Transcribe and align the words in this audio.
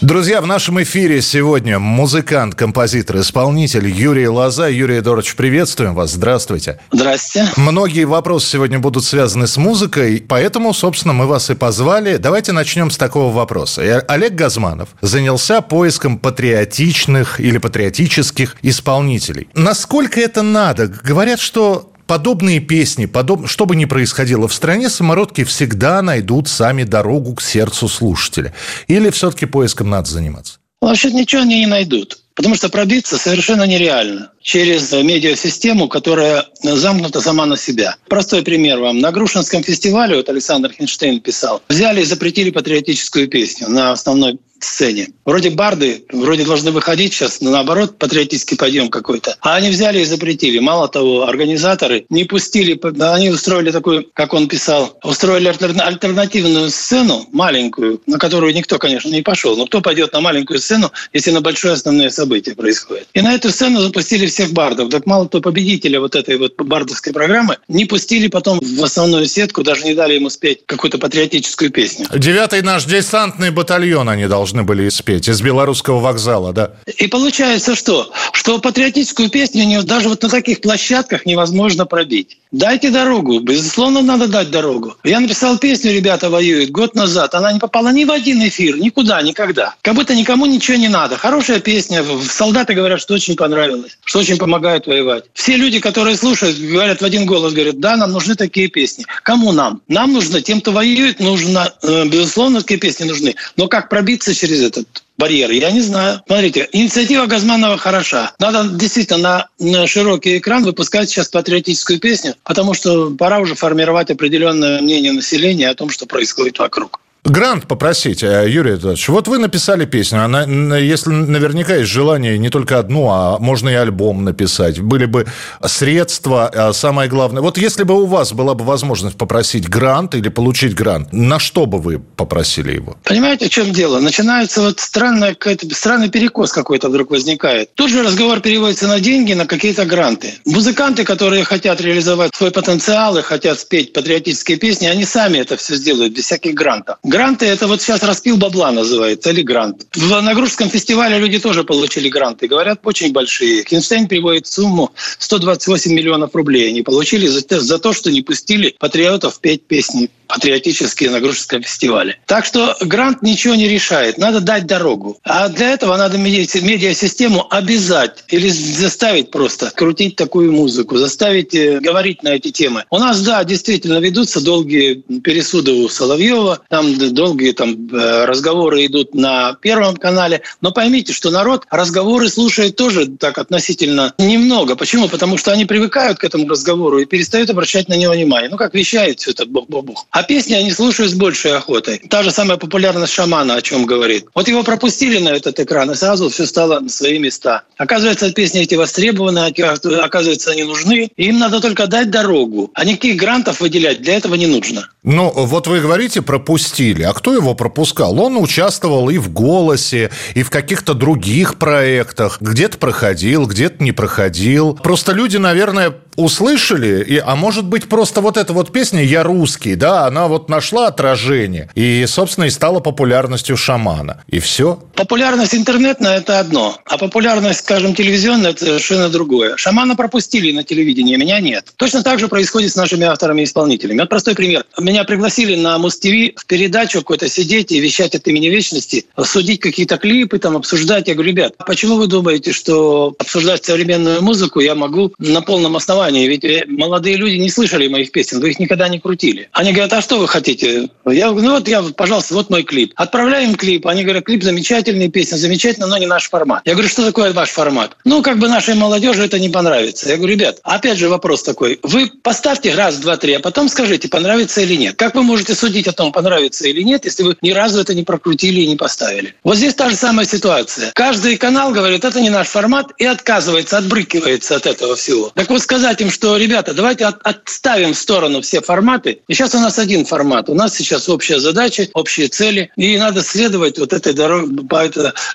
Друзья, 0.00 0.40
в 0.40 0.46
нашем 0.46 0.80
эфире 0.84 1.20
сегодня 1.20 1.80
музыкант, 1.80 2.54
композитор, 2.54 3.18
исполнитель 3.18 3.88
Юрий 3.88 4.28
Лоза. 4.28 4.68
Юрий 4.68 5.00
Эдорович, 5.00 5.34
приветствуем 5.34 5.96
вас. 5.96 6.12
Здравствуйте. 6.12 6.78
Здрасте. 6.92 7.48
Многие 7.56 8.04
вопросы 8.04 8.48
сегодня 8.48 8.78
будут 8.78 9.04
связаны 9.04 9.48
с 9.48 9.56
музыкой, 9.56 10.24
поэтому, 10.26 10.72
собственно, 10.72 11.14
мы 11.14 11.26
вас 11.26 11.50
и 11.50 11.56
позвали. 11.56 12.16
Давайте 12.16 12.52
начнем 12.52 12.92
с 12.92 12.96
такого 12.96 13.34
вопроса. 13.34 14.04
Олег 14.06 14.34
Газманов 14.34 14.90
занялся 15.00 15.62
поиском 15.62 16.18
патриотичных 16.18 17.40
или 17.40 17.58
патриотических 17.58 18.54
исполнителей. 18.62 19.48
Насколько 19.54 20.20
это 20.20 20.42
надо? 20.42 20.86
Говорят, 20.86 21.40
что 21.40 21.87
подобные 22.08 22.58
песни, 22.58 23.06
подоб... 23.06 23.46
что 23.46 23.66
бы 23.66 23.76
ни 23.76 23.84
происходило 23.84 24.48
в 24.48 24.54
стране, 24.54 24.88
самородки 24.88 25.44
всегда 25.44 26.02
найдут 26.02 26.48
сами 26.48 26.82
дорогу 26.82 27.34
к 27.36 27.42
сердцу 27.42 27.86
слушателя. 27.86 28.52
Или 28.88 29.10
все-таки 29.10 29.46
поиском 29.46 29.90
надо 29.90 30.10
заниматься? 30.10 30.58
Вообще 30.80 31.12
ничего 31.12 31.42
они 31.42 31.60
не 31.60 31.66
найдут. 31.66 32.18
Потому 32.34 32.54
что 32.54 32.68
пробиться 32.68 33.18
совершенно 33.18 33.64
нереально 33.64 34.30
через 34.40 34.92
медиасистему, 34.92 35.88
которая 35.88 36.46
замкнута 36.62 37.20
сама 37.20 37.46
на 37.46 37.56
себя. 37.56 37.96
Простой 38.08 38.42
пример 38.42 38.78
вам. 38.78 39.00
На 39.00 39.10
Грушинском 39.10 39.64
фестивале, 39.64 40.14
вот 40.14 40.28
Александр 40.28 40.70
Хинштейн 40.70 41.20
писал, 41.20 41.62
взяли 41.68 42.02
и 42.02 42.04
запретили 42.04 42.50
патриотическую 42.50 43.26
песню 43.26 43.68
на 43.68 43.90
основной 43.90 44.38
сцене. 44.60 45.08
Вроде 45.24 45.50
барды, 45.50 46.04
вроде 46.12 46.44
должны 46.44 46.70
выходить 46.70 47.12
сейчас, 47.12 47.40
но 47.40 47.50
наоборот, 47.50 47.98
патриотический 47.98 48.56
подъем 48.56 48.88
какой-то. 48.88 49.36
А 49.40 49.56
они 49.56 49.70
взяли 49.70 50.00
и 50.00 50.04
запретили. 50.04 50.58
Мало 50.58 50.88
того, 50.88 51.26
организаторы 51.26 52.06
не 52.08 52.24
пустили, 52.24 52.80
они 53.00 53.30
устроили 53.30 53.70
такую, 53.70 54.06
как 54.14 54.34
он 54.34 54.48
писал, 54.48 54.98
устроили 55.02 55.48
альтернативную 55.48 56.70
сцену, 56.70 57.26
маленькую, 57.32 58.00
на 58.06 58.18
которую 58.18 58.54
никто, 58.54 58.78
конечно, 58.78 59.10
не 59.10 59.22
пошел. 59.22 59.56
Но 59.56 59.66
кто 59.66 59.80
пойдет 59.80 60.12
на 60.12 60.20
маленькую 60.20 60.58
сцену, 60.58 60.90
если 61.12 61.30
на 61.30 61.40
большое 61.40 61.74
основное 61.74 62.10
событие 62.10 62.54
происходит? 62.54 63.06
И 63.14 63.20
на 63.20 63.34
эту 63.34 63.50
сцену 63.50 63.80
запустили 63.80 64.26
всех 64.26 64.52
бардов. 64.52 64.90
Так 64.90 65.06
мало 65.06 65.28
того, 65.28 65.42
победителя 65.42 66.00
вот 66.00 66.14
этой 66.14 66.36
вот 66.38 66.56
бардовской 66.56 67.12
программы 67.12 67.58
не 67.68 67.84
пустили 67.84 68.28
потом 68.28 68.60
в 68.60 68.82
основную 68.82 69.26
сетку, 69.26 69.62
даже 69.62 69.84
не 69.84 69.94
дали 69.94 70.14
ему 70.14 70.30
спеть 70.30 70.60
какую-то 70.66 70.98
патриотическую 70.98 71.70
песню. 71.70 72.06
Девятый 72.14 72.62
наш 72.62 72.84
десантный 72.84 73.50
батальон 73.50 74.08
они 74.08 74.26
должны 74.26 74.47
должны 74.48 74.62
были 74.62 74.88
спеть 74.88 75.28
из 75.28 75.42
белорусского 75.42 76.00
вокзала, 76.00 76.52
да? 76.52 76.70
И 76.96 77.06
получается 77.06 77.74
что? 77.74 78.10
Что 78.32 78.58
патриотическую 78.58 79.28
песню 79.28 79.82
даже 79.82 80.08
вот 80.08 80.22
на 80.22 80.30
таких 80.30 80.60
площадках 80.62 81.26
невозможно 81.26 81.84
пробить. 81.84 82.38
Дайте 82.50 82.90
дорогу. 82.90 83.40
Безусловно, 83.40 84.00
надо 84.00 84.26
дать 84.26 84.50
дорогу. 84.50 84.96
Я 85.04 85.20
написал 85.20 85.58
песню 85.58 85.92
«Ребята 85.92 86.30
воюют» 86.30 86.70
год 86.70 86.94
назад. 86.94 87.34
Она 87.34 87.52
не 87.52 87.58
попала 87.58 87.92
ни 87.92 88.04
в 88.04 88.10
один 88.10 88.42
эфир, 88.48 88.78
никуда, 88.78 89.20
никогда. 89.20 89.74
Как 89.82 89.94
будто 89.94 90.14
никому 90.14 90.46
ничего 90.46 90.78
не 90.78 90.88
надо. 90.88 91.18
Хорошая 91.18 91.60
песня. 91.60 92.02
Солдаты 92.30 92.72
говорят, 92.72 93.00
что 93.00 93.12
очень 93.12 93.36
понравилось, 93.36 93.98
что 94.02 94.20
очень 94.20 94.38
помогает 94.38 94.86
воевать. 94.86 95.24
Все 95.34 95.56
люди, 95.56 95.78
которые 95.78 96.16
слушают, 96.16 96.58
говорят 96.58 97.02
в 97.02 97.04
один 97.04 97.26
голос, 97.26 97.52
говорят, 97.52 97.80
да, 97.80 97.96
нам 97.96 98.12
нужны 98.12 98.34
такие 98.34 98.68
песни. 98.68 99.04
Кому 99.22 99.52
нам? 99.52 99.82
Нам 99.88 100.14
нужно, 100.14 100.40
тем, 100.40 100.62
кто 100.62 100.72
воюет, 100.72 101.20
нужно, 101.20 101.74
э, 101.82 102.06
безусловно, 102.06 102.62
такие 102.62 102.80
песни 102.80 103.04
нужны. 103.04 103.34
Но 103.56 103.68
как 103.68 103.90
пробиться 103.90 104.32
через 104.38 104.62
этот 104.62 104.86
барьеры? 105.16 105.54
Я 105.54 105.70
не 105.70 105.80
знаю. 105.80 106.22
Смотрите, 106.26 106.68
инициатива 106.72 107.26
Газманова 107.26 107.76
хороша. 107.76 108.32
Надо 108.38 108.68
действительно 108.68 109.48
на 109.58 109.86
широкий 109.86 110.38
экран 110.38 110.64
выпускать 110.64 111.10
сейчас 111.10 111.28
патриотическую 111.28 111.98
песню, 111.98 112.34
потому 112.44 112.74
что 112.74 113.10
пора 113.10 113.40
уже 113.40 113.54
формировать 113.54 114.10
определенное 114.10 114.80
мнение 114.80 115.12
населения 115.12 115.68
о 115.68 115.74
том, 115.74 115.90
что 115.90 116.06
происходит 116.06 116.58
вокруг. 116.58 117.00
Грант 117.24 117.66
попросить, 117.66 118.22
э, 118.22 118.46
Юрий 118.48 118.72
Эдуардович. 118.74 119.08
Вот 119.08 119.28
вы 119.28 119.38
написали 119.38 119.84
песню, 119.84 120.24
она, 120.24 120.44
если 120.76 121.10
наверняка 121.10 121.76
есть 121.76 121.90
желание 121.90 122.38
не 122.38 122.48
только 122.48 122.78
одну, 122.78 123.08
а 123.10 123.38
можно 123.38 123.68
и 123.68 123.74
альбом 123.74 124.24
написать. 124.24 124.80
Были 124.80 125.04
бы 125.04 125.26
средства, 125.66 126.48
а 126.48 126.72
самое 126.72 127.08
главное. 127.08 127.42
Вот 127.42 127.58
если 127.58 127.82
бы 127.82 128.02
у 128.02 128.06
вас 128.06 128.32
была 128.32 128.54
бы 128.54 128.64
возможность 128.64 129.18
попросить 129.18 129.68
грант 129.68 130.14
или 130.14 130.28
получить 130.28 130.74
грант, 130.74 131.12
на 131.12 131.38
что 131.38 131.66
бы 131.66 131.78
вы 131.78 131.98
попросили 131.98 132.74
его? 132.74 132.96
Понимаете, 133.02 133.46
в 133.46 133.50
чем 133.50 133.72
дело? 133.72 133.98
Начинается 134.00 134.62
вот 134.62 134.80
странная, 134.80 135.36
странный 135.72 136.08
перекос 136.08 136.52
какой-то 136.52 136.88
вдруг 136.88 137.10
возникает. 137.10 137.74
Тут 137.74 137.90
же 137.90 138.02
разговор 138.02 138.40
переводится 138.40 138.86
на 138.86 139.00
деньги, 139.00 139.34
на 139.34 139.46
какие-то 139.46 139.84
гранты. 139.84 140.34
Музыканты, 140.46 141.04
которые 141.04 141.44
хотят 141.44 141.80
реализовать 141.80 142.34
свой 142.34 142.52
потенциал 142.52 143.18
и 143.18 143.22
хотят 143.22 143.58
спеть 143.58 143.92
патриотические 143.92 144.56
песни, 144.56 144.86
они 144.86 145.04
сами 145.04 145.38
это 145.38 145.56
все 145.56 145.74
сделают 145.74 146.14
без 146.14 146.24
всяких 146.24 146.54
грантов. 146.54 146.96
Гранты– 147.08 147.46
это 147.46 147.66
вот 147.66 147.80
сейчас 147.80 148.02
распил 148.02 148.36
бабла 148.36 148.70
называется, 148.70 149.30
или 149.30 149.40
грант. 149.40 149.86
В 149.94 150.20
Нагружском 150.20 150.68
фестивале 150.68 151.18
люди 151.18 151.38
тоже 151.38 151.64
получили 151.64 152.10
гранты. 152.10 152.48
Говорят, 152.48 152.80
очень 152.84 153.12
большие. 153.12 153.64
Хинштейн 153.64 154.08
приводит 154.08 154.46
сумму 154.46 154.92
128 155.18 155.90
миллионов 155.90 156.34
рублей. 156.34 156.68
Они 156.68 156.82
получили 156.82 157.26
за, 157.26 157.40
за 157.60 157.78
то, 157.78 157.94
что 157.94 158.10
не 158.10 158.20
пустили 158.20 158.76
патриотов 158.78 159.40
петь 159.40 159.62
песни 159.66 160.10
патриотические 160.28 161.10
на 161.10 161.20
Грушинском 161.20 161.62
фестивале. 161.62 162.18
Так 162.26 162.44
что 162.44 162.76
грант 162.80 163.22
ничего 163.22 163.54
не 163.54 163.68
решает. 163.68 164.18
Надо 164.18 164.40
дать 164.40 164.66
дорогу. 164.66 165.18
А 165.24 165.48
для 165.48 165.72
этого 165.72 165.96
надо 165.96 166.18
медиасистему 166.18 167.46
обязать 167.50 168.24
или 168.28 168.48
заставить 168.48 169.30
просто 169.30 169.70
крутить 169.74 170.16
такую 170.16 170.52
музыку, 170.52 170.98
заставить 170.98 171.54
э, 171.54 171.80
говорить 171.80 172.22
на 172.22 172.28
эти 172.28 172.50
темы. 172.50 172.84
У 172.90 172.98
нас, 172.98 173.20
да, 173.22 173.42
действительно 173.44 173.98
ведутся 173.98 174.40
долгие 174.40 175.02
пересуды 175.22 175.72
у 175.72 175.88
Соловьева, 175.88 176.60
там 176.68 176.96
долгие 177.14 177.52
там 177.52 177.88
э, 177.88 178.24
разговоры 178.26 178.86
идут 178.86 179.14
на 179.14 179.54
Первом 179.54 179.96
канале. 179.96 180.42
Но 180.60 180.72
поймите, 180.72 181.12
что 181.12 181.30
народ 181.30 181.64
разговоры 181.70 182.28
слушает 182.28 182.76
тоже 182.76 183.06
так 183.06 183.38
относительно 183.38 184.14
немного. 184.18 184.76
Почему? 184.76 185.08
Потому 185.08 185.38
что 185.38 185.52
они 185.52 185.64
привыкают 185.64 186.18
к 186.18 186.24
этому 186.24 186.48
разговору 186.48 186.98
и 186.98 187.06
перестают 187.06 187.50
обращать 187.50 187.88
на 187.88 187.94
него 187.94 188.12
внимание. 188.12 188.50
Ну, 188.50 188.56
как 188.56 188.74
вещает 188.74 189.20
все 189.20 189.30
это 189.30 189.46
бог-бог. 189.46 190.06
А 190.18 190.24
песни 190.24 190.54
они 190.54 190.72
слушают 190.72 191.12
с 191.12 191.14
большей 191.14 191.52
охотой. 191.52 191.98
Та 192.10 192.24
же 192.24 192.32
самая 192.32 192.58
популярность 192.58 193.12
шамана, 193.12 193.54
о 193.54 193.62
чем 193.62 193.86
говорит. 193.86 194.26
Вот 194.34 194.48
его 194.48 194.64
пропустили 194.64 195.20
на 195.20 195.28
этот 195.28 195.60
экран, 195.60 195.92
и 195.92 195.94
сразу 195.94 196.28
все 196.28 196.44
стало 196.44 196.80
на 196.80 196.88
свои 196.88 197.20
места. 197.20 197.62
Оказывается, 197.76 198.32
песни 198.32 198.62
эти 198.62 198.74
востребованы, 198.74 199.38
оказывается, 199.38 200.50
они 200.50 200.64
нужны. 200.64 201.08
И 201.16 201.28
им 201.28 201.38
надо 201.38 201.60
только 201.60 201.86
дать 201.86 202.10
дорогу. 202.10 202.72
А 202.74 202.84
никаких 202.84 203.14
грантов 203.14 203.60
выделять 203.60 204.02
для 204.02 204.16
этого 204.16 204.34
не 204.34 204.48
нужно. 204.48 204.88
Ну, 205.04 205.30
вот 205.30 205.68
вы 205.68 205.78
говорите, 205.78 206.20
пропустили. 206.20 207.04
А 207.04 207.12
кто 207.12 207.32
его 207.32 207.54
пропускал? 207.54 208.20
Он 208.20 208.38
участвовал 208.38 209.08
и 209.10 209.18
в 209.18 209.32
«Голосе», 209.32 210.10
и 210.34 210.42
в 210.42 210.50
каких-то 210.50 210.94
других 210.94 211.58
проектах. 211.58 212.38
Где-то 212.40 212.78
проходил, 212.78 213.46
где-то 213.46 213.84
не 213.84 213.92
проходил. 213.92 214.74
Просто 214.74 215.12
люди, 215.12 215.36
наверное, 215.36 215.94
услышали, 216.16 217.04
и, 217.04 217.18
а 217.18 217.36
может 217.36 217.64
быть, 217.64 217.88
просто 217.88 218.20
вот 218.20 218.36
эта 218.36 218.52
вот 218.52 218.72
песня 218.72 219.04
«Я 219.04 219.22
русский», 219.22 219.76
да, 219.76 220.07
она 220.08 220.28
вот 220.28 220.48
нашла 220.48 220.86
отражение 220.86 221.70
и, 221.74 222.04
собственно, 222.06 222.44
и 222.44 222.50
стала 222.50 222.80
популярностью 222.80 223.56
шамана. 223.56 224.24
И 224.28 224.38
все. 224.38 224.82
Популярность 224.94 225.54
интернетная– 225.54 226.16
это 226.18 226.38
одно, 226.40 226.78
а 226.84 226.98
популярность, 226.98 227.60
скажем, 227.60 227.94
телевизионная– 227.94 228.50
это 228.52 228.66
совершенно 228.66 229.08
другое. 229.08 229.56
Шамана 229.56 229.96
пропустили 229.96 230.52
на 230.52 230.64
телевидении, 230.64 231.16
меня 231.16 231.40
нет. 231.40 231.72
Точно 231.76 232.02
так 232.02 232.18
же 232.18 232.28
происходит 232.28 232.72
с 232.72 232.76
нашими 232.76 233.04
авторами 233.04 233.42
и 233.42 233.44
исполнителями. 233.44 234.00
Вот 234.00 234.08
простой 234.08 234.34
пример. 234.34 234.64
Меня 234.78 235.04
пригласили 235.04 235.54
на 235.54 235.78
Муз-ТВ 235.78 236.34
в 236.36 236.46
передачу 236.46 236.98
какой-то 237.00 237.28
сидеть 237.28 237.72
и 237.72 237.80
вещать 237.80 238.14
от 238.14 238.26
имени 238.28 238.48
вечности, 238.48 239.06
судить 239.24 239.60
какие-то 239.60 239.98
клипы, 239.98 240.38
там, 240.38 240.56
обсуждать. 240.56 241.08
Я 241.08 241.14
говорю, 241.14 241.30
ребят, 241.30 241.54
почему 241.66 241.96
вы 241.96 242.06
думаете, 242.06 242.52
что 242.52 243.14
обсуждать 243.18 243.64
современную 243.64 244.22
музыку 244.22 244.60
я 244.60 244.74
могу 244.74 245.12
на 245.18 245.42
полном 245.42 245.76
основании 245.76 246.28
ведь 246.28 246.44
э, 246.44 246.64
молодые 246.68 247.16
люди 247.16 247.36
не 247.36 247.50
слышали 247.50 247.88
моих 247.88 248.12
песен, 248.12 248.40
вы 248.40 248.50
их 248.50 248.58
никогда 248.58 248.88
не 248.88 249.00
крутили. 249.00 249.48
Они 249.52 249.72
говорят, 249.72 249.92
а 249.92 249.97
что 250.00 250.18
вы 250.18 250.28
хотите? 250.28 250.88
Я 251.06 251.30
ну 251.30 251.50
вот 251.52 251.68
я, 251.68 251.82
пожалуйста, 251.82 252.34
вот 252.34 252.50
мой 252.50 252.62
клип. 252.62 252.92
Отправляем 252.96 253.54
клип. 253.54 253.86
Они 253.86 254.02
говорят, 254.04 254.24
клип 254.24 254.42
замечательный, 254.42 255.08
песня 255.08 255.36
замечательная, 255.36 255.88
но 255.88 255.98
не 255.98 256.06
наш 256.06 256.28
формат. 256.28 256.62
Я 256.64 256.74
говорю, 256.74 256.88
что 256.88 257.04
такое 257.04 257.32
ваш 257.32 257.50
формат? 257.50 257.96
Ну, 258.04 258.22
как 258.22 258.38
бы 258.38 258.48
нашей 258.48 258.74
молодежи 258.74 259.24
это 259.24 259.38
не 259.38 259.48
понравится. 259.48 260.08
Я 260.08 260.16
говорю, 260.16 260.34
ребят, 260.34 260.58
опять 260.62 260.98
же 260.98 261.08
вопрос 261.08 261.42
такой. 261.42 261.78
Вы 261.82 262.10
поставьте 262.22 262.74
раз, 262.74 262.96
два, 262.98 263.16
три, 263.16 263.34
а 263.34 263.40
потом 263.40 263.68
скажите, 263.68 264.08
понравится 264.08 264.60
или 264.60 264.74
нет. 264.74 264.96
Как 264.96 265.14
вы 265.14 265.22
можете 265.22 265.54
судить 265.54 265.88
о 265.88 265.92
том, 265.92 266.12
понравится 266.12 266.66
или 266.66 266.82
нет, 266.82 267.04
если 267.04 267.22
вы 267.22 267.36
ни 267.42 267.50
разу 267.50 267.80
это 267.80 267.94
не 267.94 268.02
прокрутили 268.02 268.60
и 268.62 268.66
не 268.66 268.76
поставили? 268.76 269.34
Вот 269.44 269.56
здесь 269.56 269.74
та 269.74 269.90
же 269.90 269.96
самая 269.96 270.26
ситуация. 270.26 270.92
Каждый 270.94 271.36
канал 271.36 271.72
говорит, 271.72 272.04
это 272.04 272.20
не 272.20 272.30
наш 272.30 272.48
формат, 272.48 272.92
и 272.98 273.04
отказывается, 273.04 273.78
отбрыкивается 273.78 274.56
от 274.56 274.66
этого 274.66 274.96
всего. 274.96 275.32
Так 275.34 275.48
вот 275.50 275.62
сказать 275.62 276.00
им, 276.00 276.10
что, 276.10 276.36
ребята, 276.36 276.74
давайте 276.74 277.06
от, 277.06 277.20
отставим 277.22 277.94
в 277.94 277.98
сторону 277.98 278.40
все 278.40 278.60
форматы. 278.60 279.20
И 279.28 279.34
сейчас 279.34 279.54
у 279.54 279.58
нас 279.58 279.78
один 279.88 280.04
формат. 280.04 280.50
У 280.50 280.54
нас 280.54 280.76
сейчас 280.76 281.08
общая 281.08 281.40
задача, 281.40 281.88
общие 281.94 282.28
цели. 282.28 282.70
И 282.76 282.98
надо 282.98 283.22
следовать 283.22 283.78
вот 283.78 283.94
этой 283.94 284.12
дороге, 284.12 284.62
по 284.68 284.82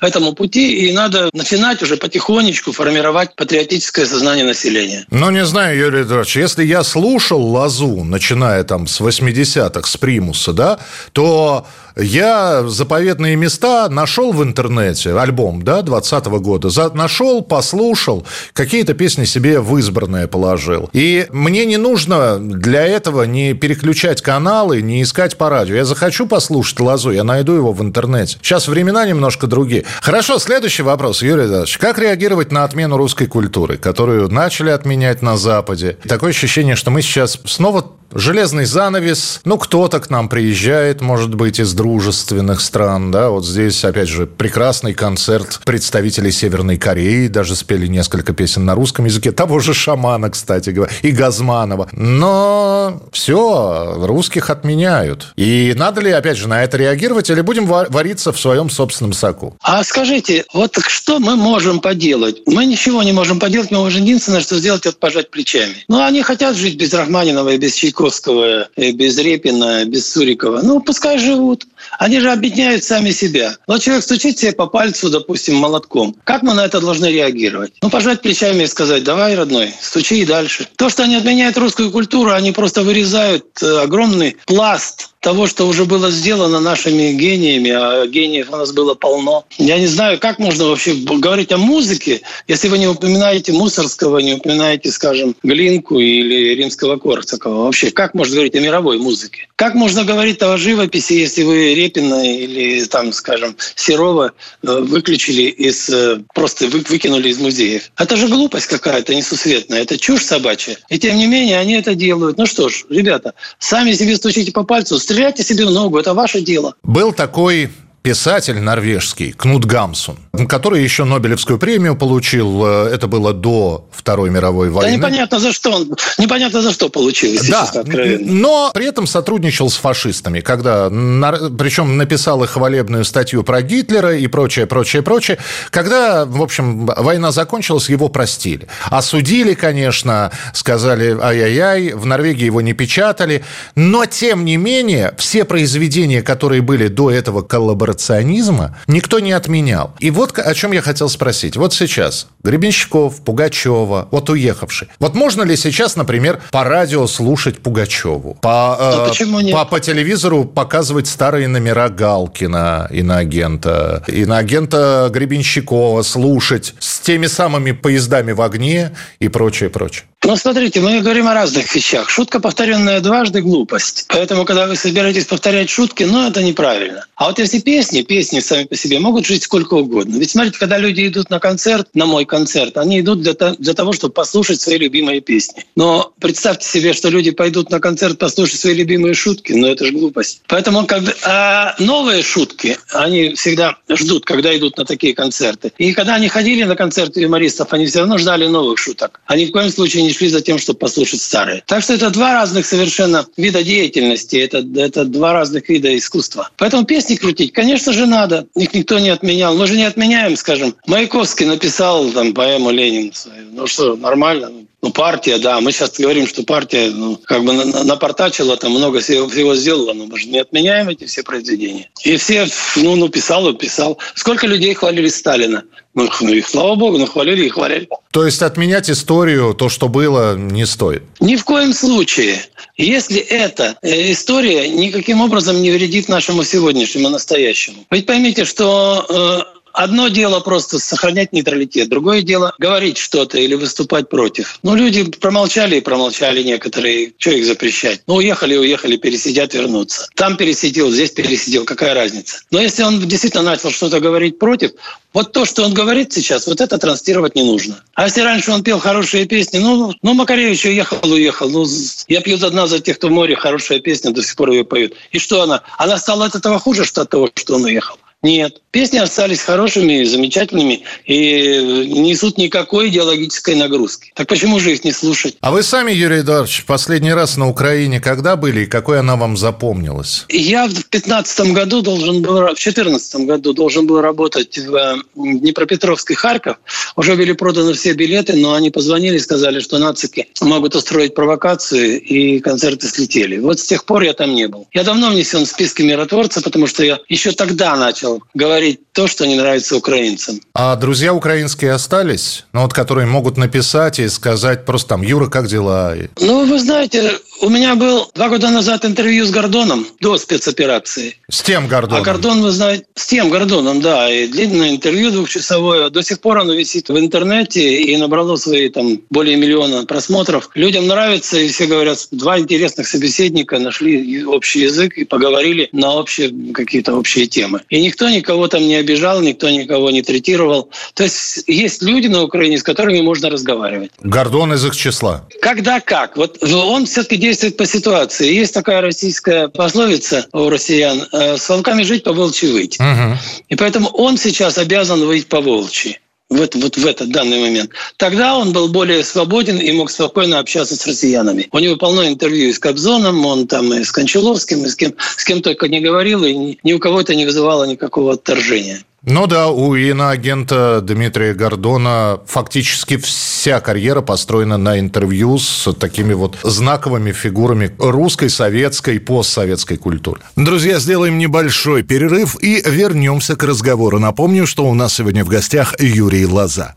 этому 0.02 0.34
пути. 0.34 0.88
И 0.88 0.94
надо 0.94 1.30
начинать 1.34 1.82
уже 1.82 1.98
потихонечку 1.98 2.72
формировать 2.72 3.36
патриотическое 3.36 4.06
сознание 4.06 4.46
населения. 4.46 5.06
Ну, 5.10 5.32
не 5.32 5.44
знаю, 5.46 5.76
Юрий 5.78 6.04
Эдуардович, 6.04 6.38
если 6.38 6.64
я 6.64 6.84
слушал 6.84 7.42
Лазу, 7.42 8.04
начиная 8.04 8.64
там 8.64 8.86
с 8.86 9.02
80-х, 9.02 9.90
с 9.90 9.98
примуса, 9.98 10.54
да, 10.54 10.80
то 11.14 11.66
я 11.96 12.64
заповедные 12.68 13.36
места 13.36 13.88
нашел 13.90 14.34
в 14.34 14.44
интернете, 14.44 15.18
альбом, 15.18 15.64
да, 15.64 15.82
20 15.82 16.26
года, 16.26 16.70
нашел, 16.94 17.42
послушал, 17.42 18.26
какие-то 18.54 18.94
песни 18.94 19.26
себе 19.26 19.60
в 19.60 19.78
избранное 19.78 20.28
положил. 20.28 20.90
И 20.94 21.28
мне 21.32 21.66
не 21.66 21.78
нужно 21.78 22.40
для 22.40 22.86
этого 22.86 23.24
не 23.24 23.54
переключать 23.54 24.22
каналы, 24.44 24.82
не 24.82 25.02
искать 25.02 25.38
по 25.38 25.50
радио. 25.50 25.76
Я 25.76 25.86
захочу 25.86 26.28
послушать 26.28 26.82
Лазу, 26.82 27.12
я 27.12 27.24
найду 27.24 27.54
его 27.54 27.72
в 27.72 27.82
интернете. 27.82 28.38
Сейчас 28.42 28.68
времена 28.68 29.06
немножко 29.06 29.48
другие. 29.48 29.86
Хорошо, 30.02 30.38
следующий 30.38 30.84
вопрос, 30.84 31.22
Юрий 31.22 31.46
Ильич. 31.46 31.78
Как 31.78 31.98
реагировать 31.98 32.52
на 32.52 32.66
отмену 32.66 32.98
русской 32.98 33.28
культуры, 33.28 33.78
которую 33.78 34.28
начали 34.30 34.70
отменять 34.70 35.22
на 35.22 35.38
Западе? 35.38 35.98
Такое 36.10 36.32
ощущение, 36.32 36.76
что 36.76 36.92
мы 36.92 37.02
сейчас 37.02 37.40
снова 37.46 37.86
железный 38.14 38.66
занавес. 38.66 39.42
Ну, 39.46 39.58
кто-то 39.58 40.00
к 40.00 40.10
нам 40.10 40.30
приезжает, 40.30 41.02
может 41.02 41.36
быть, 41.36 41.60
из 41.60 41.74
дружественных 41.74 42.62
стран, 42.62 43.12
да, 43.12 43.30
вот 43.30 43.46
здесь, 43.46 43.84
опять 43.84 44.08
же, 44.08 44.26
прекрасный 44.26 44.94
концерт 44.94 45.62
представителей 45.66 46.32
Северной 46.32 46.78
Кореи, 46.78 47.28
даже 47.28 47.56
спели 47.56 47.88
несколько 47.88 48.34
песен 48.34 48.66
на 48.66 48.76
русском 48.76 49.06
языке, 49.06 49.32
того 49.32 49.60
же 49.60 49.74
Шамана, 49.74 50.30
кстати 50.30 50.70
говоря, 50.70 50.92
и 51.02 51.12
Газманова. 51.12 51.90
Но 51.92 53.02
все, 53.12 53.96
русских 54.34 54.50
отменяют. 54.50 55.34
И 55.36 55.74
надо 55.76 56.02
ли, 56.02 56.12
опять 56.12 56.38
же, 56.38 56.48
на 56.48 56.64
это 56.64 56.78
реагировать, 56.78 57.30
или 57.30 57.42
будем 57.42 57.66
вариться 57.66 58.32
в 58.32 58.40
своем 58.40 58.70
собственном 58.70 59.14
соку? 59.14 59.56
А 59.62 59.84
скажите, 59.84 60.46
вот 60.54 60.78
что 60.88 61.20
мы 61.20 61.36
можем 61.36 61.80
поделать? 61.80 62.42
Мы 62.48 62.66
ничего 62.66 63.04
не 63.04 63.12
можем 63.12 63.40
поделать, 63.40 63.72
мы 63.72 63.80
можем 63.80 64.04
единственное, 64.04 64.42
что 64.42 64.58
сделать, 64.58 64.86
это 64.86 64.98
пожать 64.98 65.30
плечами. 65.30 65.76
Ну, 65.88 66.04
они 66.04 66.24
хотят 66.24 66.56
жить 66.56 66.78
без 66.78 66.94
Рахманинова 66.94 67.50
и 67.50 67.58
без 67.58 67.76
Чайковского, 67.76 68.68
э, 68.76 68.92
без 68.92 69.18
Репина, 69.18 69.86
без 69.86 70.12
Сурикова. 70.12 70.62
Ну, 70.64 70.80
пускай 70.80 71.20
живут. 71.20 71.66
Они 72.00 72.20
же 72.20 72.32
объединяют 72.32 72.84
сами 72.84 73.12
себя. 73.12 73.56
Вот 73.68 73.82
человек 73.82 74.04
стучит 74.04 74.40
себе 74.40 74.54
по 74.54 74.68
пальцу, 74.68 75.10
допустим, 75.10 75.56
молотком. 75.56 76.16
Как 76.24 76.44
мы 76.44 76.54
на 76.54 76.66
это 76.66 76.80
должны 76.80 77.08
реагировать? 77.08 77.74
Ну, 77.82 77.90
пожать 77.90 78.22
плечами 78.22 78.64
и 78.64 78.68
сказать, 78.68 79.04
давай, 79.04 79.36
родной, 79.36 79.74
стучи 79.82 80.22
и 80.22 80.26
дальше. 80.26 80.68
То, 80.76 80.90
что 80.90 81.04
они 81.04 81.16
отменяют 81.16 81.58
русскую 81.58 81.92
культуру, 81.92 82.32
они 82.32 82.52
просто 82.52 82.84
вырезают 82.84 83.46
э, 83.62 83.82
огромный 83.82 84.38
пласт 84.46 85.13
того, 85.24 85.48
что 85.48 85.66
уже 85.68 85.86
было 85.86 86.12
сделано 86.12 86.60
нашими 86.60 87.14
гениями, 87.14 87.72
а 87.72 88.06
гениев 88.06 88.50
у 88.52 88.58
нас 88.58 88.74
было 88.74 88.94
полно. 88.94 89.46
Я 89.58 89.80
не 89.80 89.88
знаю, 89.88 90.20
как 90.20 90.38
можно 90.38 90.66
вообще 90.66 90.94
говорить 90.94 91.52
о 91.54 91.58
музыке, 91.58 92.22
если 92.48 92.68
вы 92.68 92.78
не 92.78 92.88
упоминаете 92.88 93.54
Мусорского, 93.54 94.20
не 94.20 94.34
упоминаете, 94.34 94.92
скажем, 94.92 95.34
Глинку 95.42 95.98
или 95.98 96.54
Римского 96.56 96.98
Корсакова. 96.98 97.64
Вообще, 97.64 97.90
как 97.92 98.14
можно 98.14 98.36
говорить 98.36 98.56
о 98.56 98.60
мировой 98.60 98.98
музыке? 98.98 99.48
Как 99.56 99.76
можно 99.76 100.04
говорить 100.04 100.42
о 100.42 100.58
живописи, 100.58 101.14
если 101.14 101.44
вы 101.44 101.74
Репина 101.74 102.22
или, 102.30 102.84
там, 102.84 103.14
скажем, 103.14 103.56
Серова 103.76 104.34
э, 104.62 104.80
выключили 104.82 105.44
из, 105.44 105.90
э, 105.90 106.20
просто 106.34 106.68
выкинули 106.68 107.30
из 107.30 107.40
музеев? 107.40 107.92
Это 107.98 108.18
же 108.18 108.28
глупость 108.28 108.68
какая-то 108.68 109.16
несусветная, 109.16 109.84
это 109.84 109.98
чушь 109.98 110.24
собачья. 110.24 110.76
И 110.90 111.00
тем 111.00 111.16
не 111.16 111.28
менее 111.28 111.60
они 111.60 111.76
это 111.76 111.96
делают. 111.96 112.38
Ну 112.38 112.46
что 112.46 112.68
ж, 112.68 112.84
ребята, 112.90 113.36
сами 113.60 113.94
себе 113.94 114.18
стучите 114.18 114.52
по 114.52 114.64
пальцу, 114.64 115.00
стреляйте 115.14 115.44
себе 115.44 115.66
в 115.66 115.72
ногу, 115.72 116.00
это 116.00 116.14
ваше 116.16 116.42
дело. 116.42 116.74
Был 116.82 117.14
такой 117.14 117.70
писатель 118.04 118.60
норвежский 118.60 119.32
Кнут 119.32 119.64
Гамсун, 119.64 120.18
который 120.50 120.84
еще 120.84 121.06
Нобелевскую 121.06 121.58
премию 121.58 121.96
получил. 121.96 122.64
Э, 122.66 122.90
это 122.94 123.08
было 123.08 123.34
до 123.34 123.88
Второй 123.92 124.30
мировой 124.30 124.70
войны. 124.70 124.92
Да 124.92 124.98
непонятно 124.98 125.40
за 125.40 125.54
что 125.54 125.72
он, 125.72 125.96
непонятно 126.18 126.62
за 126.62 126.74
что 126.74 126.90
получил, 126.90 127.42
да, 127.50 127.72
но 128.20 128.72
при 128.74 128.86
этом 128.88 129.08
сотрудничал 129.08 129.70
с 129.70 129.78
фашистами, 129.78 130.42
когда, 130.42 130.90
причем 130.90 131.96
написал 131.98 132.44
их 132.44 132.52
хвалебную 132.52 133.06
статью 133.06 133.44
про 133.44 133.62
Гитлера 133.62 134.18
и 134.18 134.28
прочее, 134.28 134.68
прочее, 134.68 135.02
прочее. 135.02 135.38
Когда, 135.70 136.26
в 136.26 136.42
общем, 136.42 136.86
война 136.86 137.32
закончилась, 137.32 137.88
его 137.90 138.10
простили. 138.10 138.68
Осудили, 138.88 139.54
конечно, 139.54 140.32
сказали 140.54 141.18
ай-яй-яй, 141.18 141.94
в 141.94 142.06
Норвегии 142.06 142.46
его 142.46 142.60
не 142.60 142.74
печатали, 142.74 143.46
но, 143.76 144.06
тем 144.06 144.44
не 144.44 144.58
менее, 144.58 145.14
все 145.18 145.46
произведения, 145.46 146.22
которые 146.22 146.62
были 146.62 146.90
до 146.90 147.10
этого 147.10 147.42
коллаборационные, 147.44 147.93
коллаборационизма 147.94 148.76
никто 148.88 149.20
не 149.20 149.32
отменял. 149.32 149.94
И 150.00 150.12
вот 150.12 150.38
о 150.38 150.54
чем 150.54 150.72
я 150.72 150.82
хотел 150.82 151.10
спросить. 151.10 151.58
Вот 151.58 151.74
сейчас 151.74 152.28
Гребенщиков, 152.44 153.22
Пугачева, 153.22 154.08
вот 154.12 154.30
уехавший. 154.30 154.88
Вот 155.00 155.16
можно 155.16 155.44
ли 155.44 155.56
сейчас, 155.56 155.96
например, 155.96 156.42
по 156.52 156.64
радио 156.64 157.08
слушать 157.08 157.60
Пугачеву? 157.60 158.38
По, 158.42 158.78
э, 158.80 159.42
нет? 159.42 159.54
по, 159.54 159.66
по 159.66 159.80
телевизору 159.80 160.44
показывать 160.46 161.08
старые 161.08 161.48
номера 161.48 161.90
Галкина, 161.90 162.90
иноагента, 162.92 164.04
иноагента 164.08 165.10
Гребенщикова, 165.12 166.02
слушать 166.04 166.76
с 166.80 167.00
теми 167.00 167.28
самыми 167.28 167.72
поездами 167.72 168.32
в 168.34 168.42
огне 168.42 168.92
и 169.20 169.30
прочее, 169.30 169.70
прочее. 169.70 170.06
Ну, 170.26 170.38
смотрите, 170.38 170.80
мы 170.80 171.02
говорим 171.02 171.28
о 171.28 171.34
разных 171.34 171.76
вещах. 171.76 172.10
Шутка, 172.10 172.40
повторенная 172.40 173.02
дважды, 173.02 173.42
глупость. 173.42 174.06
Поэтому, 174.08 174.46
когда 174.46 174.68
вы 174.68 174.78
собираетесь 174.78 175.26
повторять 175.26 175.70
шутки, 175.70 176.04
ну, 176.04 176.26
это 176.26 176.42
неправильно. 176.42 177.06
А 177.18 177.28
вот 177.28 177.40
если 177.40 177.60
песни, 177.60 178.04
песни 178.04 178.40
сами 178.40 178.64
по 178.64 178.76
себе 178.78 179.00
могут 179.00 179.26
жить 179.26 179.44
сколько 179.44 179.74
угодно. 179.74 180.18
Ведь 180.18 180.32
смотрите, 180.32 180.58
когда 180.58 180.78
люди 180.78 181.08
идут 181.08 181.30
на 181.30 181.40
концерт, 181.40 181.90
на 181.94 182.06
мой 182.06 182.24
концерт, 182.24 182.78
они 182.78 183.02
идут 183.02 183.22
для, 183.22 183.34
для 183.34 183.74
того, 183.74 183.92
чтобы 183.92 184.14
послушать 184.14 184.62
свои 184.62 184.78
любимые 184.78 185.20
песни. 185.20 185.66
Но 185.76 186.14
представьте 186.22 186.70
себе, 186.70 186.94
что 186.94 187.10
люди 187.10 187.32
пойдут 187.32 187.70
на 187.70 187.82
концерт 187.82 188.18
послушать 188.18 188.62
свои 188.62 188.76
любимые 188.76 189.16
шутки, 189.16 189.52
ну, 189.52 189.68
это 189.68 189.86
же 189.86 189.92
глупость. 189.92 190.42
Поэтому 190.48 190.86
когда, 190.86 191.12
а 191.26 191.76
новые 191.80 192.24
шутки, 192.24 192.78
они 192.94 193.34
всегда 193.34 193.78
ждут, 193.90 194.24
когда 194.24 194.56
идут 194.56 194.78
на 194.78 194.86
такие 194.86 195.14
концерты. 195.14 195.74
И 195.78 195.92
когда 195.92 196.16
они 196.16 196.30
ходили 196.30 196.64
на 196.64 196.78
концерты 196.78 197.20
юмористов, 197.20 197.74
они 197.74 197.88
все 197.88 198.00
равно 198.00 198.18
ждали 198.18 198.48
новых 198.48 198.80
шуток. 198.80 199.20
Они 199.26 199.48
в 199.48 199.52
коем 199.52 199.70
случае 199.70 200.04
не 200.04 200.13
шли 200.14 200.30
за 200.30 200.42
тем, 200.42 200.58
чтобы 200.58 200.80
послушать 200.80 201.22
старые. 201.22 201.64
Так 201.66 201.84
что 201.84 201.94
это 201.94 202.10
два 202.10 202.34
разных 202.34 202.66
совершенно 202.66 203.26
вида 203.38 203.64
деятельности, 203.64 204.38
это, 204.38 204.66
это 204.76 205.06
два 205.06 205.34
разных 205.34 205.70
вида 205.70 205.96
искусства. 205.98 206.50
Поэтому 206.58 206.86
песни 206.86 207.16
крутить, 207.16 207.54
конечно 207.54 207.94
же, 207.94 208.06
надо. 208.06 208.48
Их 208.56 208.74
никто 208.74 209.00
не 209.00 209.10
отменял. 209.10 209.56
Мы 209.56 209.68
же 209.68 209.76
не 209.76 209.86
отменяем, 209.86 210.36
скажем. 210.36 210.76
Маяковский 210.88 211.46
написал 211.46 212.10
там 212.12 212.34
поэму 212.34 212.72
Ленин. 212.72 213.12
Ну 213.52 213.68
что, 213.68 213.96
нормально. 213.96 214.52
Ну, 214.84 214.92
партия, 214.92 215.38
да. 215.38 215.62
Мы 215.62 215.72
сейчас 215.72 215.98
говорим, 215.98 216.28
что 216.28 216.44
партия 216.44 216.92
ну, 216.92 217.16
как 217.16 217.46
бы 217.46 217.54
напортачила, 217.54 218.58
там 218.58 218.74
много 218.74 219.00
всего, 219.00 219.30
всего 219.30 219.56
сделала, 219.56 219.94
но 219.94 220.08
мы 220.08 220.20
же 220.20 220.28
не 220.28 220.40
отменяем 220.40 220.90
эти 220.90 221.06
все 221.06 221.24
произведения. 221.24 221.90
И 222.04 222.18
все, 222.18 222.48
ну, 222.76 222.98
ну 222.98 223.08
писал 223.08 223.54
писал. 223.54 223.98
Сколько 224.14 224.46
людей 224.46 224.74
хвалили 224.74 225.08
Сталина? 225.08 225.64
Ну, 225.96 226.10
ну, 226.22 226.34
и 226.34 226.42
слава 226.42 226.76
богу, 226.76 226.98
ну, 226.98 227.06
хвалили 227.06 227.46
и 227.46 227.50
хвалили. 227.50 227.88
То 228.12 228.26
есть 228.26 228.42
отменять 228.42 228.90
историю, 228.90 229.54
то, 229.54 229.70
что 229.70 229.88
было, 229.88 230.36
не 230.36 230.66
стоит? 230.66 231.04
Ни 231.20 231.36
в 231.36 231.44
коем 231.44 231.74
случае. 231.74 232.42
Если 232.78 233.20
эта 233.20 233.78
э, 233.84 234.12
история 234.12 234.68
никаким 234.68 235.22
образом 235.22 235.62
не 235.62 235.70
вредит 235.72 236.10
нашему 236.10 236.44
сегодняшнему 236.44 237.10
настоящему. 237.10 237.86
Ведь 237.92 238.08
поймите, 238.08 238.46
что 238.46 239.06
э, 239.08 239.53
одно 239.74 240.08
дело 240.08 240.40
просто 240.40 240.80
сохранять 240.80 241.34
нейтралитет, 241.34 241.90
другое 241.90 242.22
дело 242.22 242.54
говорить 242.58 242.98
что-то 242.98 243.38
или 243.38 243.56
выступать 243.56 244.10
против. 244.10 244.60
Ну, 244.64 244.76
люди 244.76 245.04
промолчали 245.04 245.78
и 245.78 245.82
промолчали 245.82 246.44
некоторые. 246.44 247.14
Что 247.18 247.32
их 247.32 247.46
запрещать? 247.46 248.02
Ну, 248.08 248.16
уехали, 248.16 248.56
уехали, 248.56 248.98
пересидят, 248.98 249.54
вернутся. 249.54 250.08
Там 250.16 250.38
пересидел, 250.38 250.92
здесь 250.92 251.12
пересидел, 251.12 251.66
какая 251.66 251.94
разница? 251.94 252.42
Но 252.52 252.62
если 252.62 252.84
он 252.84 253.00
действительно 253.00 253.44
начал 253.44 253.72
что-то 253.72 254.00
говорить 254.00 254.40
против, 254.40 254.72
вот 255.14 255.32
то, 255.32 255.46
что 255.46 255.64
он 255.64 255.74
говорит 255.74 256.12
сейчас, 256.12 256.48
вот 256.48 256.60
это 256.60 256.78
транслировать 256.78 257.36
не 257.36 257.44
нужно. 257.44 257.84
А 257.94 258.06
если 258.06 258.22
раньше 258.22 258.52
он 258.52 258.64
пел 258.64 258.80
хорошие 258.80 259.26
песни, 259.26 259.60
ну, 259.60 259.94
ну 260.02 260.14
Макаревич 260.14 260.66
уехал, 260.66 260.98
уехал. 261.04 261.50
Ну, 261.50 261.68
я 262.08 262.22
пью 262.22 262.38
за 262.38 262.50
дна 262.50 262.68
за 262.68 262.80
тех, 262.80 262.98
кто 262.98 263.10
в 263.10 263.12
море, 263.12 263.36
хорошая 263.36 263.80
песня, 263.80 264.12
до 264.12 264.24
сих 264.24 264.36
пор 264.36 264.52
ее 264.52 264.66
поют. 264.66 264.94
И 265.12 265.20
что 265.20 265.42
она? 265.42 265.62
Она 265.78 265.98
стала 265.98 266.26
от 266.26 266.36
этого 266.36 266.60
хуже, 266.60 266.84
что 266.84 267.02
от 267.02 267.10
того, 267.10 267.30
что 267.36 267.56
он 267.56 267.66
уехал? 267.66 267.98
Нет. 268.24 268.62
Песни 268.72 268.98
остались 268.98 269.42
хорошими, 269.42 270.04
замечательными 270.06 270.84
и 271.06 271.92
несут 271.94 272.38
никакой 272.38 272.88
идеологической 272.88 273.56
нагрузки. 273.56 274.14
Так 274.16 274.28
почему 274.28 274.60
же 274.60 274.72
их 274.72 274.86
не 274.86 274.94
слушать? 274.94 275.38
А 275.42 275.52
вы 275.52 275.62
сами, 275.62 275.92
Юрий 275.92 276.22
Эдуардович, 276.22 276.64
последний 276.66 277.14
раз 277.14 277.36
на 277.36 277.50
Украине 277.50 278.00
когда 278.00 278.38
были 278.38 278.62
и 278.62 278.66
какой 278.66 279.00
она 279.00 279.18
вам 279.18 279.36
запомнилась? 279.36 280.26
Я 280.30 280.70
в 280.94 280.96
15 280.96 281.54
году 281.54 281.82
должен 281.82 282.22
был, 282.22 282.54
в 282.54 282.56
14 282.56 283.16
году 283.26 283.54
должен 283.54 283.88
был 283.88 284.00
работать 284.00 284.60
в 284.60 285.04
Днепропетровск 285.16 286.12
и 286.12 286.14
Харьков. 286.14 286.58
Уже 286.96 287.16
были 287.16 287.32
проданы 287.32 287.74
все 287.74 287.94
билеты, 287.94 288.34
но 288.36 288.54
они 288.54 288.70
позвонили 288.70 289.16
и 289.16 289.20
сказали, 289.20 289.60
что 289.60 289.80
нацики 289.80 290.28
могут 290.42 290.76
устроить 290.76 291.16
провокацию, 291.16 292.00
и 292.00 292.40
концерты 292.40 292.88
слетели. 292.88 293.40
Вот 293.40 293.60
с 293.60 293.64
тех 293.64 293.86
пор 293.86 294.04
я 294.04 294.14
там 294.14 294.36
не 294.36 294.48
был. 294.48 294.68
Я 294.72 294.84
давно 294.84 295.10
внесен 295.10 295.46
в 295.46 295.50
списки 295.50 295.82
миротворца, 295.82 296.42
потому 296.42 296.68
что 296.68 296.84
я 296.84 297.00
еще 297.10 297.32
тогда 297.32 297.76
начал 297.76 298.22
говорить 298.36 298.80
то, 298.92 299.08
что 299.08 299.26
не 299.26 299.36
нравится 299.36 299.76
украинцам. 299.76 300.42
А 300.54 300.76
друзья 300.76 301.14
украинские 301.16 301.72
остались? 301.72 302.46
Ну 302.54 302.62
вот, 302.62 302.74
которые 302.74 303.08
могут 303.08 303.38
написать 303.38 303.98
и 303.98 304.08
сказать 304.10 304.64
просто 304.66 304.90
там, 304.90 305.02
Юра, 305.02 305.28
как 305.28 305.48
дела? 305.48 305.96
Ну, 306.20 306.46
вы 306.46 306.60
знаете, 306.60 307.14
у 307.44 307.50
меня 307.50 307.76
был 307.76 308.10
два 308.16 308.30
года 308.30 308.50
назад 308.50 308.86
интервью 308.86 309.26
с 309.26 309.30
Гордоном 309.30 309.86
до 310.00 310.18
спецоперации. 310.18 311.18
С 311.30 311.42
тем 311.42 311.68
Гордоном? 311.68 312.02
А 312.02 312.06
Гордон, 312.06 312.42
вы 312.42 312.52
знаете, 312.52 312.86
с 312.96 313.06
тем 313.08 313.30
Гордоном, 313.30 313.82
да. 313.82 314.10
И 314.10 314.28
длинное 314.28 314.70
интервью 314.70 315.12
двухчасовое. 315.12 315.90
До 315.90 316.02
сих 316.02 316.22
пор 316.22 316.38
оно 316.38 316.54
висит 316.54 316.88
в 316.88 316.98
интернете 316.98 317.82
и 317.82 317.98
набрало 317.98 318.38
свои 318.38 318.70
там 318.70 319.02
более 319.10 319.36
миллиона 319.36 319.86
просмотров. 319.86 320.52
Людям 320.56 320.88
нравится, 320.88 321.38
и 321.38 321.50
все 321.50 321.66
говорят, 321.66 322.08
два 322.12 322.40
интересных 322.40 322.88
собеседника 322.88 323.60
нашли 323.60 324.24
общий 324.24 324.62
язык 324.62 324.98
и 324.98 325.04
поговорили 325.04 325.68
на 325.74 325.92
общие 325.96 326.32
какие-то 326.54 326.94
общие 326.96 327.28
темы. 327.28 327.60
И 327.68 327.82
никто 327.82 328.10
никого 328.10 328.48
там 328.48 328.62
не 328.62 328.76
обижал, 328.76 329.20
никто 329.20 329.50
никого 329.50 329.92
не 329.92 330.02
третировал. 330.02 330.70
То 330.94 331.04
есть 331.04 331.44
есть 331.48 331.82
люди 331.82 332.08
на 332.08 332.24
Украине, 332.24 332.58
с 332.58 332.64
которыми 332.64 333.02
можно 333.02 333.30
разговаривать. 333.30 333.92
Гордон 334.00 334.54
из 334.54 334.66
их 334.66 334.78
числа? 334.78 335.28
Когда 335.42 335.82
как. 335.82 336.16
Вот 336.16 336.42
он 336.42 336.86
все-таки 336.86 337.18
действует 337.18 337.33
по 337.58 337.66
ситуации. 337.66 338.34
Есть 338.34 338.54
такая 338.54 338.82
российская 338.82 339.48
пословица 339.48 340.28
у 340.34 340.50
россиян 340.50 341.08
э, 341.12 341.38
«с 341.38 341.50
волками 341.50 341.84
жить, 341.84 342.04
по 342.04 342.14
волчьи 342.14 342.52
выть». 342.52 342.80
Угу. 342.80 343.18
И 343.50 343.56
поэтому 343.56 343.90
он 343.90 344.18
сейчас 344.18 344.58
обязан 344.58 345.06
выйти 345.06 345.26
по 345.26 345.42
волчьи 345.42 346.00
вот, 346.34 346.56
вот 346.56 346.78
в 346.78 346.86
этот 346.86 347.12
данный 347.12 347.40
момент. 347.40 347.72
Тогда 347.98 348.38
он 348.38 348.54
был 348.54 348.68
более 348.68 349.04
свободен 349.04 349.58
и 349.58 349.72
мог 349.72 349.90
спокойно 349.90 350.40
общаться 350.40 350.76
с 350.76 350.86
россиянами. 350.86 351.48
У 351.52 351.60
него 351.60 351.76
полно 351.76 352.08
интервью 352.08 352.50
и 352.50 352.54
с 352.54 352.60
Кобзоном, 352.60 353.26
он 353.26 353.48
там 353.48 353.74
и 353.74 353.84
с 353.84 353.92
Кончаловским, 353.92 354.66
и 354.66 354.70
с 354.70 354.76
кем, 354.76 354.94
с 355.00 355.24
кем 355.24 355.42
только 355.42 355.68
не 355.68 355.80
говорил, 355.80 356.24
и 356.24 356.34
ни, 356.34 356.60
ни 356.64 356.74
у 356.74 356.80
кого 356.80 357.02
это 357.02 357.16
не 357.16 357.26
вызывало 357.26 357.66
никакого 357.66 358.14
отторжения. 358.14 358.84
Ну 359.06 359.28
да, 359.28 359.50
у 359.50 359.76
иноагента 359.76 360.80
Дмитрия 360.82 361.34
Гордона 361.34 362.22
фактически 362.26 362.96
вся 362.96 363.60
карьера 363.60 364.00
построена 364.00 364.58
на 364.58 364.80
интервью 364.80 365.38
с 365.40 365.74
такими 365.74 366.14
вот 366.14 366.38
знаковыми 366.42 367.12
фигурами 367.12 367.76
русской, 367.80 368.30
советской, 368.30 369.02
постсоветской 369.02 369.76
культуры. 369.76 370.22
Друзья, 370.38 370.80
сделаем 370.80 371.18
небольшой 371.18 371.84
перерыв 371.84 372.42
и 372.42 372.64
вернемся 372.66 373.36
к 373.36 373.44
разговору. 373.44 374.00
Напомню, 374.00 374.48
что 374.48 374.66
у 374.66 374.74
нас 374.74 374.94
сегодня 374.94 375.26
в 375.26 375.28
гостях 375.28 375.78
Юрий 375.82 376.26
Лоза. 376.26 376.76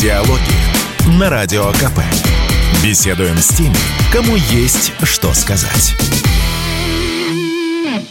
Диалоги 0.00 1.18
на 1.18 1.28
Радио 1.28 1.70
КП. 1.72 2.00
Беседуем 2.82 3.36
с 3.36 3.48
теми, 3.48 3.76
кому 4.10 4.36
есть 4.36 4.94
что 5.02 5.34
сказать. 5.34 5.94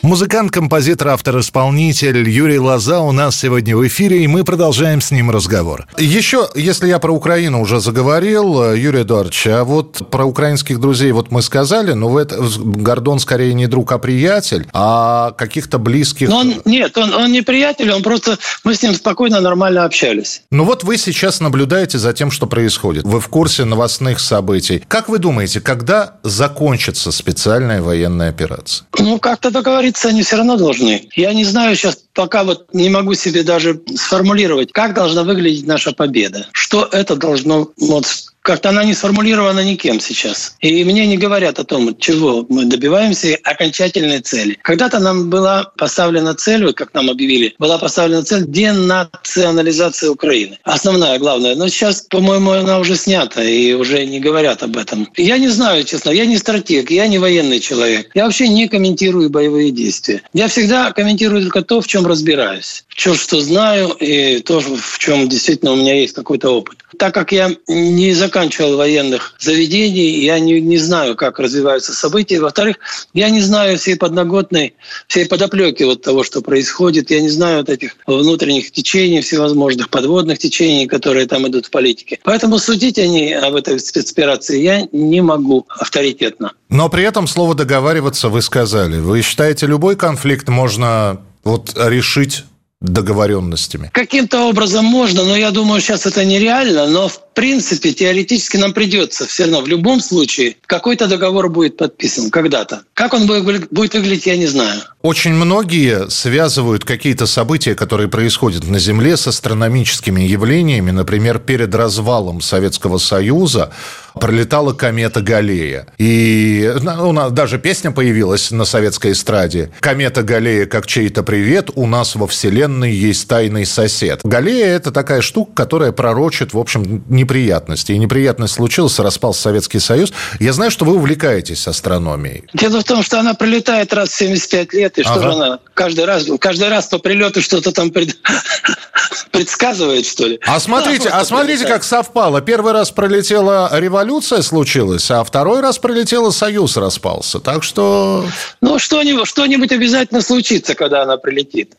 Музыкант, 0.01 0.51
композитор, 0.51 1.09
автор, 1.09 1.39
исполнитель 1.39 2.27
Юрий 2.27 2.57
Лоза 2.57 3.01
у 3.01 3.11
нас 3.11 3.37
сегодня 3.37 3.77
в 3.77 3.85
эфире, 3.87 4.23
и 4.23 4.27
мы 4.27 4.43
продолжаем 4.43 5.01
с 5.01 5.11
ним 5.11 5.29
разговор. 5.29 5.85
Еще, 5.97 6.49
если 6.55 6.87
я 6.87 6.97
про 6.97 7.11
Украину 7.11 7.61
уже 7.61 7.79
заговорил, 7.79 8.73
Юрий 8.73 9.03
Эдуардович, 9.03 9.47
а 9.47 9.63
вот 9.63 10.09
про 10.09 10.25
украинских 10.25 10.79
друзей 10.79 11.11
вот 11.11 11.29
мы 11.29 11.41
сказали, 11.41 11.93
но 11.93 12.19
это, 12.19 12.41
Гордон 12.59 13.19
скорее 13.19 13.53
не 13.53 13.67
друг, 13.67 13.91
а 13.91 13.99
приятель, 13.99 14.65
а 14.73 15.31
каких-то 15.31 15.77
близких... 15.77 16.29
Но 16.29 16.37
он, 16.37 16.61
нет, 16.65 16.97
он, 16.97 17.13
он 17.13 17.31
не 17.31 17.41
приятель, 17.41 17.91
он 17.91 18.01
просто... 18.01 18.37
Мы 18.63 18.75
с 18.75 18.81
ним 18.81 18.95
спокойно, 18.95 19.39
нормально 19.41 19.85
общались. 19.85 20.43
Ну 20.51 20.63
вот 20.63 20.83
вы 20.83 20.97
сейчас 20.97 21.41
наблюдаете 21.41 21.97
за 21.99 22.13
тем, 22.13 22.31
что 22.31 22.47
происходит. 22.47 23.03
Вы 23.03 23.19
в 23.19 23.27
курсе 23.27 23.65
новостных 23.65 24.19
событий. 24.19 24.83
Как 24.87 25.09
вы 25.09 25.19
думаете, 25.19 25.61
когда 25.61 26.15
закончится 26.23 27.11
специальная 27.11 27.81
военная 27.81 28.29
операция? 28.29 28.87
Ну, 28.97 29.19
как-то 29.19 29.51
договориться 29.51 29.80
договориться 29.81 30.09
они 30.09 30.21
все 30.21 30.37
равно 30.37 30.57
должны. 30.57 31.09
Я 31.15 31.33
не 31.33 31.43
знаю 31.43 31.75
сейчас, 31.75 31.97
пока 32.13 32.43
вот 32.43 32.73
не 32.73 32.89
могу 32.89 33.15
себе 33.15 33.43
даже 33.43 33.81
сформулировать, 33.95 34.71
как 34.71 34.93
должна 34.93 35.23
выглядеть 35.23 35.65
наша 35.65 35.91
победа. 35.91 36.47
Что 36.51 36.87
это 36.91 37.15
должно 37.15 37.69
вот 37.77 38.05
как-то 38.41 38.69
она 38.69 38.83
не 38.83 38.93
сформулирована 38.93 39.63
никем 39.63 39.99
сейчас. 39.99 40.55
И 40.59 40.83
мне 40.83 41.05
не 41.05 41.17
говорят 41.17 41.59
о 41.59 41.63
том, 41.63 41.95
чего 41.97 42.45
мы 42.49 42.65
добиваемся 42.65 43.37
окончательной 43.43 44.21
цели. 44.21 44.57
Когда-то 44.61 44.99
нам 44.99 45.29
была 45.29 45.71
поставлена 45.77 46.33
цель, 46.33 46.73
как 46.73 46.93
нам 46.93 47.09
объявили, 47.09 47.53
была 47.59 47.77
поставлена 47.77 48.23
цель 48.23 48.45
денационализация 48.47 50.09
Украины. 50.09 50.57
Основная, 50.63 51.19
главная. 51.19 51.55
Но 51.55 51.67
сейчас, 51.67 52.01
по-моему, 52.01 52.51
она 52.51 52.79
уже 52.79 52.95
снята 52.95 53.43
и 53.43 53.73
уже 53.73 54.05
не 54.05 54.19
говорят 54.19 54.63
об 54.63 54.77
этом. 54.77 55.07
Я 55.17 55.37
не 55.37 55.49
знаю, 55.49 55.83
честно, 55.83 56.09
я 56.09 56.25
не 56.25 56.37
стратег, 56.37 56.91
я 56.91 57.07
не 57.07 57.19
военный 57.19 57.59
человек. 57.59 58.09
Я 58.13 58.25
вообще 58.25 58.47
не 58.47 58.67
комментирую 58.67 59.29
боевые 59.29 59.71
действия. 59.71 60.21
Я 60.33 60.47
всегда 60.47 60.91
комментирую 60.91 61.41
только 61.43 61.61
то, 61.61 61.81
в 61.81 61.87
чем 61.87 62.07
разбираюсь. 62.07 62.83
В 62.87 62.95
чем 62.95 63.15
что 63.15 63.39
знаю 63.41 63.95
и 63.99 64.39
то, 64.39 64.59
в 64.59 64.97
чем 64.99 65.29
действительно 65.29 65.73
у 65.73 65.75
меня 65.75 65.95
есть 65.95 66.13
какой-то 66.13 66.49
опыт. 66.49 66.80
Так 67.01 67.15
как 67.15 67.31
я 67.31 67.49
не 67.67 68.13
за 68.13 68.25
заканчивал 68.25 68.77
военных 68.77 69.33
заведений, 69.39 70.23
я 70.23 70.37
не, 70.37 70.61
не 70.61 70.77
знаю, 70.77 71.15
как 71.15 71.39
развиваются 71.39 71.93
события. 71.93 72.39
Во-вторых, 72.39 72.75
я 73.15 73.31
не 73.31 73.41
знаю 73.41 73.79
всей 73.79 73.95
подноготной, 73.95 74.75
всей 75.07 75.25
подоплеки 75.25 75.81
вот 75.81 76.03
того, 76.03 76.23
что 76.23 76.41
происходит. 76.41 77.09
Я 77.09 77.21
не 77.21 77.29
знаю 77.29 77.57
вот 77.57 77.69
этих 77.69 77.97
внутренних 78.05 78.71
течений, 78.71 79.21
всевозможных 79.21 79.89
подводных 79.89 80.37
течений, 80.37 80.85
которые 80.85 81.25
там 81.25 81.47
идут 81.47 81.65
в 81.65 81.69
политике. 81.71 82.19
Поэтому 82.21 82.59
судить 82.59 82.99
они 82.99 83.33
об 83.33 83.55
этой 83.55 83.79
спецоперации 83.79 84.61
я 84.61 84.87
не 84.91 85.21
могу 85.21 85.65
авторитетно. 85.69 86.51
Но 86.69 86.87
при 86.87 87.03
этом 87.03 87.25
слово 87.25 87.55
«договариваться» 87.55 88.29
вы 88.29 88.43
сказали. 88.43 88.99
Вы 88.99 89.23
считаете, 89.23 89.65
любой 89.65 89.95
конфликт 89.95 90.49
можно 90.49 91.19
вот 91.43 91.73
решить 91.75 92.43
договоренностями? 92.81 93.89
Каким-то 93.93 94.49
образом 94.49 94.85
можно, 94.85 95.23
но 95.23 95.35
я 95.35 95.51
думаю, 95.51 95.79
сейчас 95.81 96.05
это 96.05 96.25
нереально. 96.25 96.87
Но 96.87 97.07
в 97.07 97.19
принципе, 97.33 97.93
теоретически 97.93 98.57
нам 98.57 98.73
придется 98.73 99.25
все 99.25 99.43
равно 99.43 99.61
в 99.61 99.67
любом 99.67 100.01
случае 100.01 100.55
какой-то 100.65 101.07
договор 101.07 101.49
будет 101.49 101.77
подписан 101.77 102.29
когда-то. 102.29 102.83
Как 102.93 103.13
он 103.13 103.25
будет 103.25 103.71
выглядеть, 103.71 104.25
я 104.25 104.37
не 104.37 104.47
знаю. 104.47 104.81
Очень 105.01 105.33
многие 105.33 106.09
связывают 106.09 106.85
какие-то 106.85 107.25
события, 107.25 107.75
которые 107.75 108.07
происходят 108.07 108.67
на 108.67 108.79
Земле, 108.79 109.17
с 109.17 109.27
астрономическими 109.27 110.21
явлениями. 110.21 110.91
Например, 110.91 111.39
перед 111.39 111.73
развалом 111.73 112.41
Советского 112.41 112.97
Союза 112.97 113.71
пролетала 114.13 114.73
комета 114.73 115.21
Галлея. 115.21 115.87
И 115.97 116.71
ну, 116.81 117.09
у 117.09 117.11
нас 117.11 117.31
даже 117.31 117.59
песня 117.59 117.91
появилась 117.91 118.51
на 118.51 118.65
советской 118.65 119.13
эстраде. 119.13 119.71
«Комета 119.79 120.23
Галлея, 120.23 120.65
как 120.65 120.85
чей-то 120.85 121.23
привет, 121.23 121.69
у 121.75 121.87
нас 121.87 122.15
во 122.15 122.27
Вселенной 122.27 122.91
есть 122.91 123.27
тайный 123.27 123.65
сосед». 123.65 124.21
Галлея– 124.23 124.67
это 124.67 124.91
такая 124.91 125.21
штука, 125.21 125.51
которая 125.53 125.91
пророчит, 125.91 126.53
в 126.53 126.59
общем, 126.59 127.03
неприятности. 127.21 127.91
И 127.93 127.97
неприятность 127.97 128.55
случилась, 128.55 128.99
распался 128.99 129.41
Советский 129.41 129.79
Союз. 129.79 130.11
Я 130.39 130.53
знаю, 130.53 130.71
что 130.71 130.85
вы 130.85 130.95
увлекаетесь 130.95 131.67
астрономией. 131.67 132.43
Дело 132.53 132.81
в 132.81 132.83
том, 132.83 133.03
что 133.03 133.19
она 133.19 133.33
прилетает 133.33 133.93
раз 133.93 134.09
в 134.09 134.15
75 134.15 134.73
лет, 134.73 134.97
и 134.97 135.01
ага. 135.01 135.19
что 135.19 135.31
она 135.31 135.59
каждый 135.73 136.05
раз, 136.05 136.25
каждый 136.39 136.69
раз 136.69 136.87
по 136.87 136.97
прилету 136.97 137.41
что-то 137.41 137.71
там 137.71 137.91
предсказывает, 139.31 140.05
что 140.05 140.27
ли. 140.27 140.39
А 140.45 140.59
смотрите, 140.59 141.09
а 141.09 141.23
смотрите, 141.23 141.65
как 141.65 141.83
совпало. 141.83 142.41
Первый 142.41 142.73
раз 142.73 142.91
пролетела 142.91 143.69
революция 143.73 144.41
случилась, 144.41 145.09
а 145.11 145.23
второй 145.23 145.61
раз 145.61 145.77
пролетела 145.77 146.31
Союз 146.31 146.77
распался. 146.77 147.39
Так 147.39 147.63
что... 147.63 148.25
Ну, 148.61 148.79
что-нибудь, 148.79 149.27
что-нибудь 149.27 149.71
обязательно 149.71 150.21
случится, 150.21 150.75
когда 150.75 151.03
она 151.03 151.17
прилетит. 151.17 151.75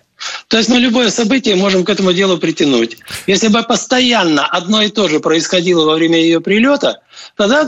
То 0.49 0.59
есть 0.59 0.69
мы 0.69 0.79
любое 0.79 1.11
событие 1.11 1.57
можем 1.57 1.85
к 1.85 1.91
этому 1.91 2.13
делу 2.13 2.39
притянуть. 2.39 2.99
Если 3.27 3.49
бы 3.49 3.63
постоянно 3.63 4.47
одно 4.47 4.83
и 4.83 4.89
то 4.89 5.09
же 5.09 5.21
происходило 5.21 5.85
во 5.87 5.95
время 5.95 6.19
ее 6.19 6.41
прилета, 6.41 7.01
тогда 7.37 7.67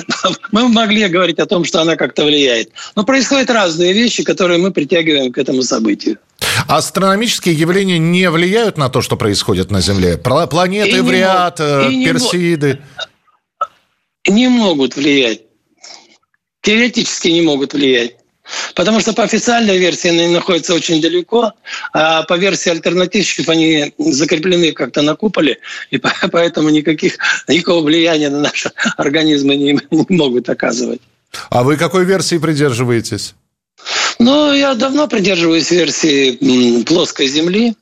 мы 0.52 0.68
могли 0.68 1.06
говорить 1.08 1.38
о 1.38 1.46
том, 1.46 1.64
что 1.64 1.80
она 1.80 1.96
как-то 1.96 2.24
влияет. 2.24 2.70
Но 2.94 3.04
происходят 3.04 3.50
разные 3.50 3.92
вещи, 3.92 4.22
которые 4.22 4.58
мы 4.58 4.72
притягиваем 4.72 5.32
к 5.32 5.38
этому 5.38 5.62
событию. 5.62 6.18
Астрономические 6.68 7.54
явления 7.54 7.98
не 7.98 8.28
влияют 8.30 8.76
на 8.76 8.88
то, 8.88 9.02
что 9.02 9.16
происходит 9.16 9.70
на 9.70 9.80
Земле? 9.80 10.18
Планеты 10.18 11.02
в 11.02 11.10
ряд, 11.10 11.60
э, 11.60 11.88
Персиды? 12.04 12.80
Не 14.28 14.48
могут 14.48 14.96
влиять. 14.96 15.42
Теоретически 16.62 17.28
не 17.28 17.42
могут 17.42 17.74
влиять. 17.74 18.16
Потому 18.74 19.00
что 19.00 19.12
по 19.12 19.22
официальной 19.22 19.78
версии 19.78 20.08
они 20.08 20.28
находятся 20.28 20.74
очень 20.74 21.00
далеко, 21.00 21.52
а 21.92 22.22
по 22.22 22.34
версии 22.34 22.70
альтернативщиков 22.70 23.48
они 23.48 23.94
закреплены 23.98 24.72
как-то 24.72 25.02
на 25.02 25.16
куполе, 25.16 25.58
и 25.90 25.98
поэтому 26.32 26.68
никаких, 26.70 27.18
никакого 27.48 27.84
влияния 27.84 28.30
на 28.30 28.40
наш 28.40 28.66
организм 28.96 29.50
не, 29.50 29.72
не 29.90 30.06
могут 30.16 30.48
оказывать. 30.48 31.00
А 31.50 31.62
вы 31.62 31.76
какой 31.76 32.04
версии 32.04 32.38
придерживаетесь? 32.38 33.34
Ну, 34.18 34.52
я 34.52 34.74
давно 34.74 35.06
придерживаюсь 35.06 35.70
версии 35.70 36.82
плоской 36.84 37.26
Земли, 37.26 37.74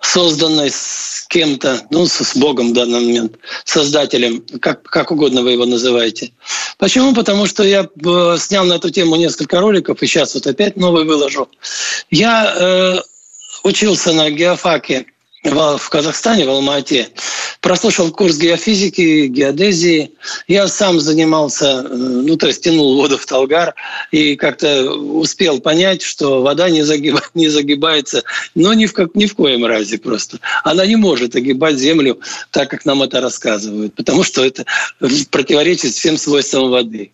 созданной 0.00 0.70
с 0.70 1.26
кем-то, 1.28 1.82
ну, 1.90 2.06
с 2.06 2.36
Богом 2.36 2.70
в 2.70 2.72
данный 2.74 3.00
момент, 3.00 3.36
создателем, 3.64 4.44
как, 4.60 4.82
как 4.82 5.10
угодно 5.10 5.42
вы 5.42 5.52
его 5.52 5.66
называете. 5.66 6.32
Почему? 6.78 7.14
Потому 7.14 7.46
что 7.46 7.62
я 7.62 7.88
э, 8.04 8.36
снял 8.38 8.64
на 8.64 8.74
эту 8.74 8.90
тему 8.90 9.16
несколько 9.16 9.60
роликов, 9.60 10.02
и 10.02 10.06
сейчас 10.06 10.34
вот 10.34 10.46
опять 10.46 10.76
новый 10.76 11.04
выложу. 11.04 11.48
Я 12.10 12.54
э, 12.56 13.00
учился 13.62 14.12
на 14.12 14.30
геофаке 14.30 15.06
в 15.44 15.88
Казахстане, 15.90 16.46
в 16.46 16.50
Алмате. 16.50 17.08
Прослушал 17.60 18.10
курс 18.10 18.36
геофизики, 18.36 19.26
геодезии. 19.26 20.12
Я 20.48 20.68
сам 20.68 21.00
занимался, 21.00 21.84
э, 21.84 21.96
ну, 21.96 22.36
то 22.36 22.46
есть 22.46 22.62
тянул 22.64 22.96
воду 22.96 23.18
в 23.18 23.26
Талгар 23.26 23.74
и 24.10 24.36
как-то 24.36 24.90
успел 24.92 25.60
понять, 25.60 26.02
что 26.02 26.42
вода 26.42 26.70
не, 26.70 26.82
загиб, 26.82 27.20
не 27.34 27.48
загибается, 27.48 28.22
но 28.54 28.72
ни 28.74 28.86
в, 28.86 28.92
как, 28.92 29.14
ни 29.14 29.26
в 29.26 29.34
коем 29.34 29.64
разе 29.64 29.98
просто. 29.98 30.38
Она 30.62 30.86
не 30.86 30.96
может 30.96 31.36
огибать 31.36 31.76
землю 31.76 32.20
так, 32.50 32.70
как 32.70 32.84
нам 32.84 33.02
это 33.02 33.20
рассказывают, 33.20 33.94
потому 33.94 34.24
что 34.24 34.44
это 34.44 34.64
противоречит 35.30 35.94
всем 35.94 36.16
свойствам 36.16 36.70
воды 36.70 37.12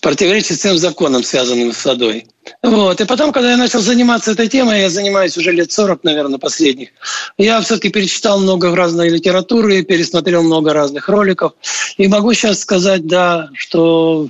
противоречит 0.00 0.58
всем 0.58 0.78
законам, 0.78 1.22
связанным 1.22 1.72
с 1.72 1.84
водой. 1.84 2.26
Вот. 2.62 3.00
И 3.00 3.04
потом, 3.04 3.32
когда 3.32 3.52
я 3.52 3.56
начал 3.56 3.80
заниматься 3.80 4.32
этой 4.32 4.48
темой, 4.48 4.80
я 4.80 4.90
занимаюсь 4.90 5.36
уже 5.36 5.52
лет 5.52 5.70
40, 5.70 6.04
наверное, 6.04 6.38
последних, 6.38 6.90
я 7.38 7.60
все-таки 7.60 7.90
перечитал 7.90 8.40
много 8.40 8.74
разной 8.74 9.08
литературы, 9.10 9.82
пересмотрел 9.82 10.42
много 10.42 10.72
разных 10.72 11.08
роликов. 11.08 11.52
И 11.96 12.08
могу 12.08 12.32
сейчас 12.32 12.60
сказать, 12.60 13.06
да, 13.06 13.50
что 13.54 14.28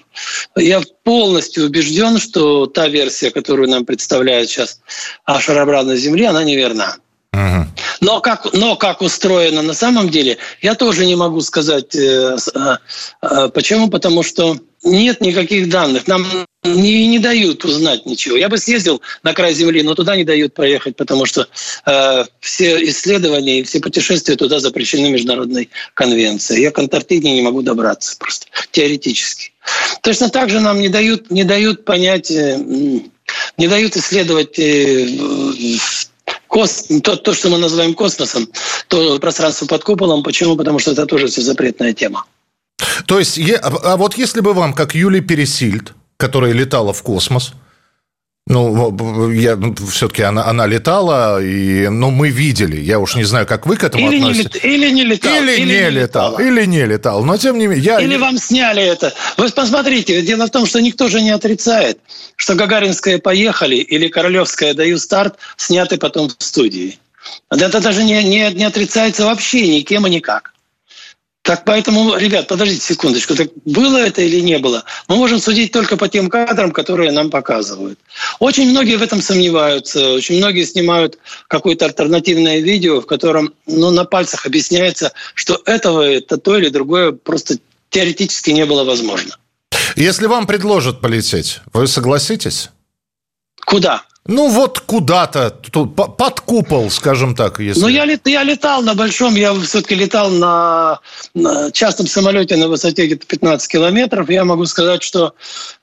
я 0.56 0.82
полностью 1.04 1.66
убежден, 1.66 2.18
что 2.18 2.66
та 2.66 2.88
версия, 2.88 3.30
которую 3.30 3.68
нам 3.68 3.84
представляют 3.84 4.50
сейчас 4.50 4.80
о 5.24 5.40
шарообразной 5.40 5.96
Земле, 5.96 6.28
она 6.28 6.44
неверна. 6.44 6.96
Но 8.00 8.20
как, 8.20 8.52
но 8.52 8.76
как 8.76 9.02
устроено 9.02 9.62
на 9.62 9.74
самом 9.74 10.08
деле, 10.08 10.38
я 10.62 10.74
тоже 10.74 11.06
не 11.06 11.16
могу 11.16 11.40
сказать. 11.42 11.94
Э, 11.94 12.36
э, 12.54 12.76
э, 13.22 13.48
почему? 13.52 13.88
Потому 13.88 14.22
что 14.22 14.58
нет 14.82 15.20
никаких 15.20 15.68
данных. 15.68 16.06
Нам 16.06 16.26
не, 16.64 17.06
не 17.06 17.18
дают 17.18 17.64
узнать 17.64 18.06
ничего. 18.06 18.36
Я 18.36 18.48
бы 18.48 18.56
съездил 18.58 19.02
на 19.22 19.34
край 19.34 19.52
Земли, 19.52 19.82
но 19.82 19.94
туда 19.94 20.16
не 20.16 20.24
дают 20.24 20.54
поехать, 20.54 20.96
потому 20.96 21.26
что 21.26 21.46
э, 21.86 22.24
все 22.40 22.82
исследования 22.88 23.60
и 23.60 23.62
все 23.62 23.80
путешествия 23.80 24.36
туда 24.36 24.58
запрещены 24.58 25.10
международной 25.10 25.68
конвенцией. 25.94 26.62
Я 26.62 26.70
к 26.70 26.78
Антарктиде 26.78 27.30
не 27.30 27.42
могу 27.42 27.62
добраться 27.62 28.16
просто 28.18 28.46
теоретически. 28.70 29.52
Точно 30.02 30.30
так 30.30 30.48
же 30.48 30.60
нам 30.60 30.80
не 30.80 30.88
дают, 30.88 31.30
не 31.30 31.44
дают 31.44 31.84
понять, 31.84 32.30
не 32.30 33.68
дают 33.68 33.96
исследовать 33.96 34.58
э, 34.58 35.06
кос, 36.50 36.86
то, 37.02 37.16
то, 37.16 37.32
что 37.32 37.48
мы 37.48 37.58
называем 37.58 37.94
космосом, 37.94 38.48
то 38.88 39.18
пространство 39.18 39.66
под 39.66 39.84
куполом. 39.84 40.22
Почему? 40.22 40.56
Потому 40.56 40.78
что 40.78 40.90
это 40.90 41.06
тоже 41.06 41.28
все 41.28 41.42
запретная 41.42 41.94
тема. 41.94 42.24
То 43.06 43.18
есть, 43.18 43.38
а, 43.38 43.68
а 43.68 43.96
вот 43.96 44.18
если 44.18 44.40
бы 44.40 44.52
вам, 44.52 44.74
как 44.74 44.94
Юлия 44.94 45.20
Пересильд, 45.20 45.94
которая 46.16 46.52
летала 46.52 46.92
в 46.92 47.02
космос, 47.02 47.52
ну, 48.50 49.30
я 49.30 49.56
ну, 49.56 49.74
все-таки 49.90 50.22
она, 50.22 50.46
она 50.46 50.66
летала, 50.66 51.40
и, 51.42 51.88
ну, 51.88 52.10
мы 52.10 52.30
видели. 52.30 52.80
Я 52.80 52.98
уж 52.98 53.14
не 53.14 53.24
знаю, 53.24 53.46
как 53.46 53.64
вы 53.64 53.76
к 53.76 53.84
этому 53.84 54.10
или 54.10 54.18
относитесь. 54.20 54.62
Не, 54.64 54.70
или 54.70 54.90
не 54.90 55.04
летал. 55.04 55.32
Или, 55.32 55.52
или 55.52 55.60
не, 55.60 55.66
не 55.66 55.90
летал. 55.90 56.40
Или 56.40 56.66
не 56.66 56.84
летал. 56.84 57.24
Но 57.24 57.36
тем 57.36 57.58
не 57.58 57.68
менее. 57.68 57.84
Я... 57.84 58.00
Или 58.00 58.16
вам 58.16 58.38
сняли 58.38 58.82
это. 58.82 59.14
Вы 59.36 59.48
посмотрите, 59.50 60.20
дело 60.22 60.46
в 60.46 60.50
том, 60.50 60.66
что 60.66 60.82
никто 60.82 61.08
же 61.08 61.20
не 61.22 61.30
отрицает, 61.30 61.98
что 62.36 62.54
Гагаринская 62.56 63.18
поехали 63.18 63.76
или 63.76 64.08
Королевская 64.08 64.74
даю 64.74 64.98
старт, 64.98 65.36
сняты 65.56 65.96
потом 65.96 66.28
в 66.28 66.42
студии. 66.42 66.98
Это 67.50 67.80
даже 67.80 68.02
не, 68.02 68.22
не, 68.24 68.52
не 68.52 68.64
отрицается 68.64 69.26
вообще 69.26 69.68
никем 69.68 70.06
и 70.06 70.10
никак. 70.10 70.52
Так 71.42 71.64
поэтому, 71.64 72.16
ребят, 72.16 72.48
подождите 72.48 72.82
секундочку, 72.82 73.34
так 73.34 73.48
было 73.64 73.96
это 73.96 74.20
или 74.20 74.40
не 74.40 74.58
было? 74.58 74.84
Мы 75.08 75.16
можем 75.16 75.40
судить 75.40 75.72
только 75.72 75.96
по 75.96 76.06
тем 76.06 76.28
кадрам, 76.28 76.70
которые 76.70 77.12
нам 77.12 77.30
показывают. 77.30 77.98
Очень 78.40 78.70
многие 78.70 78.96
в 78.96 79.02
этом 79.02 79.22
сомневаются, 79.22 80.12
очень 80.12 80.36
многие 80.36 80.64
снимают 80.64 81.18
какое-то 81.48 81.86
альтернативное 81.86 82.60
видео, 82.60 83.00
в 83.00 83.06
котором 83.06 83.54
ну, 83.66 83.90
на 83.90 84.04
пальцах 84.04 84.44
объясняется, 84.44 85.12
что 85.34 85.60
этого, 85.64 86.02
это 86.02 86.36
то 86.36 86.58
или 86.58 86.68
другое 86.68 87.12
просто 87.12 87.56
теоретически 87.88 88.50
не 88.50 88.66
было 88.66 88.84
возможно. 88.84 89.36
Если 89.96 90.26
вам 90.26 90.46
предложат 90.46 91.00
полететь, 91.00 91.60
вы 91.72 91.86
согласитесь? 91.86 92.68
Куда? 93.64 94.04
Ну 94.26 94.48
вот 94.48 94.80
куда-то, 94.80 95.50
под 95.70 96.40
купол, 96.40 96.90
скажем 96.90 97.34
так. 97.34 97.58
Если... 97.58 97.80
Ну 97.80 97.88
я, 97.88 98.06
я 98.24 98.42
летал 98.42 98.82
на 98.82 98.94
большом, 98.94 99.34
я 99.34 99.54
все-таки 99.54 99.94
летал 99.94 100.30
на, 100.30 101.00
на 101.34 101.70
частном 101.72 102.06
самолете 102.06 102.56
на 102.56 102.68
высоте 102.68 103.06
где-то 103.06 103.26
15 103.26 103.70
километров. 103.70 104.28
Я 104.28 104.44
могу 104.44 104.66
сказать, 104.66 105.02
что 105.02 105.34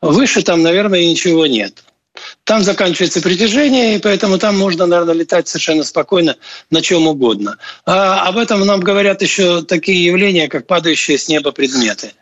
выше 0.02 0.44
там, 0.44 0.62
наверное, 0.62 1.06
ничего 1.06 1.48
нет. 1.48 1.84
Там 2.44 2.64
заканчивается 2.64 3.22
притяжение, 3.22 3.96
и 3.96 4.00
поэтому 4.00 4.38
там 4.38 4.58
можно, 4.58 4.86
наверное, 4.86 5.16
летать 5.16 5.48
совершенно 5.48 5.84
спокойно 5.84 6.36
на 6.70 6.82
чем 6.82 7.08
угодно. 7.08 7.58
А 7.86 8.28
об 8.28 8.38
этом 8.38 8.66
нам 8.66 8.80
говорят 8.80 9.22
еще 9.22 9.62
такие 9.64 10.06
явления, 10.06 10.48
как 10.48 10.68
падающие 10.68 11.18
с 11.18 11.28
неба 11.28 11.52
предметы. 11.52 12.14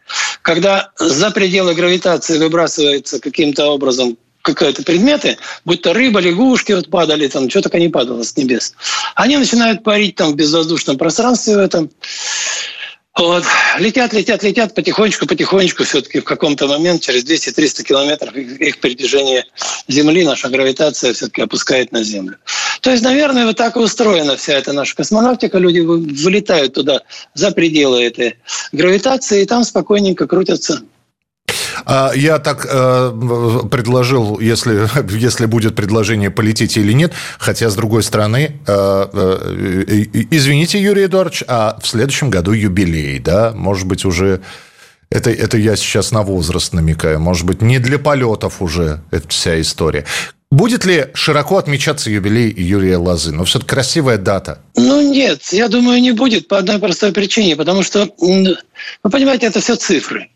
Когда 0.41 0.91
за 0.97 1.31
пределы 1.31 1.73
гравитации 1.73 2.37
выбрасывается 2.37 3.19
каким-то 3.19 3.67
образом 3.67 4.17
какие-то 4.53 4.83
предметы, 4.83 5.37
будь 5.65 5.81
то 5.81 5.93
рыба, 5.93 6.19
лягушки 6.19 6.73
вот 6.73 6.89
падали, 6.89 7.27
там 7.27 7.49
что 7.49 7.61
только 7.61 7.79
не 7.79 7.89
падало 7.89 8.23
с 8.23 8.37
небес. 8.37 8.73
Они 9.15 9.37
начинают 9.37 9.83
парить 9.83 10.15
там 10.15 10.33
в 10.33 10.35
безвоздушном 10.35 10.97
пространстве 10.97 11.55
в 11.55 11.59
этом. 11.59 11.89
Вот. 13.17 13.45
Летят, 13.79 14.11
летят, 14.11 14.43
летят 14.43 14.75
потихонечку, 14.75 15.25
потихонечку 15.25 15.85
все-таки 15.85 16.19
в 16.19 16.25
каком-то 16.25 16.67
момент, 16.67 17.01
через 17.01 17.23
200-300 17.23 17.83
километров 17.83 18.35
их, 18.35 18.79
притяжение 18.79 19.45
Земли, 19.87 20.25
наша 20.25 20.49
гравитация 20.49 21.13
все-таки 21.13 21.41
опускает 21.41 21.93
на 21.93 22.03
Землю. 22.03 22.37
То 22.81 22.91
есть, 22.91 23.03
наверное, 23.03 23.45
вот 23.45 23.55
так 23.55 23.77
и 23.77 23.79
устроена 23.79 24.35
вся 24.35 24.53
эта 24.53 24.73
наша 24.73 24.95
космонавтика. 24.95 25.57
Люди 25.57 25.79
вылетают 25.79 26.73
туда 26.73 27.01
за 27.33 27.51
пределы 27.51 28.03
этой 28.03 28.35
гравитации 28.73 29.43
и 29.43 29.45
там 29.45 29.63
спокойненько 29.63 30.27
крутятся 30.27 30.81
я 32.15 32.39
так 32.39 32.67
э, 32.69 33.61
предложил, 33.69 34.39
если, 34.39 34.87
если 35.17 35.45
будет 35.45 35.75
предложение 35.75 36.29
полететь 36.29 36.77
или 36.77 36.93
нет, 36.93 37.13
хотя, 37.37 37.69
с 37.69 37.75
другой 37.75 38.03
стороны, 38.03 38.59
э, 38.65 39.07
э, 39.13 40.05
извините, 40.31 40.81
Юрий 40.81 41.05
Эдуардович, 41.05 41.43
а 41.47 41.77
в 41.81 41.87
следующем 41.87 42.29
году 42.29 42.51
юбилей, 42.51 43.19
да, 43.19 43.51
может 43.55 43.87
быть, 43.87 44.05
уже... 44.05 44.41
Это, 45.11 45.29
это 45.29 45.57
я 45.57 45.75
сейчас 45.75 46.11
на 46.11 46.23
возраст 46.23 46.73
намекаю. 46.73 47.19
Может 47.19 47.45
быть, 47.45 47.61
не 47.61 47.77
для 47.77 47.99
полетов 47.99 48.61
уже 48.61 49.01
эта 49.11 49.27
вся 49.29 49.61
история. 49.61 50.03
Будет 50.51 50.85
ли 50.85 51.07
широко 51.13 51.57
отмечаться 51.57 52.09
юбилей 52.09 52.53
Юрия 52.55 52.97
Лозы? 52.97 53.31
Но 53.31 53.39
ну, 53.39 53.43
все-таки 53.45 53.69
красивая 53.69 54.17
дата. 54.17 54.59
Ну, 54.75 55.01
нет, 55.01 55.41
я 55.51 55.67
думаю, 55.67 56.01
не 56.01 56.11
будет 56.11 56.47
по 56.47 56.57
одной 56.57 56.79
простой 56.79 57.11
причине. 57.11 57.55
Потому 57.55 57.83
что, 57.83 58.09
вы 58.19 59.09
понимаете, 59.11 59.47
это 59.47 59.59
все 59.59 59.75
цифры. 59.75 60.29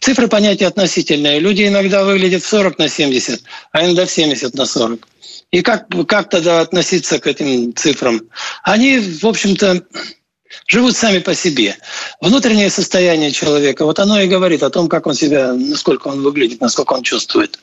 Цифры 0.00 0.28
понятия 0.28 0.66
относительные. 0.66 1.40
Люди 1.40 1.66
иногда 1.66 2.04
выглядят 2.04 2.42
в 2.42 2.48
40 2.48 2.78
на 2.78 2.88
70, 2.88 3.42
а 3.72 3.84
иногда 3.84 4.06
в 4.06 4.10
70 4.10 4.54
на 4.54 4.66
40. 4.66 5.08
И 5.50 5.62
как, 5.62 5.86
как 6.06 6.30
тогда 6.30 6.60
относиться 6.60 7.18
к 7.18 7.26
этим 7.26 7.74
цифрам? 7.74 8.20
Они, 8.64 8.98
в 8.98 9.26
общем-то, 9.26 9.82
живут 10.66 10.96
сами 10.96 11.18
по 11.18 11.34
себе. 11.34 11.76
Внутреннее 12.20 12.70
состояние 12.70 13.32
человека, 13.32 13.84
вот 13.84 13.98
оно 13.98 14.20
и 14.20 14.28
говорит 14.28 14.62
о 14.62 14.70
том, 14.70 14.88
как 14.88 15.06
он 15.06 15.14
себя, 15.14 15.52
насколько 15.52 16.08
он 16.08 16.22
выглядит, 16.22 16.60
насколько 16.60 16.92
он 16.94 17.02
чувствует. 17.02 17.58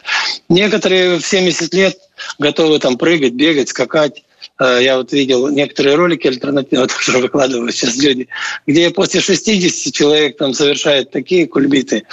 Некоторые 0.50 1.20
в 1.20 1.26
70 1.26 1.74
лет 1.74 1.98
готовы 2.38 2.80
там 2.80 2.98
прыгать, 2.98 3.34
бегать, 3.34 3.70
скакать. 3.70 4.24
Э, 4.60 4.80
я 4.82 4.98
вот 4.98 5.12
видел 5.14 5.48
некоторые 5.50 5.96
ролики 5.96 6.28
альтернативные, 6.28 6.88
тоже 7.06 7.18
выкладывают 7.18 7.74
сейчас 7.74 7.98
люди, 7.98 8.28
где 8.68 8.90
после 8.92 9.22
60 9.22 9.94
человек 9.94 10.38
там 10.38 10.54
совершает 10.54 11.12
такие 11.12 11.48
кульбиты. 11.48 12.04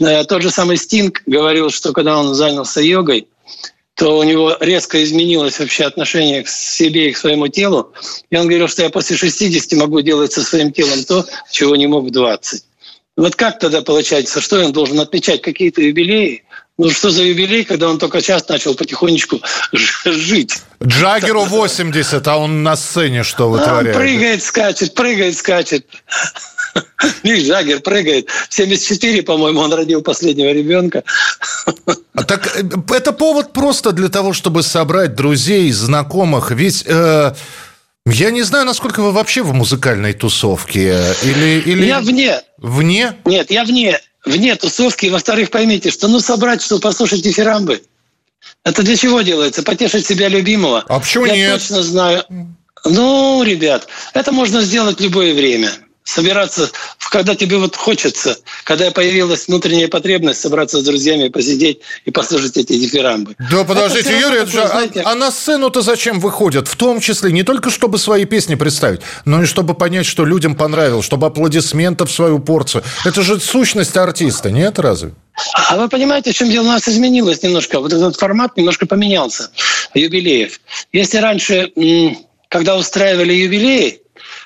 Э, 0.00 0.24
тот 0.24 0.42
же 0.42 0.50
самый 0.50 0.76
Стинг 0.76 1.22
говорил, 1.26 1.70
что 1.70 1.92
когда 1.92 2.18
он 2.18 2.34
занялся 2.34 2.80
йогой, 2.80 3.28
то 3.94 4.16
у 4.16 4.22
него 4.22 4.56
резко 4.60 5.02
изменилось 5.02 5.58
вообще 5.58 5.84
отношение 5.84 6.44
к 6.44 6.48
себе 6.48 7.08
и 7.08 7.12
к 7.12 7.16
своему 7.16 7.48
телу. 7.48 7.92
И 8.30 8.36
он 8.36 8.46
говорил, 8.46 8.68
что 8.68 8.84
я 8.84 8.90
после 8.90 9.16
60 9.16 9.72
могу 9.72 10.00
делать 10.02 10.32
со 10.32 10.42
своим 10.42 10.72
телом 10.72 11.02
то, 11.02 11.24
чего 11.50 11.74
не 11.74 11.88
мог 11.88 12.04
в 12.04 12.10
20. 12.10 12.62
Вот 13.16 13.34
как 13.34 13.58
тогда 13.58 13.82
получается, 13.82 14.40
что 14.40 14.64
он 14.64 14.70
должен 14.70 15.00
отмечать 15.00 15.42
какие-то 15.42 15.82
юбилеи? 15.82 16.44
Ну 16.78 16.90
что 16.90 17.10
за 17.10 17.24
юбилей, 17.24 17.64
когда 17.64 17.88
он 17.88 17.98
только 17.98 18.20
сейчас 18.20 18.48
начал 18.48 18.74
потихонечку 18.76 19.42
жить? 19.72 20.62
Джаггеру 20.80 21.42
80, 21.44 22.28
а 22.28 22.36
он 22.36 22.62
на 22.62 22.76
сцене 22.76 23.24
что 23.24 23.50
вытворяет? 23.50 23.96
Он 23.96 24.02
прыгает, 24.02 24.42
скачет, 24.44 24.94
прыгает, 24.94 25.36
скачет. 25.36 25.86
Мик 27.24 27.44
Джаггер 27.44 27.80
прыгает. 27.80 28.28
В 28.48 28.54
74, 28.54 29.22
по-моему, 29.22 29.58
он 29.58 29.72
родил 29.72 30.02
последнего 30.02 30.52
ребенка. 30.52 31.02
А 32.14 32.22
так 32.22 32.46
э, 32.56 32.62
это 32.94 33.12
повод 33.12 33.52
просто 33.52 33.90
для 33.90 34.08
того, 34.08 34.32
чтобы 34.32 34.62
собрать 34.62 35.16
друзей, 35.16 35.72
знакомых. 35.72 36.52
Ведь 36.52 36.84
э, 36.86 37.34
я 38.06 38.30
не 38.30 38.42
знаю, 38.42 38.64
насколько 38.64 39.02
вы 39.02 39.10
вообще 39.10 39.42
в 39.42 39.52
музыкальной 39.52 40.12
тусовке. 40.12 41.02
Или, 41.24 41.60
или... 41.60 41.86
Я 41.86 42.00
вне. 42.00 42.40
Вне? 42.58 43.16
Нет, 43.24 43.50
я 43.50 43.64
вне. 43.64 43.98
Вне 44.24 44.54
тусовки. 44.56 45.06
Во-вторых, 45.06 45.50
поймите, 45.50 45.90
что 45.90 46.08
ну 46.08 46.20
собрать, 46.20 46.62
что 46.62 46.78
послушать 46.78 47.22
дифирамбы. 47.22 47.82
Это 48.64 48.82
для 48.82 48.96
чего 48.96 49.22
делается? 49.22 49.62
Потешить 49.62 50.06
себя 50.06 50.28
любимого. 50.28 50.84
А 50.88 51.00
почему 51.00 51.26
я 51.26 51.36
нет? 51.36 51.52
Точно 51.54 51.82
знаю. 51.82 52.24
Ну, 52.84 53.42
ребят, 53.42 53.88
это 54.14 54.32
можно 54.32 54.60
сделать 54.60 54.98
в 54.98 55.02
любое 55.02 55.34
время 55.34 55.70
собираться, 56.08 56.70
когда 57.10 57.34
тебе 57.34 57.58
вот 57.58 57.76
хочется, 57.76 58.38
когда 58.64 58.90
появилась 58.90 59.46
внутренняя 59.46 59.88
потребность 59.88 60.40
собраться 60.40 60.80
с 60.80 60.82
друзьями, 60.82 61.28
посидеть 61.28 61.80
и 62.06 62.10
послушать 62.10 62.56
эти 62.56 62.78
дифирамбы. 62.78 63.36
Да 63.50 63.64
подождите, 63.64 64.10
это 64.10 64.18
Юрий, 64.18 64.46
такое, 64.46 64.64
а, 64.64 64.68
знаете... 64.68 65.00
а, 65.02 65.12
а 65.12 65.14
на 65.14 65.30
сцену-то 65.30 65.82
зачем 65.82 66.18
выходят? 66.18 66.66
В 66.66 66.76
том 66.76 67.00
числе 67.00 67.30
не 67.30 67.42
только 67.42 67.70
чтобы 67.70 67.98
свои 67.98 68.24
песни 68.24 68.54
представить, 68.54 69.00
но 69.26 69.42
и 69.42 69.46
чтобы 69.46 69.74
понять, 69.74 70.06
что 70.06 70.24
людям 70.24 70.54
понравилось, 70.54 71.04
чтобы 71.04 71.26
аплодисментов 71.26 72.10
свою 72.10 72.38
порцию. 72.38 72.84
Это 73.04 73.20
же 73.22 73.38
сущность 73.38 73.96
артиста, 73.96 74.50
нет 74.50 74.78
разве? 74.78 75.12
А 75.68 75.76
вы 75.76 75.88
понимаете, 75.88 76.32
в 76.32 76.34
чем 76.34 76.50
дело? 76.50 76.64
У 76.64 76.68
нас 76.68 76.88
изменилось 76.88 77.42
немножко. 77.42 77.80
Вот 77.80 77.92
этот 77.92 78.16
формат 78.16 78.56
немножко 78.56 78.86
поменялся 78.86 79.50
юбилеев. 79.94 80.58
Если 80.92 81.18
раньше, 81.18 81.70
когда 82.48 82.76
устраивали 82.76 83.34
юбилеи, 83.34 84.00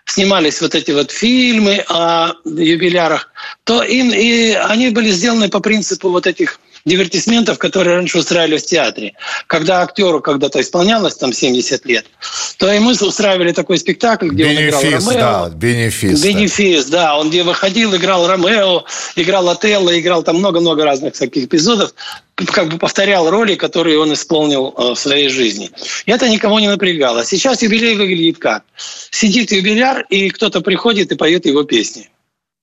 снимались 0.06 0.60
вот 0.60 0.74
эти 0.74 0.90
вот 0.90 1.10
фильмы 1.10 1.84
о 1.88 2.32
юбилярах, 2.44 3.30
то 3.64 3.82
им 3.82 4.10
и 4.10 4.52
они 4.52 4.90
были 4.90 5.10
сделаны 5.10 5.48
по 5.48 5.60
принципу 5.60 6.10
вот 6.10 6.26
этих 6.26 6.58
дивертисментов, 6.84 7.58
которые 7.58 7.96
раньше 7.96 8.18
устраивали 8.18 8.58
в 8.58 8.64
театре. 8.64 9.14
Когда 9.46 9.82
актеру 9.82 10.20
когда-то 10.20 10.60
исполнялось 10.60 11.16
там 11.16 11.32
70 11.32 11.84
лет, 11.86 12.06
то 12.58 12.72
мы 12.80 12.92
устраивали 12.92 13.52
такой 13.52 13.78
спектакль, 13.78 14.28
где 14.28 14.44
бенефис, 14.44 14.74
он 14.74 14.80
играл 14.80 15.00
Ромео. 15.00 15.20
Да, 15.20 15.50
бенефис. 15.50 16.22
Бенефис, 16.22 16.86
да. 16.86 17.02
да. 17.02 17.18
Он 17.18 17.30
где 17.30 17.42
выходил, 17.42 17.94
играл 17.94 18.26
Ромео, 18.26 18.84
играл 19.16 19.48
Отелло, 19.48 19.98
играл 19.98 20.22
там 20.22 20.36
много-много 20.36 20.84
разных 20.84 21.14
таких 21.14 21.44
эпизодов 21.44 21.94
как 22.46 22.68
бы 22.68 22.78
повторял 22.78 23.30
роли, 23.30 23.54
которые 23.54 23.98
он 23.98 24.12
исполнил 24.12 24.74
э, 24.76 24.94
в 24.94 24.96
своей 24.96 25.28
жизни. 25.28 25.70
И 26.06 26.10
это 26.10 26.28
никого 26.28 26.60
не 26.60 26.68
напрягало. 26.68 27.24
Сейчас 27.24 27.62
юбилей 27.62 27.94
выглядит 27.94 28.38
как? 28.38 28.64
Сидит 29.10 29.52
юбиляр, 29.52 30.06
и 30.08 30.30
кто-то 30.30 30.60
приходит 30.60 31.12
и 31.12 31.16
поет 31.16 31.46
его 31.46 31.62
песни. 31.64 32.08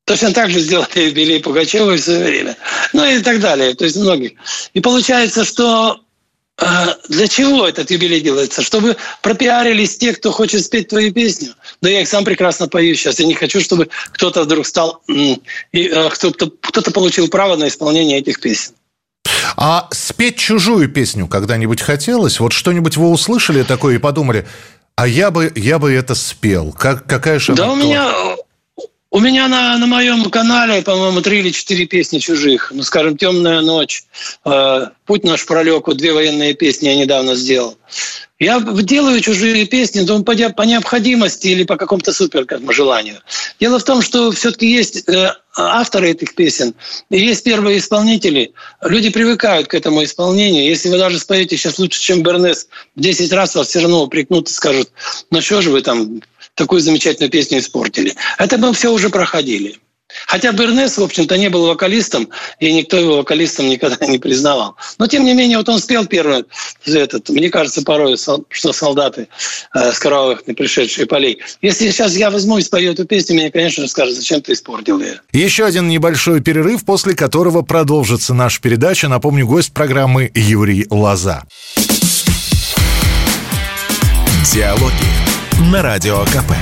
Точно 0.09 0.33
так 0.33 0.49
же 0.49 0.59
сделали 0.59 1.01
юбилей 1.01 1.39
Пугачева 1.39 1.91
в 1.91 1.99
свое 1.99 2.23
время. 2.23 2.57
Ну 2.93 3.05
и 3.05 3.19
так 3.19 3.39
далее. 3.39 3.75
То 3.75 3.85
есть 3.85 3.95
многих. 3.95 4.31
И 4.73 4.81
получается, 4.81 5.45
что 5.45 5.99
э, 6.57 6.65
для 7.09 7.27
чего 7.27 7.67
этот 7.67 7.91
юбилей 7.91 8.19
делается? 8.19 8.63
Чтобы 8.63 8.97
пропиарились 9.21 9.99
те, 9.99 10.13
кто 10.13 10.31
хочет 10.31 10.65
спеть 10.65 10.87
твою 10.87 11.13
песню. 11.13 11.53
Да 11.83 11.91
я 11.91 12.01
их 12.01 12.07
сам 12.07 12.25
прекрасно 12.25 12.67
пою 12.67 12.95
сейчас. 12.95 13.19
Я 13.19 13.27
не 13.27 13.35
хочу, 13.35 13.61
чтобы 13.61 13.89
кто-то 14.11 14.45
вдруг 14.45 14.65
стал, 14.65 14.99
э, 15.07 15.35
кто-то, 16.09 16.51
кто-то 16.59 16.89
получил 16.89 17.27
право 17.27 17.55
на 17.55 17.67
исполнение 17.67 18.17
этих 18.17 18.39
песен. 18.39 18.71
А 19.57 19.89
спеть 19.91 20.39
чужую 20.39 20.89
песню 20.89 21.27
когда-нибудь 21.27 21.81
хотелось? 21.81 22.39
Вот 22.39 22.51
что-нибудь 22.51 22.97
вы 22.97 23.11
услышали 23.11 23.61
такое 23.61 23.97
и 23.97 23.99
подумали, 23.99 24.47
а 24.95 25.07
я 25.07 25.29
бы, 25.29 25.53
я 25.55 25.77
бы 25.77 25.93
это 25.93 26.15
спел. 26.15 26.71
Как, 26.71 27.05
какая 27.05 27.37
же 27.37 27.53
Да 27.53 27.71
у 27.71 27.75
меня, 27.75 28.11
у 29.11 29.19
меня 29.19 29.47
на, 29.47 29.77
на 29.77 29.87
моем 29.87 30.29
канале, 30.29 30.81
по-моему, 30.81 31.21
три 31.21 31.39
или 31.39 31.49
четыре 31.49 31.85
песни 31.85 32.19
чужих. 32.19 32.71
Ну, 32.73 32.83
скажем, 32.83 33.17
«Темная 33.17 33.61
ночь», 33.61 34.03
э, 34.45 34.87
«Путь 35.05 35.23
наш 35.23 35.45
пролег», 35.45 35.87
вот 35.87 35.97
две 35.97 36.13
военные 36.13 36.53
песни 36.53 36.87
я 36.87 36.95
недавно 36.95 37.35
сделал. 37.35 37.77
Я 38.37 38.61
делаю 38.61 39.19
чужие 39.19 39.65
песни 39.65 39.99
но 40.01 40.23
по, 40.23 40.33
по 40.33 40.61
необходимости 40.61 41.47
или 41.47 41.63
по 41.63 41.75
какому-то 41.75 42.13
супер 42.13 42.45
как 42.45 42.61
бы, 42.61 42.71
желанию. 42.71 43.19
Дело 43.59 43.79
в 43.79 43.83
том, 43.83 44.01
что 44.01 44.31
все-таки 44.31 44.71
есть 44.71 45.09
э, 45.09 45.33
авторы 45.57 46.11
этих 46.11 46.35
песен, 46.35 46.73
и 47.09 47.19
есть 47.19 47.43
первые 47.43 47.79
исполнители. 47.79 48.53
Люди 48.81 49.09
привыкают 49.09 49.67
к 49.67 49.73
этому 49.73 50.03
исполнению. 50.03 50.65
Если 50.65 50.87
вы 50.87 50.97
даже 50.97 51.19
споете 51.19 51.57
сейчас 51.57 51.79
лучше, 51.79 51.99
чем 51.99 52.23
Бернес, 52.23 52.67
в 52.95 53.01
10 53.01 53.33
раз 53.33 53.55
вас 53.55 53.67
все 53.67 53.81
равно 53.81 54.03
упрекнут 54.03 54.49
и 54.49 54.53
скажут, 54.53 54.91
ну 55.31 55.41
что 55.41 55.61
же 55.61 55.71
вы 55.71 55.81
там 55.81 56.21
такую 56.59 56.81
замечательную 56.81 57.31
песню 57.31 57.59
испортили. 57.59 58.13
Это 58.37 58.57
мы 58.57 58.73
все 58.73 58.91
уже 58.91 59.09
проходили. 59.09 59.77
Хотя 60.25 60.51
Бернес, 60.51 60.97
в 60.97 61.03
общем-то, 61.03 61.37
не 61.37 61.49
был 61.49 61.67
вокалистом, 61.67 62.29
и 62.59 62.73
никто 62.73 62.97
его 62.97 63.17
вокалистом 63.17 63.69
никогда 63.69 64.05
не 64.07 64.17
признавал. 64.17 64.75
Но, 64.97 65.07
тем 65.07 65.23
не 65.23 65.33
менее, 65.33 65.57
вот 65.57 65.69
он 65.69 65.79
спел 65.79 66.05
первый 66.05 66.45
этот, 66.85 67.29
мне 67.29 67.49
кажется, 67.49 67.83
порой, 67.83 68.17
что 68.17 68.73
солдаты 68.73 69.27
э, 69.75 69.91
с 69.91 69.99
кровавых 69.99 70.47
не 70.47 70.53
пришедшие 70.53 71.05
полей. 71.05 71.39
Если 71.61 71.91
сейчас 71.91 72.15
я 72.15 72.31
возьму 72.31 72.57
и 72.57 72.61
спою 72.61 72.93
эту 72.93 73.05
песню, 73.05 73.35
мне, 73.35 73.51
конечно 73.51 73.83
же, 73.83 73.89
скажут, 73.89 74.15
зачем 74.15 74.41
ты 74.41 74.53
испортил 74.53 74.99
ее. 74.99 75.21
Еще 75.31 75.63
один 75.63 75.87
небольшой 75.87 76.41
перерыв, 76.41 76.85
после 76.85 77.13
которого 77.13 77.61
продолжится 77.61 78.33
наша 78.33 78.59
передача. 78.61 79.07
Напомню, 79.07 79.45
гость 79.45 79.73
программы 79.73 80.31
Юрий 80.33 80.87
Лоза. 80.89 81.43
Диалоги 84.51 85.28
на 85.59 85.81
Радио 85.81 86.19
КП. 86.25 86.53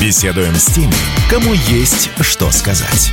Беседуем 0.00 0.54
с 0.54 0.66
теми, 0.66 0.94
кому 1.28 1.52
есть 1.52 2.10
что 2.20 2.50
сказать. 2.50 3.12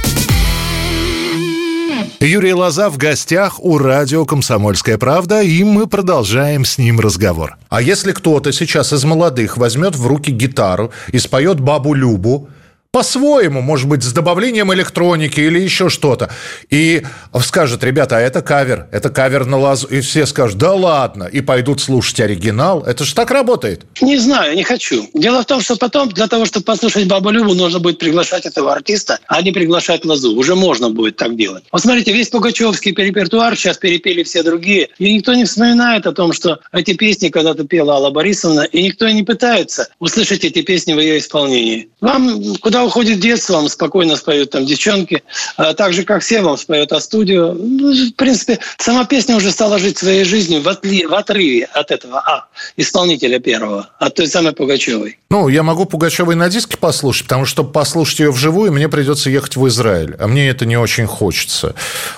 Юрий 2.21 2.54
Лоза 2.54 2.89
в 2.89 2.97
гостях 2.97 3.60
у 3.60 3.78
радио 3.78 4.26
«Комсомольская 4.26 4.97
правда», 4.97 5.41
и 5.41 5.63
мы 5.63 5.88
продолжаем 5.88 6.63
с 6.63 6.78
ним 6.78 7.00
разговор. 7.00 7.58
А 7.69 7.82
если 7.82 8.13
кто-то 8.13 8.54
сейчас 8.54 8.93
из 8.93 9.04
молодых 9.04 9.58
возьмет 9.58 9.95
в 9.95 10.08
руки 10.08 10.32
гитару 10.32 10.91
и 11.12 11.19
споет 11.19 11.60
«Бабу 11.60 11.93
Любу», 11.93 12.47
по-своему, 12.91 13.62
может 13.62 13.88
быть, 13.88 14.04
с 14.04 14.12
добавлением 14.12 14.73
электроники 14.73 15.39
или 15.39 15.60
еще 15.60 15.88
что-то. 15.88 16.30
И 16.69 17.04
скажет, 17.41 17.86
ребята, 17.86 18.17
а 18.17 18.19
это 18.19 18.41
кавер, 18.41 18.88
это 18.91 19.10
кавер 19.10 19.45
на 19.45 19.58
лазу. 19.58 19.88
И 19.88 20.01
все 20.01 20.25
скажут, 20.25 20.58
да 20.58 20.73
ладно, 20.73 21.23
и 21.23 21.39
пойдут 21.39 21.80
слушать 21.80 22.19
оригинал. 22.19 22.84
Это 22.84 23.06
же 23.06 23.15
так 23.15 23.32
работает. 23.32 23.86
Не 24.01 24.17
знаю, 24.17 24.58
не 24.58 24.63
хочу. 24.63 25.10
Дело 25.13 25.41
в 25.41 25.45
том, 25.45 25.62
что 25.62 25.77
потом 25.77 26.10
для 26.10 26.27
того, 26.27 26.45
чтобы 26.45 26.65
послушать 26.65 27.08
Бабу 27.08 27.30
Любу, 27.30 27.54
нужно 27.54 27.80
будет 27.80 27.97
приглашать 27.97 28.45
этого 28.45 28.73
артиста, 28.73 29.19
а 29.27 29.41
не 29.41 29.54
приглашать 29.54 30.04
лазу. 30.04 30.36
Уже 30.36 30.56
можно 30.56 30.89
будет 30.89 31.15
так 31.15 31.38
делать. 31.38 31.63
Вот 31.71 31.82
смотрите, 31.82 32.12
весь 32.12 32.27
пугачевский 32.27 32.93
репертуар 32.93 33.56
сейчас 33.56 33.77
перепели 33.77 34.23
все 34.23 34.43
другие. 34.43 34.89
И 34.97 35.13
никто 35.13 35.34
не 35.34 35.45
вспоминает 35.45 36.06
о 36.08 36.12
том, 36.12 36.34
что 36.34 36.60
эти 36.73 36.93
песни 36.93 37.30
когда-то 37.30 37.63
пела 37.63 37.93
Алла 37.93 38.10
Борисовна, 38.10 38.62
и 38.62 38.84
никто 38.84 39.08
не 39.08 39.23
пытается 39.23 39.88
услышать 39.99 40.43
эти 40.43 40.62
песни 40.62 40.93
в 40.93 40.99
ее 40.99 41.19
исполнении. 41.19 41.88
Вам 42.01 42.56
куда 42.56 42.81
уходит 42.84 43.20
детство, 43.20 43.54
вам 43.54 43.70
спокойно 43.70 44.15
споют 44.15 44.52
там 44.52 44.65
девчонки, 44.65 45.24
а 45.58 45.74
так 45.74 45.94
же, 45.94 46.04
как 46.04 46.22
все 46.22 46.41
вам 46.41 46.58
споет 46.58 46.91
о 46.91 47.00
студию. 47.00 47.54
Ну, 47.54 47.94
в 47.94 48.15
принципе, 48.15 48.60
сама 48.78 49.06
песня 49.06 49.36
уже 49.36 49.52
стала 49.52 49.80
жить 49.80 49.98
своей 49.98 50.24
жизнью 50.24 50.62
в, 50.62 50.67
отли, 50.67 51.06
в 51.06 51.13
отрыве 51.13 51.65
от 51.65 51.91
этого 51.91 52.20
а, 52.20 52.46
исполнителя 52.78 53.39
первого, 53.39 53.89
от 54.00 54.15
той 54.15 54.28
самой 54.28 54.54
Пугачевой. 54.54 55.20
Ну, 55.30 55.48
я 55.48 55.63
могу 55.63 55.86
Пугачевой 55.86 56.36
на 56.36 56.50
диске 56.50 56.78
послушать, 56.78 57.24
потому 57.24 57.46
что, 57.46 57.52
чтобы 57.52 57.72
послушать 57.72 58.20
ее 58.20 58.32
вживую, 58.32 58.72
мне 58.72 58.89
придется 58.89 59.30
ехать 59.30 59.56
в 59.56 59.67
Израиль. 59.67 60.15
А 60.20 60.28
мне 60.28 60.50
это 60.50 60.65
не 60.65 60.78
очень 60.78 61.06
хочется. 61.06 61.76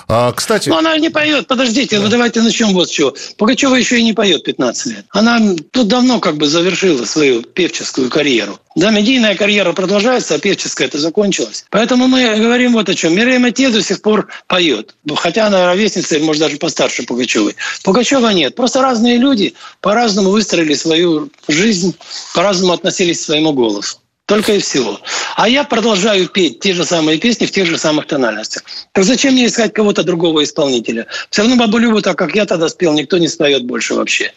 А, 0.08 0.32
кстати... 0.32 0.68
Но 0.68 0.78
она 0.78 0.96
не 0.98 1.10
поет. 1.10 1.46
Подождите, 1.46 1.96
да. 1.96 2.02
ну 2.02 2.08
давайте 2.08 2.40
начнем 2.42 2.72
вот 2.72 2.88
с 2.88 2.90
чего. 2.90 3.14
Пугачева 3.36 3.74
еще 3.74 3.98
и 3.98 4.02
не 4.02 4.12
поет 4.12 4.44
15 4.44 4.86
лет. 4.86 5.04
Она 5.10 5.40
тут 5.70 5.88
давно 5.88 6.20
как 6.20 6.36
бы 6.36 6.46
завершила 6.46 7.04
свою 7.04 7.42
певческую 7.42 8.10
карьеру. 8.10 8.58
Да, 8.74 8.90
медийная 8.90 9.36
карьера 9.36 9.72
продолжается, 9.72 10.34
а 10.34 10.38
певческая 10.38 10.88
это 10.88 10.98
закончилась. 10.98 11.64
Поэтому 11.70 12.08
мы 12.08 12.36
говорим 12.36 12.72
вот 12.72 12.88
о 12.88 12.94
чем. 12.94 13.14
Мирей 13.14 13.38
Матье 13.38 13.70
до 13.70 13.80
сих 13.80 14.02
пор 14.02 14.28
поет. 14.48 14.96
Хотя 15.16 15.46
она 15.46 15.66
ровесница, 15.66 16.18
может, 16.18 16.42
даже 16.42 16.56
постарше 16.56 17.04
Пугачевой. 17.04 17.54
Пугачева 17.84 18.30
нет. 18.30 18.56
Просто 18.56 18.82
разные 18.82 19.16
люди 19.18 19.54
по-разному 19.80 20.30
выстроили 20.30 20.74
свою 20.74 21.30
жизнь, 21.46 21.94
по-разному 22.34 22.72
относились 22.72 23.20
к 23.20 23.24
своему 23.24 23.52
голосу. 23.52 23.98
Только 24.26 24.54
и 24.54 24.58
всего. 24.58 25.00
А 25.36 25.48
я 25.48 25.64
продолжаю 25.64 26.28
петь 26.28 26.58
те 26.58 26.72
же 26.72 26.84
самые 26.84 27.18
песни 27.18 27.46
в 27.46 27.52
тех 27.52 27.66
же 27.66 27.78
самых 27.78 28.06
тональностях. 28.06 28.64
Так 28.92 29.04
зачем 29.04 29.34
мне 29.34 29.46
искать 29.46 29.72
кого-то 29.72 30.02
другого 30.02 30.42
исполнителя? 30.42 31.06
Все 31.30 31.42
равно 31.42 31.56
бабу 31.56 31.78
Любу, 31.78 32.00
так 32.00 32.16
как 32.16 32.34
я 32.34 32.46
тогда 32.46 32.68
спел, 32.68 32.94
никто 32.94 33.18
не 33.18 33.28
споет 33.28 33.64
больше 33.64 33.94
вообще. 33.94 34.32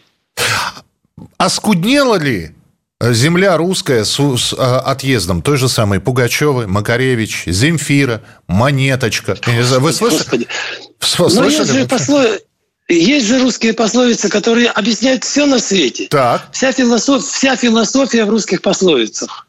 А 1.38 1.48
скуднело 1.48 2.16
ли 2.16 2.52
земля 3.00 3.56
русская 3.56 4.04
с, 4.04 4.16
с 4.16 4.54
а, 4.56 4.80
отъездом 4.80 5.42
той 5.42 5.56
же 5.56 5.68
самой 5.68 6.00
Пугачевой, 6.00 6.66
Макаревич, 6.66 7.44
Земфира, 7.46 8.22
Монеточка? 8.46 9.36
Вы 9.46 9.92
слышали? 9.92 10.48
Слышали? 11.00 11.50
есть 11.50 11.72
же, 11.72 11.86
послов... 11.86 12.26
есть 12.88 13.26
же 13.26 13.40
русские 13.40 13.72
пословицы, 13.72 14.28
которые 14.28 14.68
объясняют 14.68 15.24
все 15.24 15.46
на 15.46 15.60
свете. 15.60 16.08
Так. 16.08 16.48
Вся, 16.52 16.72
философ... 16.72 17.24
Вся 17.24 17.56
философия 17.56 18.24
в 18.24 18.30
русских 18.30 18.62
пословицах. 18.62 19.46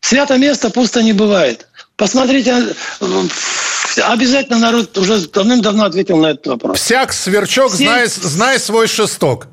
Свято 0.00 0.36
место 0.36 0.70
пусто 0.70 1.02
не 1.02 1.12
бывает. 1.12 1.66
Посмотрите, 1.96 2.74
обязательно 4.04 4.58
народ 4.58 4.96
уже 4.96 5.26
давным-давно 5.26 5.84
ответил 5.84 6.18
на 6.18 6.28
этот 6.28 6.46
вопрос. 6.46 6.78
Всяк 6.78 7.12
сверчок, 7.12 7.72
Все... 7.72 7.84
знай, 7.84 8.06
знай 8.06 8.58
свой 8.60 8.86
шесток. 8.86 9.48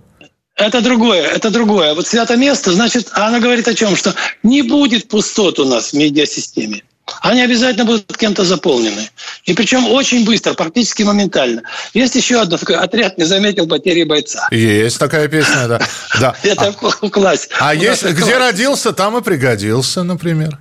Это 0.55 0.81
другое, 0.81 1.27
это 1.27 1.49
другое. 1.49 1.93
Вот 1.93 2.07
свято 2.07 2.37
место, 2.37 2.71
значит, 2.71 3.09
она 3.11 3.39
говорит 3.39 3.67
о 3.67 3.73
чем? 3.73 3.95
Что 3.95 4.13
не 4.41 4.61
будет 4.61 5.09
пустот 5.09 5.59
у 5.59 5.65
нас 5.65 5.91
в 5.91 5.93
медиасистеме. 5.93 6.81
Они 7.21 7.41
обязательно 7.41 7.85
будут 7.85 8.17
кем-то 8.17 8.43
заполнены. 8.43 9.09
И 9.43 9.53
причем 9.53 9.85
очень 9.91 10.25
быстро, 10.25 10.53
практически 10.53 11.03
моментально. 11.03 11.61
Есть 11.93 12.15
еще 12.15 12.41
одно 12.41 12.57
такое 12.57 12.79
отряд 12.79 13.17
не 13.17 13.25
заметил 13.25 13.67
потери 13.67 14.03
бойца. 14.03 14.47
Есть 14.49 14.97
такая 14.97 15.27
песня, 15.27 15.67
да. 15.67 15.79
да. 16.19 16.35
Это 16.41 16.71
классе. 16.71 17.49
А 17.59 17.75
есть, 17.75 18.03
где 18.03 18.37
родился, 18.37 18.91
там 18.91 19.17
и 19.17 19.21
пригодился, 19.21 20.03
например. 20.03 20.59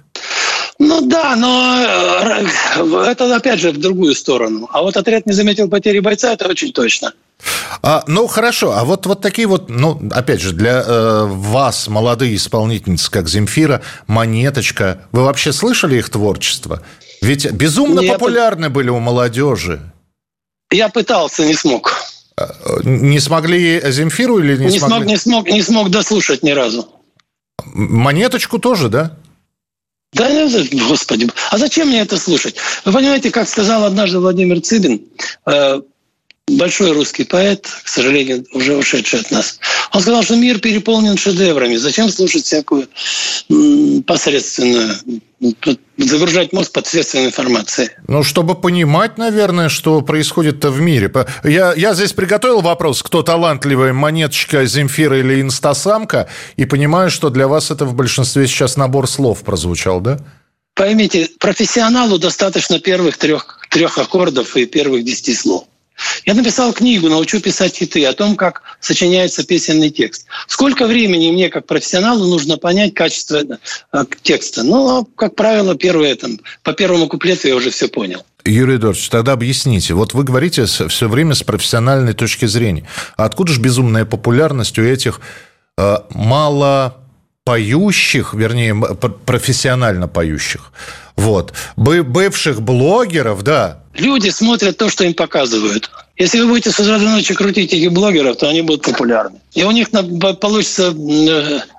Ну 0.78 1.02
да, 1.02 1.36
но 1.36 2.44
э, 2.80 3.10
это 3.10 3.34
опять 3.34 3.60
же 3.60 3.70
в 3.70 3.78
другую 3.78 4.14
сторону. 4.14 4.68
А 4.72 4.82
вот 4.82 4.96
отряд 4.96 5.24
не 5.26 5.32
заметил 5.32 5.68
потери 5.68 6.00
бойца, 6.00 6.32
это 6.32 6.48
очень 6.48 6.72
точно. 6.72 7.12
А, 7.82 8.02
ну 8.06 8.26
хорошо, 8.26 8.72
а 8.72 8.84
вот, 8.84 9.06
вот 9.06 9.20
такие 9.20 9.46
вот, 9.46 9.68
ну, 9.68 10.00
опять 10.10 10.40
же, 10.40 10.52
для 10.52 10.82
э, 10.84 11.24
вас, 11.26 11.88
молодые 11.88 12.34
исполнительницы, 12.36 13.10
как 13.10 13.28
Земфира, 13.28 13.82
Монеточка, 14.06 15.02
вы 15.12 15.24
вообще 15.24 15.52
слышали 15.52 15.98
их 15.98 16.08
творчество? 16.10 16.82
Ведь 17.20 17.50
безумно 17.52 18.00
Я 18.00 18.14
популярны 18.14 18.68
были 18.68 18.90
у 18.90 18.98
молодежи. 18.98 19.80
Я 20.72 20.88
пытался, 20.88 21.44
не 21.44 21.54
смог. 21.54 21.94
А, 22.36 22.52
не 22.82 23.20
смогли 23.20 23.80
Земфиру 23.84 24.38
или 24.38 24.56
не, 24.56 24.66
не 24.66 24.78
смогли? 24.78 24.96
Смог, 24.96 25.06
не, 25.06 25.16
смог, 25.16 25.48
не 25.48 25.62
смог 25.62 25.90
дослушать 25.90 26.42
ни 26.42 26.50
разу. 26.50 26.88
Монеточку 27.64 28.58
тоже, 28.58 28.88
да? 28.88 29.16
Да, 30.14 30.48
господи, 30.88 31.28
а 31.50 31.58
зачем 31.58 31.88
мне 31.88 32.00
это 32.00 32.16
слушать? 32.16 32.56
Вы 32.84 32.92
понимаете, 32.92 33.30
как 33.30 33.48
сказал 33.48 33.84
однажды 33.84 34.20
Владимир 34.20 34.60
Цыбин, 34.60 35.02
э, 35.46 35.80
большой 36.46 36.92
русский 36.92 37.24
поэт, 37.24 37.66
к 37.82 37.88
сожалению, 37.88 38.46
уже 38.52 38.76
ушедший 38.76 39.20
от 39.20 39.30
нас. 39.30 39.58
Он 39.92 40.00
сказал, 40.00 40.22
что 40.22 40.36
мир 40.36 40.60
переполнен 40.60 41.16
шедеврами. 41.16 41.76
Зачем 41.76 42.08
слушать 42.10 42.44
всякую 42.44 42.88
посредственную, 44.06 44.96
загружать 45.96 46.52
мозг 46.52 46.72
посредственной 46.72 47.26
информацией? 47.26 47.90
Ну, 48.08 48.22
чтобы 48.22 48.54
понимать, 48.54 49.18
наверное, 49.18 49.68
что 49.68 50.00
происходит-то 50.00 50.70
в 50.70 50.80
мире. 50.80 51.12
Я, 51.44 51.74
я 51.74 51.94
здесь 51.94 52.12
приготовил 52.12 52.60
вопрос, 52.60 53.02
кто 53.02 53.22
талантливая, 53.22 53.92
монеточка, 53.92 54.64
Земфира 54.66 55.18
или 55.18 55.40
инстасамка, 55.40 56.28
и 56.56 56.64
понимаю, 56.64 57.10
что 57.10 57.30
для 57.30 57.48
вас 57.48 57.70
это 57.70 57.84
в 57.84 57.94
большинстве 57.94 58.46
сейчас 58.46 58.76
набор 58.76 59.08
слов 59.08 59.42
прозвучал, 59.42 60.00
да? 60.00 60.18
Поймите, 60.74 61.28
профессионалу 61.38 62.18
достаточно 62.18 62.80
первых 62.80 63.16
трех, 63.16 63.60
трех 63.70 63.96
аккордов 63.98 64.56
и 64.56 64.66
первых 64.66 65.04
десяти 65.04 65.34
слов. 65.34 65.64
Я 66.24 66.34
написал 66.34 66.72
книгу 66.72 67.08
«Научу 67.08 67.40
писать 67.40 67.76
хиты» 67.76 68.04
о 68.06 68.12
том, 68.12 68.36
как 68.36 68.62
сочиняется 68.80 69.44
песенный 69.44 69.90
текст. 69.90 70.26
Сколько 70.46 70.86
времени 70.86 71.30
мне, 71.30 71.48
как 71.48 71.66
профессионалу, 71.66 72.26
нужно 72.26 72.56
понять 72.56 72.94
качество 72.94 73.42
э, 73.92 74.04
текста? 74.22 74.62
Ну, 74.62 75.04
как 75.16 75.36
правило, 75.36 75.74
первое, 75.74 76.14
там, 76.16 76.38
по 76.62 76.72
первому 76.72 77.08
куплету 77.08 77.48
я 77.48 77.56
уже 77.56 77.70
все 77.70 77.88
понял. 77.88 78.24
Юрий 78.44 78.76
Эдуардович, 78.76 79.08
тогда 79.08 79.32
объясните. 79.32 79.94
Вот 79.94 80.14
вы 80.14 80.24
говорите 80.24 80.66
все 80.66 81.08
время 81.08 81.34
с 81.34 81.42
профессиональной 81.42 82.12
точки 82.12 82.46
зрения. 82.46 82.86
А 83.16 83.24
откуда 83.24 83.52
же 83.52 83.60
безумная 83.60 84.04
популярность 84.04 84.78
у 84.78 84.82
этих 84.82 85.20
э, 85.78 85.96
мало 86.10 86.96
поющих, 87.44 88.34
вернее, 88.34 88.74
профессионально 89.26 90.08
поющих, 90.08 90.72
вот, 91.14 91.52
бывших 91.76 92.62
блогеров, 92.62 93.42
да, 93.42 93.83
Люди 93.96 94.28
смотрят 94.30 94.76
то, 94.76 94.88
что 94.88 95.04
им 95.04 95.14
показывают. 95.14 95.90
Если 96.16 96.40
вы 96.40 96.46
будете 96.48 96.70
с 96.70 96.78
утра 96.78 96.98
до 96.98 97.08
ночи 97.08 97.34
крутить 97.34 97.72
этих 97.72 97.92
блогеров, 97.92 98.36
то 98.36 98.48
они 98.48 98.62
будут 98.62 98.82
популярны. 98.82 99.40
И 99.54 99.62
у 99.62 99.70
них 99.70 99.90
получится... 99.90 100.94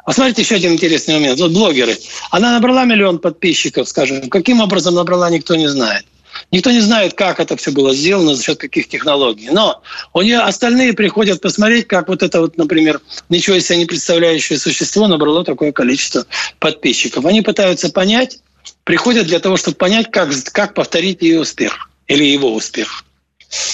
Посмотрите 0.06 0.41
еще 0.41 0.56
один 0.56 0.73
интересный 0.73 1.15
момент. 1.15 1.39
Вот 1.39 1.51
блогеры. 1.51 1.97
Она 2.32 2.51
набрала 2.51 2.86
миллион 2.86 3.19
подписчиков, 3.19 3.88
скажем. 3.88 4.30
Каким 4.30 4.62
образом 4.62 4.95
набрала, 4.95 5.30
никто 5.30 5.56
не 5.56 5.67
знает. 5.67 6.06
Никто 6.51 6.71
не 6.71 6.82
знает, 6.82 7.13
как 7.13 7.39
это 7.39 7.56
все 7.56 7.71
было 7.71 7.93
сделано, 7.93 8.36
за 8.36 8.43
счет 8.43 8.58
каких 8.58 8.89
технологий. 8.89 9.49
Но 9.51 9.82
у 10.13 10.21
нее 10.21 10.39
остальные 10.39 10.93
приходят 10.93 11.41
посмотреть, 11.41 11.88
как 11.88 12.10
вот 12.10 12.23
это 12.23 12.41
вот, 12.41 12.58
например, 12.58 12.99
ничего 13.30 13.56
из 13.56 13.65
себя 13.65 13.78
не 13.78 13.86
представляющее 13.86 14.60
существо 14.60 15.08
набрало 15.08 15.45
такое 15.45 15.71
количество 15.71 16.25
подписчиков. 16.60 17.25
Они 17.25 17.41
пытаются 17.41 17.89
понять, 17.89 18.39
приходят 18.84 19.28
для 19.28 19.39
того, 19.39 19.56
чтобы 19.56 19.78
понять, 19.78 20.12
как, 20.12 20.30
как 20.51 20.73
повторить 20.73 21.21
ее 21.21 21.39
успех 21.39 21.89
или 22.08 22.24
его 22.24 22.54
успех. 22.54 23.06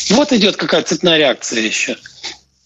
Вот 0.10 0.32
идет 0.34 0.58
какая 0.58 0.84
цепная 0.84 1.18
реакция 1.18 1.62
еще. 1.62 1.98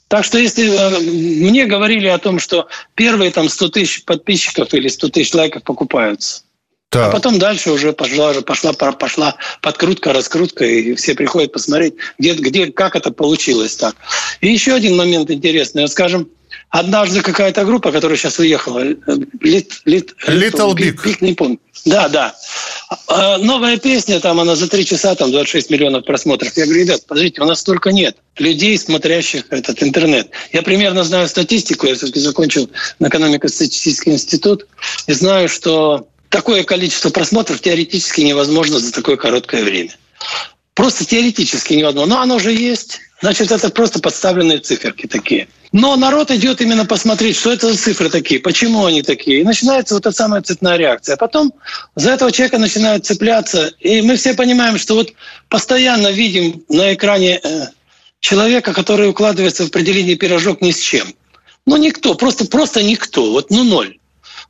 Так 0.07 0.23
что 0.23 0.37
если 0.37 0.69
э, 0.69 0.99
мне 0.99 1.65
говорили 1.65 2.07
о 2.07 2.19
том, 2.19 2.39
что 2.39 2.67
первые 2.93 3.31
там 3.31 3.49
100 3.49 3.69
тысяч 3.69 4.05
подписчиков 4.05 4.73
или 4.73 4.87
100 4.87 5.09
тысяч 5.09 5.33
лайков 5.33 5.63
покупаются, 5.63 6.43
да. 6.91 7.07
А 7.07 7.11
потом 7.11 7.39
дальше 7.39 7.71
уже 7.71 7.91
пошла, 7.91 8.33
пошла, 8.41 8.71
пошла 8.71 9.35
подкрутка, 9.61 10.13
раскрутка, 10.13 10.63
и 10.63 10.95
все 10.95 11.13
приходят 11.13 11.51
посмотреть, 11.51 11.95
где, 12.17 12.33
где, 12.35 12.71
как 12.71 12.95
это 12.95 13.11
получилось 13.11 13.75
так. 13.75 13.95
И 14.39 14.47
еще 14.47 14.73
один 14.73 14.95
момент 14.95 15.29
интересный. 15.29 15.81
Вот, 15.81 15.91
скажем, 15.91 16.29
однажды 16.69 17.21
какая-то 17.21 17.65
группа, 17.65 17.91
которая 17.91 18.17
сейчас 18.17 18.39
уехала, 18.39 18.79
Lit, 18.83 19.71
Lit, 19.85 20.11
Little 20.27 20.73
Big. 20.73 20.95
Big, 21.03 21.17
не 21.21 21.33
помню. 21.33 21.59
Да, 21.85 22.09
да. 22.09 22.35
А, 23.07 23.37
новая 23.37 23.77
песня, 23.77 24.19
там 24.19 24.39
она 24.39 24.55
за 24.55 24.67
три 24.67 24.85
часа, 24.85 25.15
там 25.15 25.31
26 25.31 25.69
миллионов 25.69 26.05
просмотров. 26.05 26.55
Я 26.55 26.65
говорю, 26.65 26.81
ребят, 26.83 27.05
подождите, 27.05 27.41
у 27.41 27.45
нас 27.45 27.59
столько 27.59 27.91
нет 27.91 28.17
людей, 28.37 28.77
смотрящих 28.77 29.45
этот 29.51 29.81
интернет. 29.83 30.29
Я 30.51 30.61
примерно 30.61 31.03
знаю 31.03 31.27
статистику, 31.27 31.87
я 31.87 31.95
все-таки 31.95 32.19
закончил 32.19 32.69
экономико-статистический 32.99 34.13
институт, 34.13 34.67
и 35.07 35.13
знаю, 35.13 35.47
что 35.47 36.07
такое 36.29 36.63
количество 36.63 37.09
просмотров 37.09 37.61
теоретически 37.61 38.21
невозможно 38.21 38.79
за 38.79 38.91
такое 38.91 39.15
короткое 39.15 39.63
время. 39.63 39.91
Просто 40.73 41.05
теоретически 41.05 41.73
невозможно. 41.73 42.15
Но 42.15 42.21
оно 42.21 42.39
же 42.39 42.51
есть. 42.51 42.99
Значит, 43.21 43.51
это 43.51 43.69
просто 43.69 43.99
подставленные 43.99 44.59
циферки 44.59 45.07
такие. 45.07 45.47
Но 45.71 45.95
народ 45.95 46.31
идет 46.31 46.61
именно 46.61 46.85
посмотреть, 46.85 47.37
что 47.37 47.51
это 47.51 47.71
за 47.71 47.77
цифры 47.77 48.09
такие, 48.09 48.39
почему 48.39 48.85
они 48.85 49.01
такие. 49.01 49.41
И 49.41 49.43
начинается 49.43 49.93
вот 49.93 50.05
эта 50.05 50.15
самая 50.15 50.41
цветная 50.41 50.77
реакция. 50.77 51.15
А 51.15 51.17
потом 51.17 51.53
за 51.95 52.11
этого 52.11 52.31
человека 52.31 52.57
начинают 52.57 53.05
цепляться. 53.05 53.73
И 53.79 54.01
мы 54.01 54.15
все 54.15 54.33
понимаем, 54.33 54.77
что 54.77 54.95
вот 54.95 55.13
постоянно 55.49 56.11
видим 56.11 56.63
на 56.69 56.93
экране 56.93 57.39
э, 57.41 57.67
человека, 58.19 58.73
который 58.73 59.09
укладывается 59.09 59.63
в 59.63 59.67
определение 59.67 60.15
пирожок 60.15 60.61
ни 60.61 60.71
с 60.71 60.79
чем. 60.79 61.13
Ну, 61.65 61.77
никто, 61.77 62.15
просто, 62.15 62.45
просто 62.45 62.83
никто, 62.83 63.31
вот 63.31 63.49
ну 63.49 63.63
ноль. 63.63 63.97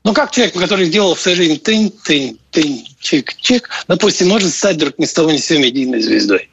Ну, 0.04 0.13
как 0.13 0.32
человек, 0.32 0.54
который 0.54 0.89
делал 0.89 1.15
в 1.15 1.19
своей 1.19 1.38
жизни 1.38 1.56
тынь, 1.56 1.91
тынь, 2.04 2.38
тынь, 2.51 2.86
чик-чик, 3.01 3.63
допустим, 3.88 4.28
может 4.28 4.54
стать 4.54 4.75
вдруг 4.75 4.99
ни 4.99 5.06
с 5.06 5.13
того 5.13 5.32
ни 5.32 5.38
с 5.38 5.45
сего 5.45 5.60
медийной 5.60 6.01
звездой. 6.01 6.49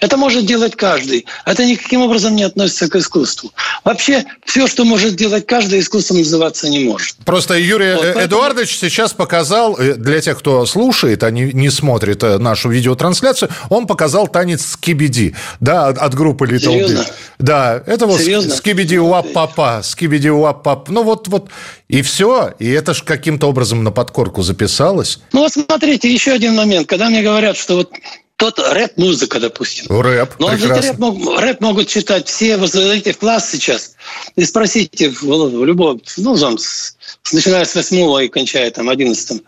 Это 0.00 0.16
может 0.16 0.46
делать 0.46 0.76
каждый. 0.76 1.26
Это 1.44 1.64
никаким 1.64 2.02
образом 2.02 2.36
не 2.36 2.42
относится 2.42 2.88
к 2.88 2.96
искусству. 2.96 3.52
Вообще, 3.84 4.24
все, 4.44 4.66
что 4.66 4.84
может 4.84 5.16
делать 5.16 5.46
каждый, 5.46 5.80
искусством 5.80 6.18
называться 6.18 6.68
не 6.68 6.80
может. 6.80 7.16
Просто 7.24 7.54
Юрий 7.54 7.94
вот, 7.94 8.02
поэтому... 8.02 8.24
Эдуардович 8.26 8.78
сейчас 8.78 9.12
показал, 9.12 9.76
э, 9.78 9.94
для 9.94 10.20
тех, 10.20 10.38
кто 10.38 10.66
слушает, 10.66 11.22
а 11.22 11.30
не, 11.30 11.52
не 11.52 11.70
смотрит 11.70 12.22
э, 12.22 12.38
нашу 12.38 12.68
видеотрансляцию, 12.68 13.50
он 13.68 13.86
показал 13.86 14.28
танец 14.28 14.64
скибиди, 14.64 15.34
да, 15.60 15.88
от, 15.88 15.98
от 15.98 16.14
группы 16.14 16.46
Little 16.46 16.72
Серьезно? 16.72 16.98
Big. 16.98 17.12
Да, 17.38 17.82
это 17.86 18.06
вот 18.06 18.20
Серьезно? 18.20 18.54
скибиди 18.54 18.96
уап 18.96 19.32
папа, 19.32 19.80
скибиди 19.82 20.28
уап 20.28 20.62
пап. 20.62 20.88
Ну 20.88 21.02
вот, 21.02 21.28
вот, 21.28 21.50
и 21.88 22.02
все. 22.02 22.54
И 22.58 22.70
это 22.70 22.94
же 22.94 23.04
каким-то 23.04 23.48
образом 23.48 23.84
на 23.84 23.90
подкорку 23.90 24.42
записалось. 24.42 25.20
Ну 25.32 25.40
вот 25.40 25.52
смотрите, 25.52 26.12
еще 26.12 26.32
один 26.32 26.54
момент. 26.54 26.88
Когда 26.88 27.08
мне 27.08 27.22
говорят, 27.22 27.56
что 27.56 27.76
вот 27.76 27.92
тот 28.36 28.58
рэп-музыка, 28.58 29.40
допустим. 29.40 29.86
Рэп, 29.88 30.34
Но 30.38 30.50
рэп, 30.50 31.38
рэп 31.38 31.60
могут 31.60 31.88
читать 31.88 32.28
все. 32.28 32.56
Вы 32.56 32.68
зайдите 32.68 33.12
в 33.12 33.18
класс 33.18 33.50
сейчас 33.50 33.96
и 34.36 34.44
спросите 34.44 35.10
в, 35.10 35.22
в 35.22 35.64
любом, 35.64 36.02
ну, 36.18 36.36
там, 36.36 36.58
с, 36.58 36.96
начиная 37.32 37.64
с 37.64 37.74
восьмого 37.74 38.20
и 38.20 38.28
кончая 38.28 38.70
там 38.70 38.88
одиннадцатым. 38.88 39.42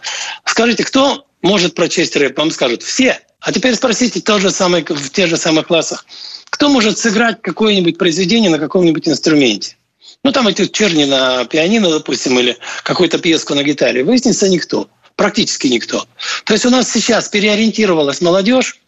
Скажите, 0.45 0.85
кто 0.85 1.27
может 1.43 1.75
прочесть 1.75 2.17
рэп? 2.17 2.39
Вам 2.39 2.51
скажут 2.51 2.83
все. 2.83 3.21
А 3.41 3.53
теперь 3.53 3.75
спросите 3.75 4.21
то 4.21 4.41
же 4.41 4.51
самое, 4.51 4.85
в 4.85 5.11
тех 5.11 5.29
же 5.29 5.37
самых 5.37 5.69
классах. 5.69 6.07
Кто 6.51 6.69
может 6.69 6.99
сыграть 6.99 7.43
какое-нибудь 7.43 7.99
произведение 7.99 8.51
на 8.51 8.59
каком-нибудь 8.59 9.07
инструменте? 9.07 9.77
Ну, 10.25 10.33
там 10.33 10.49
эти 10.49 10.67
черни 10.67 11.05
на 11.05 11.45
пианино, 11.45 11.91
допустим, 11.91 12.39
или 12.39 12.57
какую-то 12.83 13.19
пьеску 13.19 13.55
на 13.55 13.63
гитаре. 13.63 14.03
Выяснится 14.03 14.49
никто 14.49 14.89
практически 15.19 15.67
никто. 15.67 16.07
То 16.45 16.55
есть 16.55 16.65
у 16.65 16.71
нас 16.71 16.91
сейчас 16.91 17.29
переориентировалась 17.29 18.21
молодежь, 18.21 18.79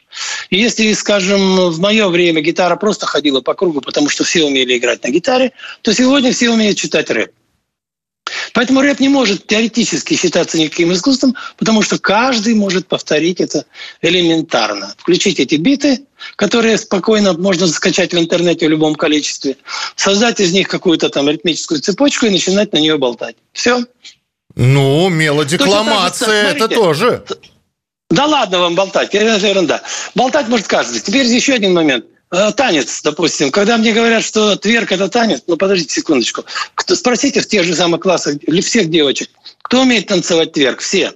и 0.48 0.56
если, 0.56 0.92
скажем, 0.92 1.70
в 1.70 1.80
мое 1.80 2.08
время 2.08 2.40
гитара 2.40 2.76
просто 2.76 3.06
ходила 3.06 3.40
по 3.40 3.54
кругу, 3.54 3.80
потому 3.80 4.08
что 4.08 4.24
все 4.24 4.44
умели 4.44 4.78
играть 4.78 5.02
на 5.02 5.10
гитаре, 5.10 5.52
то 5.82 5.92
сегодня 5.92 6.32
все 6.32 6.50
умеют 6.50 6.78
читать 6.78 7.10
рэп. 7.10 7.32
Поэтому 8.52 8.80
рэп 8.80 9.00
не 9.00 9.08
может 9.08 9.46
теоретически 9.46 10.14
считаться 10.14 10.56
никаким 10.56 10.92
искусством, 10.92 11.34
потому 11.56 11.82
что 11.82 11.98
каждый 11.98 12.54
может 12.54 12.86
повторить 12.86 13.40
это 13.40 13.64
элементарно. 14.02 14.94
Включить 14.98 15.40
эти 15.40 15.56
биты, 15.56 16.04
которые 16.36 16.78
спокойно 16.78 17.32
можно 17.32 17.66
скачать 17.66 18.12
в 18.12 18.18
интернете 18.18 18.66
в 18.66 18.70
любом 18.70 18.94
количестве, 18.94 19.56
создать 19.96 20.40
из 20.40 20.52
них 20.52 20.68
какую-то 20.68 21.08
там 21.08 21.28
ритмическую 21.28 21.80
цепочку 21.80 22.26
и 22.26 22.30
начинать 22.30 22.72
на 22.72 22.78
нее 22.78 22.98
болтать. 22.98 23.36
Все. 23.52 23.84
Ну, 24.56 25.08
мелодекламация 25.08 26.52
это 26.52 26.68
тоже. 26.68 27.24
Да 28.10 28.26
ладно 28.26 28.58
вам 28.58 28.74
болтать, 28.74 29.14
это 29.14 29.46
ерунда. 29.46 29.82
Болтать 30.14 30.48
может 30.48 30.66
каждый. 30.66 31.00
Теперь 31.00 31.26
еще 31.26 31.54
один 31.54 31.74
момент. 31.74 32.04
Э, 32.32 32.52
танец, 32.52 33.02
допустим. 33.02 33.50
Когда 33.50 33.76
мне 33.76 33.92
говорят, 33.92 34.24
что 34.24 34.56
тверк– 34.56 34.92
это 34.92 35.08
танец, 35.08 35.42
ну, 35.46 35.56
подождите 35.56 35.94
секундочку. 35.94 36.44
Кто, 36.74 36.94
спросите 36.94 37.40
в 37.40 37.46
тех 37.46 37.64
же 37.64 37.74
самых 37.74 38.00
классах 38.00 38.36
или 38.42 38.60
всех 38.60 38.88
девочек, 38.88 39.30
кто 39.62 39.82
умеет 39.82 40.06
танцевать 40.06 40.52
тверк? 40.52 40.80
Все. 40.80 41.12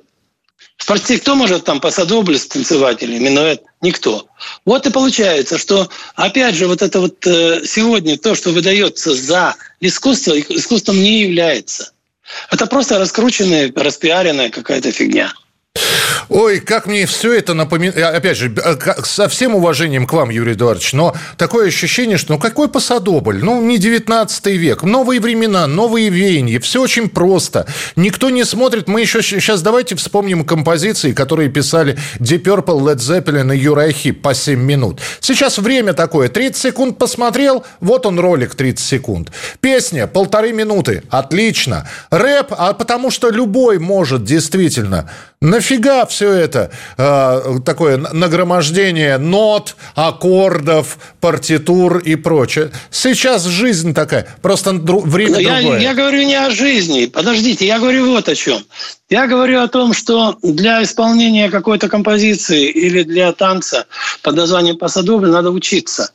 Спросите, 0.77 1.19
кто 1.19 1.37
может 1.37 1.65
там 1.65 1.81
пасадобль 1.81 2.39
танцевать 2.39 3.03
или 3.03 3.19
минуэт? 3.19 3.63
Никто. 3.81 4.27
Вот 4.65 4.87
и 4.87 4.91
получается, 4.91 5.57
что, 5.57 5.89
опять 6.17 6.57
же, 6.57 6.67
вот 6.67 6.83
это 6.83 7.01
вот 7.01 7.25
э, 7.27 7.65
сегодня 7.65 8.19
то, 8.19 8.35
что 8.35 8.51
выдается 8.51 9.15
за 9.15 9.55
искусство, 9.81 10.39
искусством 10.39 11.01
не 11.01 11.21
является. 11.21 11.93
Это 12.51 12.67
просто 12.67 12.99
раскрученная, 12.99 13.73
распиаренная 13.75 14.51
какая-то 14.51 14.93
фигня. 14.93 15.33
Ой, 16.29 16.61
как 16.61 16.87
мне 16.87 17.07
все 17.07 17.35
это 17.35 17.55
напоминает. 17.55 18.17
Опять 18.17 18.37
же, 18.37 18.55
э, 18.55 18.77
со 19.05 19.29
всем 19.29 19.55
уважением 19.55 20.07
к 20.07 20.13
вам, 20.13 20.31
Юрий 20.31 20.55
Эдуардович, 20.55 20.93
но 20.93 21.15
такое 21.37 21.69
ощущение, 21.69 22.19
что 22.19 22.35
ну 22.35 22.39
какой 22.39 22.69
посадобль? 22.69 23.41
Ну, 23.43 23.61
не 23.61 23.79
19 23.79 24.47
век. 24.47 24.83
Новые 24.83 25.21
времена, 25.21 25.67
новые 25.67 26.09
веяния. 26.09 26.61
Все 26.61 26.81
очень 26.81 27.09
просто. 27.09 27.67
Никто 27.97 28.31
не 28.31 28.45
смотрит. 28.45 28.89
Мы 28.89 29.03
еще 29.03 29.23
сейчас 29.23 29.63
давайте 29.63 29.97
вспомним 29.97 30.45
композиции, 30.45 31.13
которые 31.13 31.51
писали 31.51 31.99
Deep 32.19 32.43
Purple, 32.43 32.81
Led 32.81 32.97
Zeppelin 32.97 33.55
и 33.55 33.59
Юрай 33.59 33.93
Хип 33.93 34.23
по 34.23 34.35
7 34.35 34.59
минут. 34.59 35.01
Сейчас 35.21 35.59
время 35.59 35.93
такое. 35.93 36.29
30 36.29 36.61
секунд 36.61 36.99
посмотрел, 36.99 37.65
вот 37.81 38.07
он 38.07 38.19
ролик 38.19 38.55
30 38.55 38.85
секунд. 38.85 39.33
Песня 39.61 40.07
полторы 40.07 40.53
минуты. 40.53 41.03
Отлично. 41.11 41.89
Рэп, 42.11 42.49
а 42.57 42.73
потому 42.73 43.11
что 43.11 43.31
любой 43.31 43.79
может 43.79 44.25
действительно 44.25 45.11
Нафига 45.45 46.07
все 46.07 46.33
это 46.33 46.71
э, 46.97 47.59
такое 47.67 47.99
нагромождение 47.99 49.19
нот, 49.19 49.77
аккордов, 49.95 50.97
партитур 51.21 51.99
и 51.99 52.17
прочее? 52.17 52.71
Сейчас 52.91 53.45
жизнь 53.45 53.93
такая, 53.93 54.27
просто 54.41 54.73
время 54.73 55.39
я, 55.41 55.61
другое. 55.61 55.81
Я 55.81 55.93
говорю 55.93 56.23
не 56.23 56.35
о 56.35 56.49
жизни. 56.49 57.05
Подождите, 57.05 57.67
я 57.67 57.79
говорю 57.79 58.07
вот 58.11 58.27
о 58.27 58.35
чем. 58.35 58.65
Я 59.11 59.27
говорю 59.27 59.61
о 59.61 59.69
том, 59.69 59.93
что 59.93 60.39
для 60.43 60.83
исполнения 60.83 61.51
какой-то 61.51 61.91
композиции 61.91 62.71
или 62.71 63.03
для 63.03 63.31
танца 63.33 63.85
под 64.23 64.37
названием 64.37 64.79
«Посадобль» 64.79 65.29
надо 65.29 65.51
учиться. 65.51 66.11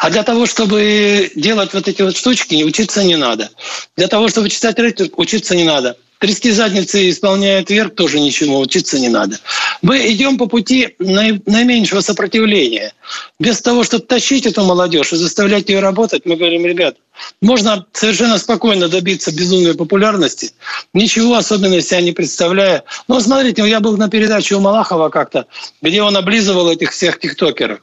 А 0.00 0.10
для 0.10 0.22
того, 0.22 0.44
чтобы 0.44 1.30
делать 1.34 1.72
вот 1.72 1.88
эти 1.88 2.02
вот 2.02 2.14
штучки, 2.14 2.54
не 2.54 2.66
учиться 2.66 3.02
не 3.02 3.16
надо. 3.16 3.48
Для 3.96 4.08
того, 4.08 4.28
чтобы 4.28 4.50
читать 4.50 4.78
рэп, 4.78 5.18
учиться 5.18 5.56
не 5.56 5.64
надо. 5.64 5.96
Трясти 6.20 6.50
задницы, 6.50 7.08
исполняя 7.08 7.64
вверх, 7.66 7.94
тоже 7.94 8.20
ничему 8.20 8.60
учиться 8.60 8.98
не 8.98 9.08
надо. 9.08 9.38
Мы 9.80 10.12
идем 10.12 10.36
по 10.36 10.44
пути 10.44 10.94
наименьшего 10.98 12.02
сопротивления. 12.02 12.92
Без 13.38 13.62
того, 13.62 13.84
чтобы 13.84 14.04
тащить 14.04 14.44
эту 14.44 14.62
молодежь 14.62 15.14
и 15.14 15.16
заставлять 15.16 15.70
ее 15.70 15.80
работать, 15.80 16.26
мы 16.26 16.36
говорим, 16.36 16.66
ребят, 16.66 16.96
можно 17.40 17.86
совершенно 17.94 18.36
спокойно 18.36 18.88
добиться 18.88 19.32
безумной 19.32 19.74
популярности, 19.74 20.52
ничего 20.92 21.36
особенного 21.36 21.80
себя 21.80 22.02
не 22.02 22.12
представляя. 22.12 22.84
Ну, 23.08 23.18
смотрите, 23.20 23.66
я 23.66 23.80
был 23.80 23.96
на 23.96 24.10
передаче 24.10 24.56
у 24.56 24.60
Малахова 24.60 25.08
как-то, 25.08 25.46
где 25.80 26.02
он 26.02 26.14
облизывал 26.18 26.70
этих 26.70 26.90
всех 26.92 27.18
тиктокеров. 27.18 27.80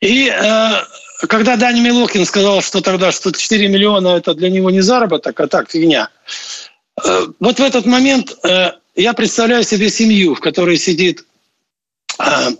И 0.00 0.28
э, 0.28 0.70
когда 1.28 1.54
Даня 1.54 1.80
Милохин 1.82 2.26
сказал, 2.26 2.62
что 2.62 2.80
тогда 2.80 3.12
что 3.12 3.30
4 3.30 3.68
миллиона– 3.68 4.08
это 4.16 4.34
для 4.34 4.50
него 4.50 4.70
не 4.70 4.80
заработок, 4.80 5.38
а 5.38 5.46
так 5.46 5.70
фигня– 5.70 6.08
вот 7.40 7.58
в 7.58 7.62
этот 7.62 7.86
момент 7.86 8.36
э, 8.44 8.72
я 8.94 9.12
представляю 9.12 9.64
себе 9.64 9.90
семью, 9.90 10.34
в 10.34 10.40
которой 10.40 10.76
сидит 10.76 11.24
э, 12.18 12.50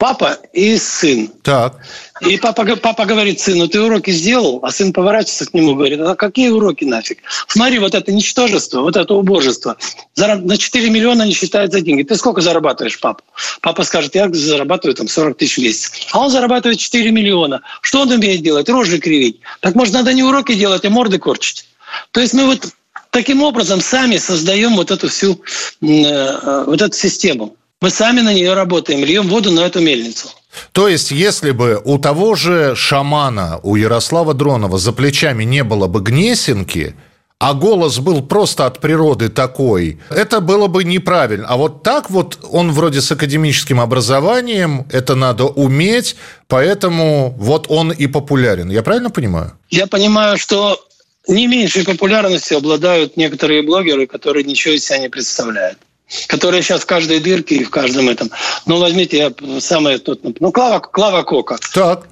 папа 0.00 0.38
и 0.52 0.78
сын. 0.78 1.28
Так. 1.42 1.76
И 2.20 2.36
папа, 2.38 2.64
папа 2.76 3.04
говорит 3.04 3.40
сыну, 3.40 3.68
ты 3.68 3.80
уроки 3.80 4.10
сделал? 4.12 4.60
А 4.62 4.70
сын 4.70 4.92
поворачивается 4.92 5.46
к 5.46 5.54
нему 5.54 5.72
и 5.72 5.74
говорит, 5.74 6.00
а 6.00 6.14
какие 6.14 6.48
уроки 6.48 6.84
нафиг? 6.84 7.18
Смотри, 7.48 7.78
вот 7.78 7.94
это 7.94 8.12
ничтожество, 8.12 8.80
вот 8.80 8.96
это 8.96 9.14
убожество. 9.14 9.76
На 10.16 10.56
4 10.56 10.90
миллиона 10.90 11.24
не 11.24 11.32
считает 11.32 11.72
за 11.72 11.80
деньги. 11.80 12.02
Ты 12.02 12.16
сколько 12.16 12.40
зарабатываешь, 12.40 12.98
папа? 13.00 13.22
Папа 13.60 13.82
скажет, 13.82 14.14
я 14.14 14.28
зарабатываю 14.32 14.94
там 14.94 15.08
40 15.08 15.36
тысяч 15.36 15.58
в 15.58 15.62
месяц. 15.62 15.92
А 16.12 16.20
он 16.20 16.30
зарабатывает 16.30 16.78
4 16.78 17.10
миллиона. 17.10 17.62
Что 17.82 18.02
он 18.02 18.10
умеет 18.10 18.42
делать? 18.42 18.68
Рожи 18.68 18.98
кривить. 18.98 19.40
Так 19.60 19.74
может, 19.74 19.92
надо 19.92 20.12
не 20.12 20.22
уроки 20.22 20.54
делать, 20.54 20.84
а 20.84 20.90
морды 20.90 21.18
корчить. 21.18 21.66
То 22.12 22.20
есть 22.20 22.32
мы 22.34 22.46
вот 22.46 22.68
Таким 23.10 23.42
образом, 23.42 23.80
сами 23.80 24.18
создаем 24.18 24.76
вот 24.76 24.90
эту 24.90 25.08
всю 25.08 25.40
э, 25.82 26.64
вот 26.66 26.80
эту 26.80 26.96
систему. 26.96 27.56
Мы 27.80 27.90
сами 27.90 28.20
на 28.20 28.32
нее 28.32 28.54
работаем, 28.54 29.04
льем 29.04 29.28
воду 29.28 29.50
на 29.50 29.60
эту 29.60 29.80
мельницу. 29.80 30.28
То 30.72 30.88
есть, 30.88 31.10
если 31.10 31.52
бы 31.52 31.80
у 31.84 31.98
того 31.98 32.34
же 32.34 32.74
шамана, 32.76 33.58
у 33.62 33.76
Ярослава 33.76 34.34
Дронова 34.34 34.78
за 34.78 34.92
плечами 34.92 35.44
не 35.44 35.64
было 35.64 35.86
бы 35.86 36.00
гнесинки, 36.00 36.94
а 37.38 37.54
голос 37.54 37.98
был 37.98 38.22
просто 38.22 38.66
от 38.66 38.80
природы 38.80 39.30
такой, 39.30 39.98
это 40.10 40.40
было 40.40 40.66
бы 40.66 40.84
неправильно. 40.84 41.46
А 41.48 41.56
вот 41.56 41.82
так 41.82 42.10
вот 42.10 42.38
он 42.52 42.70
вроде 42.70 43.00
с 43.00 43.10
академическим 43.10 43.80
образованием, 43.80 44.86
это 44.92 45.14
надо 45.14 45.44
уметь, 45.44 46.16
поэтому 46.48 47.34
вот 47.38 47.66
он 47.70 47.92
и 47.92 48.06
популярен. 48.06 48.68
Я 48.70 48.82
правильно 48.82 49.08
понимаю? 49.08 49.52
Я 49.70 49.86
понимаю, 49.86 50.36
что 50.36 50.78
не 51.28 51.46
меньшей 51.46 51.84
популярностью 51.84 52.58
обладают 52.58 53.16
некоторые 53.16 53.62
блогеры, 53.62 54.06
которые 54.06 54.44
ничего 54.44 54.74
из 54.74 54.84
себя 54.84 54.98
не 54.98 55.08
представляют 55.08 55.78
которые 56.26 56.62
сейчас 56.62 56.80
в 56.80 56.86
каждой 56.86 57.20
дырке 57.20 57.56
и 57.56 57.64
в 57.64 57.70
каждом 57.70 58.08
этом. 58.08 58.30
Ну, 58.66 58.80
возьмите 58.80 59.16
я 59.16 59.60
самое 59.60 59.98
тут, 59.98 60.40
ну, 60.40 60.50
Клава, 60.52 60.80
Клава 60.80 61.22
Кока. 61.22 61.56
Так. 61.72 62.08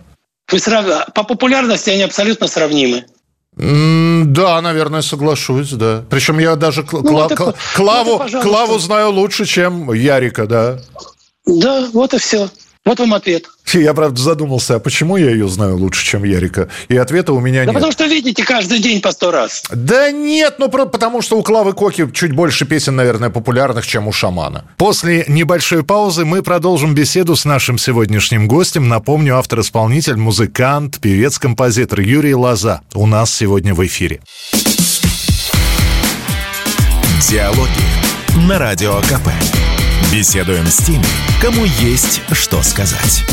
Вы 0.51 0.59
срав... 0.61 1.12
По 1.14 1.25
популярности 1.25 1.90
они 1.90 2.03
абсолютно 2.03 2.47
сравнимы. 2.47 3.07
Да, 3.57 4.61
наверное, 4.62 5.03
соглашусь, 5.03 5.71
да. 5.73 6.05
Причем 6.09 6.38
я 6.38 6.55
даже 6.55 6.87
ну, 6.92 7.03
Кла... 7.03 7.27
это, 7.27 7.55
Клаву, 7.75 8.23
это, 8.23 8.40
Клаву 8.40 8.79
знаю 8.79 9.11
лучше, 9.11 9.47
чем 9.47 9.92
Ярика, 9.92 10.47
да. 10.47 10.79
Да, 11.44 11.88
вот 11.92 12.14
и 12.14 12.18
все. 12.18 12.49
Вот 12.85 13.01
вам 13.01 13.14
ответ. 13.14 13.47
Я, 13.74 13.94
правда, 13.94 14.20
задумался, 14.20 14.76
а 14.76 14.78
почему 14.78 15.16
я 15.16 15.31
ее 15.31 15.48
знаю 15.48 15.76
лучше, 15.76 16.04
чем 16.04 16.24
Ярика? 16.24 16.68
И 16.88 16.96
ответа 16.96 17.33
у 17.33 17.40
меня 17.40 17.61
да 17.61 17.66
нет. 17.66 17.74
потому 17.74 17.92
что 17.92 18.07
видите 18.07 18.44
каждый 18.44 18.78
день 18.78 19.00
по 19.00 19.12
сто 19.12 19.31
раз. 19.31 19.64
Да 19.70 20.11
нет, 20.11 20.57
ну 20.59 20.68
потому 20.68 21.22
что 21.22 21.38
у 21.38 21.42
Клавы 21.42 21.72
Коки 21.72 22.09
чуть 22.12 22.33
больше 22.33 22.64
песен, 22.66 22.96
наверное, 22.96 23.31
популярных, 23.31 23.87
чем 23.87 24.09
у 24.09 24.12
Шамана. 24.12 24.64
После 24.76 25.24
небольшой 25.28 25.85
паузы 25.85 26.24
мы 26.24 26.42
продолжим 26.42 26.94
беседу 26.94 27.37
с 27.37 27.44
нашим 27.44 27.78
сегодняшним 27.78 28.48
гостем. 28.48 28.88
Напомню, 28.88 29.37
автор-исполнитель, 29.37 30.16
музыкант, 30.16 30.98
певец-композитор 31.00 32.00
Юрий 32.00 32.35
Лоза 32.35 32.83
у 32.94 33.07
нас 33.07 33.33
сегодня 33.33 33.74
в 33.74 33.85
эфире. 33.87 34.20
Диалоги 37.28 38.46
на 38.48 38.59
Радио 38.59 39.00
КП. 39.02 39.28
Беседуем 40.12 40.66
с 40.66 40.78
теми, 40.78 41.04
кому 41.42 41.64
есть 41.81 42.22
что 42.33 42.62
сказать. 42.62 43.24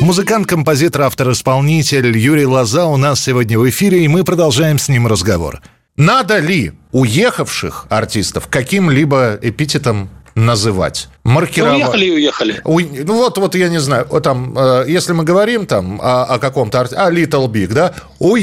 Музыкант, 0.00 0.46
композитор, 0.46 1.02
автор-исполнитель 1.02 2.16
Юрий 2.16 2.46
Лоза 2.46 2.86
у 2.86 2.96
нас 2.96 3.22
сегодня 3.22 3.58
в 3.58 3.68
эфире, 3.68 4.02
и 4.02 4.08
мы 4.08 4.24
продолжаем 4.24 4.78
с 4.78 4.88
ним 4.88 5.06
разговор. 5.06 5.60
Надо 5.96 6.38
ли 6.38 6.72
уехавших 6.92 7.86
артистов 7.90 8.48
каким-либо 8.48 9.38
эпитетом 9.42 10.08
называть. 10.34 11.08
Маркировать. 11.22 11.76
Уехали 11.76 12.04
и 12.06 12.10
уехали. 12.12 12.60
У, 12.64 12.80
ну 12.80 13.16
вот, 13.16 13.36
вот 13.36 13.54
я 13.54 13.68
не 13.68 13.78
знаю, 13.78 14.06
там, 14.22 14.56
э, 14.56 14.84
если 14.88 15.12
мы 15.12 15.24
говорим 15.24 15.66
там 15.66 16.00
о, 16.00 16.24
о 16.24 16.38
каком-то, 16.38 16.80
о 16.80 17.10
Little 17.12 17.48
Big, 17.48 17.72
да, 17.74 17.92
у, 18.18 18.36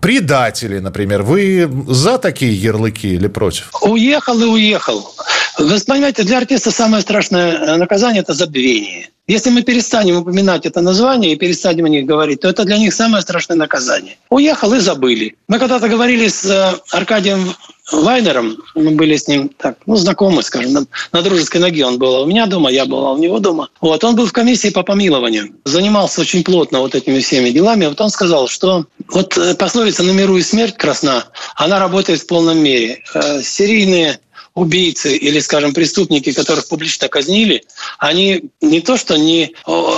предатели, 0.00 0.78
например, 0.78 1.22
вы 1.22 1.70
за 1.88 2.18
такие 2.18 2.54
ярлыки 2.54 3.14
или 3.14 3.26
против? 3.26 3.70
Уехал 3.82 4.40
и 4.40 4.46
уехал. 4.46 5.14
Вы 5.58 5.78
понимаете, 5.86 6.22
для 6.22 6.38
артиста 6.38 6.70
самое 6.70 7.02
страшное 7.02 7.52
э, 7.52 7.76
наказание– 7.76 8.22
это 8.22 8.32
забвение. 8.32 9.08
Если 9.28 9.50
мы 9.50 9.62
перестанем 9.62 10.18
упоминать 10.18 10.66
это 10.66 10.80
название 10.80 11.32
и 11.32 11.36
перестанем 11.36 11.86
о 11.86 11.88
них 11.88 12.06
говорить, 12.06 12.40
то 12.40 12.48
это 12.48 12.64
для 12.64 12.78
них 12.78 12.94
самое 12.94 13.22
страшное 13.22 13.56
наказание. 13.56 14.18
Уехал 14.30 14.72
и 14.74 14.78
забыли. 14.78 15.36
Мы 15.48 15.58
когда-то 15.58 15.88
говорили 15.88 16.28
с 16.28 16.44
э, 16.44 16.78
Аркадием 16.92 17.54
Вайнером, 17.90 18.56
мы 18.74 18.90
были 18.92 19.16
с 19.16 19.28
ним 19.28 19.48
так, 19.48 19.78
ну, 19.86 19.94
знакомы, 19.94 20.42
скажем, 20.42 20.72
на, 20.72 20.86
на 21.12 21.22
дружеской 21.22 21.60
ноге 21.60 21.86
он 21.86 21.98
был 21.98 22.22
у 22.22 22.26
меня 22.26 22.46
дома, 22.46 22.70
я 22.70 22.84
была 22.84 23.12
у 23.12 23.18
него 23.18 23.38
дома. 23.38 23.68
Вот, 23.80 24.02
он 24.02 24.16
был 24.16 24.26
в 24.26 24.32
комиссии 24.32 24.70
по 24.70 24.82
помилованию, 24.82 25.54
занимался 25.64 26.20
очень 26.20 26.42
плотно 26.42 26.80
вот 26.80 26.96
этими 26.96 27.20
всеми 27.20 27.50
делами. 27.50 27.86
Вот 27.86 28.00
он 28.00 28.10
сказал, 28.10 28.48
что 28.48 28.86
вот 29.08 29.36
э, 29.38 29.54
пословица 29.54 30.02
«на 30.02 30.10
миру 30.10 30.36
и 30.36 30.42
смерть 30.42 30.76
красна», 30.76 31.26
она 31.54 31.78
работает 31.78 32.20
в 32.20 32.26
полном 32.26 32.58
мере. 32.58 33.02
Э, 33.14 33.40
серийные 33.42 34.18
убийцы 34.56 35.14
или, 35.16 35.38
скажем, 35.38 35.74
преступники, 35.74 36.32
которых 36.32 36.66
публично 36.66 37.08
казнили, 37.08 37.62
они 37.98 38.50
не 38.60 38.80
то 38.80 38.96
что 38.96 39.16
не 39.16 39.52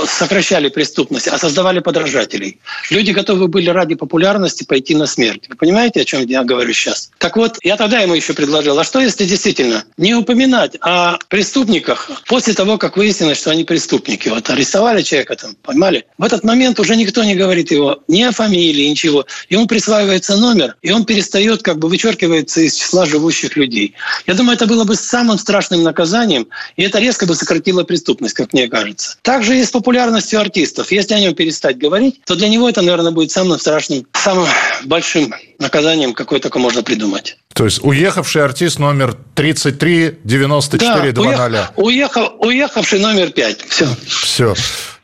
сокращали 0.07 0.69
преступность, 0.69 1.29
а 1.29 1.39
создавали 1.39 1.79
подражателей. 1.79 2.61
Люди 2.91 3.13
готовы 3.13 3.47
были 3.47 3.71
ради 3.71 3.95
популярности 3.95 4.65
пойти 4.65 4.95
на 4.97 5.07
смерть. 5.07 5.45
Вы 5.49 5.57
понимаете, 5.57 6.01
о 6.01 6.05
чем 6.05 6.27
я 6.27 6.43
говорю 6.43 6.73
сейчас? 6.73 7.11
Так 7.19 7.37
вот, 7.37 7.57
я 7.63 7.77
тогда 7.77 8.01
ему 8.01 8.15
еще 8.15 8.35
предложил, 8.35 8.79
а 8.79 8.85
что 8.85 9.01
если 9.01 9.25
действительно 9.25 9.85
не 9.97 10.15
упоминать 10.15 10.77
о 10.81 11.19
преступниках 11.29 12.11
после 12.27 12.53
того, 12.53 12.79
как 12.79 12.97
выяснилось, 12.97 13.39
что 13.39 13.53
они 13.53 13.63
преступники? 13.63 14.29
Вот 14.29 14.51
арестовали 14.51 15.03
человека 15.03 15.37
там, 15.37 15.55
поймали. 15.63 16.07
В 16.19 16.25
этот 16.25 16.43
момент 16.43 16.81
уже 16.81 16.97
никто 16.97 17.23
не 17.23 17.37
говорит 17.37 17.71
его 17.71 18.03
ни 18.09 18.23
о 18.23 18.33
фамилии, 18.33 18.89
ничего. 18.89 19.25
Ему 19.49 19.67
присваивается 19.67 20.37
номер, 20.37 20.75
и 20.83 20.91
он 20.91 21.05
перестает, 21.05 21.63
как 21.63 21.79
бы 21.79 21.89
вычеркивается 21.89 22.61
из 22.61 22.75
числа 22.75 23.07
живущих 23.07 23.57
людей. 23.57 23.95
Я 24.27 24.35
думаю, 24.35 24.48
думаю, 24.49 24.57
это 24.57 24.67
было 24.67 24.85
бы 24.85 24.97
самым 24.97 25.39
страшным 25.39 25.83
наказанием, 25.83 26.49
и 26.77 26.83
это 26.83 26.99
резко 26.99 27.27
бы 27.27 27.35
сократило 27.35 27.85
преступность, 27.85 28.35
как 28.35 28.55
мне 28.55 28.67
кажется. 28.69 29.19
Также 29.21 29.59
и 29.59 29.65
с 29.65 29.71
популярностью 29.71 30.41
артистов. 30.41 30.91
Если 30.91 31.13
о 31.15 31.21
нем 31.21 31.35
перестать 31.35 31.77
говорить, 31.77 32.23
то 32.25 32.35
для 32.35 32.49
него 32.49 32.69
это, 32.69 32.81
наверное, 32.81 33.13
будет 33.13 33.31
самым 33.31 33.59
страшным, 33.59 34.07
самым 34.15 34.47
большим 34.85 35.35
наказанием, 35.59 36.15
какое 36.15 36.41
только 36.41 36.59
можно 36.59 36.83
придумать. 36.83 37.37
То 37.53 37.67
есть 37.67 37.81
уехавший 37.83 38.43
артист 38.43 38.79
номер 38.79 39.17
33 39.35 40.21
94 40.25 41.13
да, 41.13 41.21
уех, 41.21 41.73
уехал, 41.77 42.33
уехавший 42.39 43.01
номер 43.01 43.31
5. 43.31 43.65
Все. 43.69 43.89
Все 44.07 44.55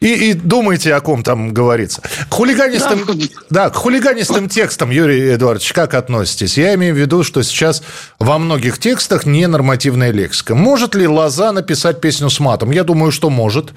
и, 0.04 0.30
и 0.30 0.34
думайте, 0.34 0.94
о 0.94 1.00
ком 1.00 1.22
там 1.22 1.54
говорится. 1.54 2.02
К 2.28 2.34
хулиганистым, 2.34 3.06
да, 3.06 3.14
да, 3.48 3.70
к 3.70 3.76
хулиганистым 3.76 4.50
текстам, 4.50 4.90
Юрий 4.90 5.34
Эдуардович, 5.34 5.72
как 5.72 5.94
относитесь? 5.94 6.58
Я 6.58 6.74
имею 6.74 6.94
в 6.94 6.98
виду, 6.98 7.24
что 7.24 7.42
сейчас 7.42 7.82
во 8.18 8.38
многих 8.38 8.78
текстах 8.78 9.24
ненормативная 9.24 10.10
лексика. 10.10 10.54
Может 10.54 10.94
ли 10.94 11.08
Лоза 11.08 11.52
написать 11.52 12.02
песню 12.02 12.28
с 12.28 12.38
матом? 12.38 12.70
Я 12.70 12.84
думаю, 12.84 13.12
что 13.12 13.30
может. 13.30 13.72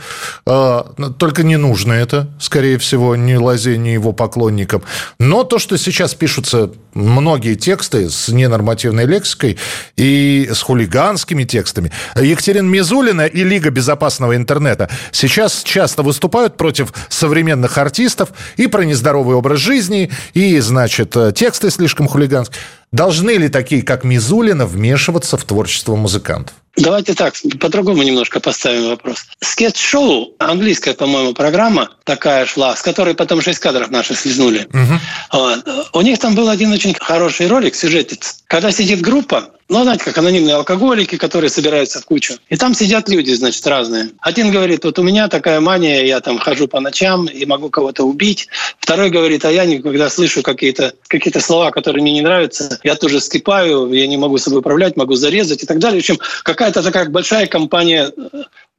А, 0.45 0.91
только 1.17 1.43
не 1.43 1.55
нужно 1.55 1.93
это, 1.93 2.28
скорее 2.41 2.78
всего, 2.78 3.15
ни 3.15 3.36
Лозе, 3.36 3.78
ни 3.78 3.89
его 3.89 4.11
поклонникам. 4.11 4.84
Но 5.19 5.45
то, 5.45 5.59
что 5.59 5.78
сейчас 5.78 6.13
пишутся 6.13 6.71
многие 6.93 7.55
тексты 7.55 8.09
с 8.09 8.28
ненормативной 8.28 9.05
лексикой 9.05 9.57
и 9.95 10.49
с 10.51 10.61
хулиганскими 10.61 11.45
текстами. 11.45 11.89
Екатерина 12.19 12.67
Мизулина 12.67 13.28
и 13.28 13.45
Лига 13.45 13.69
безопасного 13.69 14.36
интернета 14.36 14.89
сейчас 15.13 15.63
часто 15.63 16.03
выступают 16.03 16.16
выступают 16.18 16.57
против 16.57 16.93
современных 17.09 17.78
артистов 17.78 18.30
и 18.57 18.65
про 18.65 18.84
нездоровый 18.84 19.36
образ 19.36 19.59
жизни, 19.59 20.09
и, 20.34 20.59
значит, 20.59 21.15
э, 21.15 21.32
тексты 21.32 21.70
слишком 21.70 22.07
хулиганские. 22.07 22.59
Должны 22.91 23.32
ли 23.32 23.49
такие, 23.49 23.84
как 23.84 24.03
Мизулина, 24.03 24.65
вмешиваться 24.65 25.38
в 25.38 25.43
творчество 25.43 25.95
музыкантов? 25.95 26.55
Давайте 26.76 27.13
так, 27.13 27.36
по-другому 27.59 28.01
немножко 28.01 28.39
поставим 28.39 28.89
вопрос. 28.89 29.26
Скетч-шоу, 29.41 30.34
английская, 30.39 30.93
по-моему, 30.93 31.34
программа 31.34 31.89
такая 32.03 32.45
шла, 32.45 32.76
с 32.76 32.82
которой 32.82 33.13
потом 33.13 33.41
шесть 33.41 33.59
кадров 33.59 33.91
наши 33.91 34.15
слизнули. 34.16 34.68
Угу. 34.74 34.99
Вот. 35.34 35.89
У 35.93 36.01
них 36.01 36.18
там 36.20 36.34
был 36.34 36.49
один 36.49 36.72
очень 36.72 36.95
хороший 36.99 37.47
ролик, 37.47 37.76
сюжетец. 37.76 38.38
Когда 38.47 38.72
сидит 38.72 39.01
группа, 39.01 39.51
ну, 39.70 39.84
знаете, 39.84 40.05
как 40.05 40.18
анонимные 40.18 40.55
алкоголики, 40.55 41.18
которые 41.18 41.49
собираются 41.49 41.99
в 41.99 42.05
кучу. 42.05 42.36
И 42.47 42.55
там 42.55 42.74
сидят 42.74 43.09
люди, 43.09 43.34
значит, 43.34 43.65
разные. 43.68 44.11
Один 44.22 44.49
говорит, 44.49 44.86
вот 44.86 44.97
у 44.97 45.03
меня 45.03 45.28
такая 45.28 45.59
мания, 45.59 46.03
я 46.03 46.22
там 46.22 46.38
хожу 46.38 46.68
по 46.68 46.80
ночам 46.80 47.26
и 47.26 47.45
могу 47.45 47.70
кого-то 47.70 48.03
убить. 48.03 48.47
Второй 48.80 49.09
говорит, 49.09 49.43
а 49.43 49.51
я 49.51 49.65
никогда 49.65 50.09
слышу 50.09 50.41
какие-то 50.41 50.93
какие 51.07 51.38
слова, 51.39 51.72
которые 51.72 52.01
мне 52.01 52.13
не 52.13 52.22
нравятся, 52.22 52.80
я 52.84 52.95
тоже 52.95 53.20
скипаю, 53.20 53.91
я 53.91 54.07
не 54.07 54.18
могу 54.18 54.38
собой 54.38 54.59
управлять, 54.59 54.95
могу 54.95 55.15
зарезать 55.15 55.63
и 55.63 55.65
так 55.65 55.80
далее. 55.80 55.99
В 55.99 56.03
общем, 56.03 56.20
какая-то 56.43 56.82
такая 56.82 57.09
большая 57.09 57.47
компания 57.47 58.11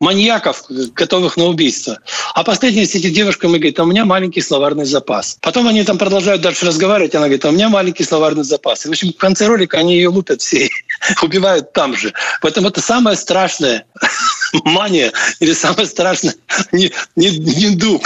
маньяков, 0.00 0.64
готовых 0.94 1.36
на 1.36 1.46
убийство. 1.46 1.98
А 2.34 2.44
последняя 2.44 2.86
сидит 2.86 3.12
девушка 3.12 3.46
и 3.46 3.50
говорит, 3.50 3.78
а 3.80 3.82
у 3.82 3.86
меня 3.86 4.04
маленький 4.04 4.40
словарный 4.40 4.84
запас. 4.84 5.38
Потом 5.40 5.66
они 5.66 5.82
там 5.82 5.98
продолжают 5.98 6.40
дальше 6.40 6.66
разговаривать, 6.66 7.14
она 7.14 7.24
говорит, 7.26 7.44
а 7.44 7.48
у 7.48 7.52
меня 7.52 7.68
маленький 7.68 8.04
словарный 8.04 8.44
запас. 8.44 8.84
И, 8.84 8.88
в 8.88 8.92
общем, 8.92 9.12
в 9.12 9.16
конце 9.16 9.46
ролика 9.46 9.78
они 9.78 9.96
ее 9.96 10.08
лупят 10.08 10.40
все, 10.40 10.68
убивают 11.22 11.72
там 11.72 11.96
же. 11.96 12.12
Поэтому 12.40 12.68
это 12.68 12.80
самое 12.80 13.16
страшное 13.16 13.86
мания 14.64 15.12
или 15.40 15.52
самое 15.52 15.86
страшное 15.86 16.34
не, 16.72 16.92
не, 17.16 17.30
не 17.30 17.76
дух, 17.76 18.02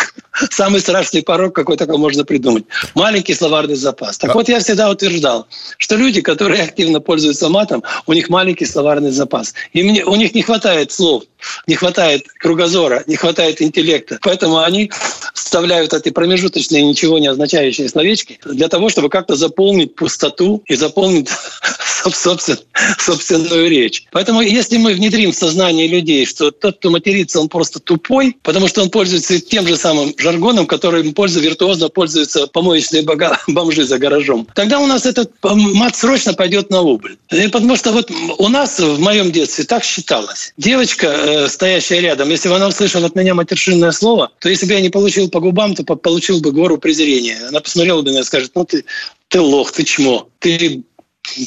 самый 0.51 0.81
страшный 0.81 1.23
порог, 1.23 1.55
какой 1.55 1.77
только 1.77 1.97
можно 1.97 2.25
придумать. 2.25 2.65
Маленький 2.95 3.35
словарный 3.35 3.77
запас. 3.77 4.19
Так 4.19 4.35
вот, 4.35 4.49
я 4.49 4.61
всегда 4.61 4.91
утверждал, 4.91 5.47
что 5.79 5.97
люди, 5.97 6.21
которые 6.21 6.63
активно 6.63 7.01
пользуются 7.01 7.49
матом, 7.49 7.83
у 8.07 8.13
них 8.13 8.29
маленький 8.29 8.67
словарный 8.67 9.11
запас. 9.11 9.55
И 9.73 9.83
мне, 9.83 10.05
у 10.05 10.15
них 10.17 10.35
не 10.35 10.43
хватает 10.43 10.93
слов, 10.93 11.25
не 11.67 11.75
хватает 11.83 12.27
кругозора, 12.39 13.03
не 13.09 13.17
хватает 13.17 13.61
интеллекта. 13.61 14.19
Поэтому 14.23 14.59
они 14.59 14.93
вставляют 15.35 15.93
эти 15.93 16.11
промежуточные, 16.11 16.83
ничего 16.85 17.19
не 17.19 17.27
означающие 17.27 17.89
словечки 17.89 18.39
для 18.45 18.69
того, 18.69 18.89
чтобы 18.89 19.09
как-то 19.09 19.35
заполнить 19.35 19.97
пустоту 19.97 20.63
и 20.67 20.77
заполнить 20.77 21.29
собствен, 22.15 22.59
собственную 22.99 23.69
речь. 23.69 24.05
Поэтому 24.13 24.43
если 24.43 24.77
мы 24.77 24.95
внедрим 24.95 25.33
в 25.33 25.35
сознание 25.35 25.89
людей, 25.89 26.25
что 26.25 26.53
тот, 26.53 26.79
кто 26.79 26.91
матерится, 26.91 27.41
он 27.41 27.49
просто 27.49 27.81
тупой, 27.81 28.37
потому 28.43 28.69
что 28.69 28.83
он 28.83 28.91
пользуется 28.91 29.41
тем 29.41 29.67
же 29.67 29.77
самым 29.77 30.15
жаргоном, 30.17 30.67
которым 30.67 31.13
пользуется, 31.15 31.49
виртуозно 31.49 31.89
пользуются 31.89 32.47
помоечные 32.47 33.03
бога, 33.03 33.41
бомжи 33.49 33.85
за 33.85 33.99
гаражом, 33.99 34.47
тогда 34.55 34.79
у 34.79 34.87
нас 34.87 35.05
этот 35.05 35.33
мат 35.43 35.97
срочно 35.97 36.33
пойдет 36.33 36.71
на 36.71 36.83
убыль. 36.83 37.19
И 37.33 37.49
потому 37.49 37.77
что 37.77 37.91
вот 37.91 38.09
у 38.39 38.49
нас 38.49 38.79
в 38.79 39.01
моем 39.01 39.33
детстве 39.33 39.65
так 39.65 39.83
считалось. 39.83 40.53
Девочка, 40.57 41.07
э, 41.07 41.49
стоящая 41.81 42.01
рядом, 42.01 42.29
если 42.29 42.49
бы 42.49 42.57
она 42.57 42.69
услышала 42.69 43.07
от 43.07 43.15
меня 43.15 43.35
матершинное 43.35 43.93
слово, 43.93 44.31
то 44.41 44.49
если 44.49 44.67
бы 44.67 44.75
я 44.75 44.81
не 44.81 44.91
получил 44.91 45.31
по 45.31 45.41
губам, 45.41 45.75
то 45.75 45.85
получил 45.85 46.41
бы 46.41 46.53
гору 46.53 46.77
презрения. 46.77 47.39
Она 47.49 47.61
посмотрела 47.61 48.03
бы 48.03 48.09
на 48.09 48.11
меня 48.11 48.21
и 48.21 48.25
скажет, 48.25 48.53
ну 48.55 48.65
ты, 48.65 48.85
ты 49.29 49.41
лох, 49.41 49.73
ты 49.73 49.85
чмо, 49.85 50.29
ты 50.39 50.83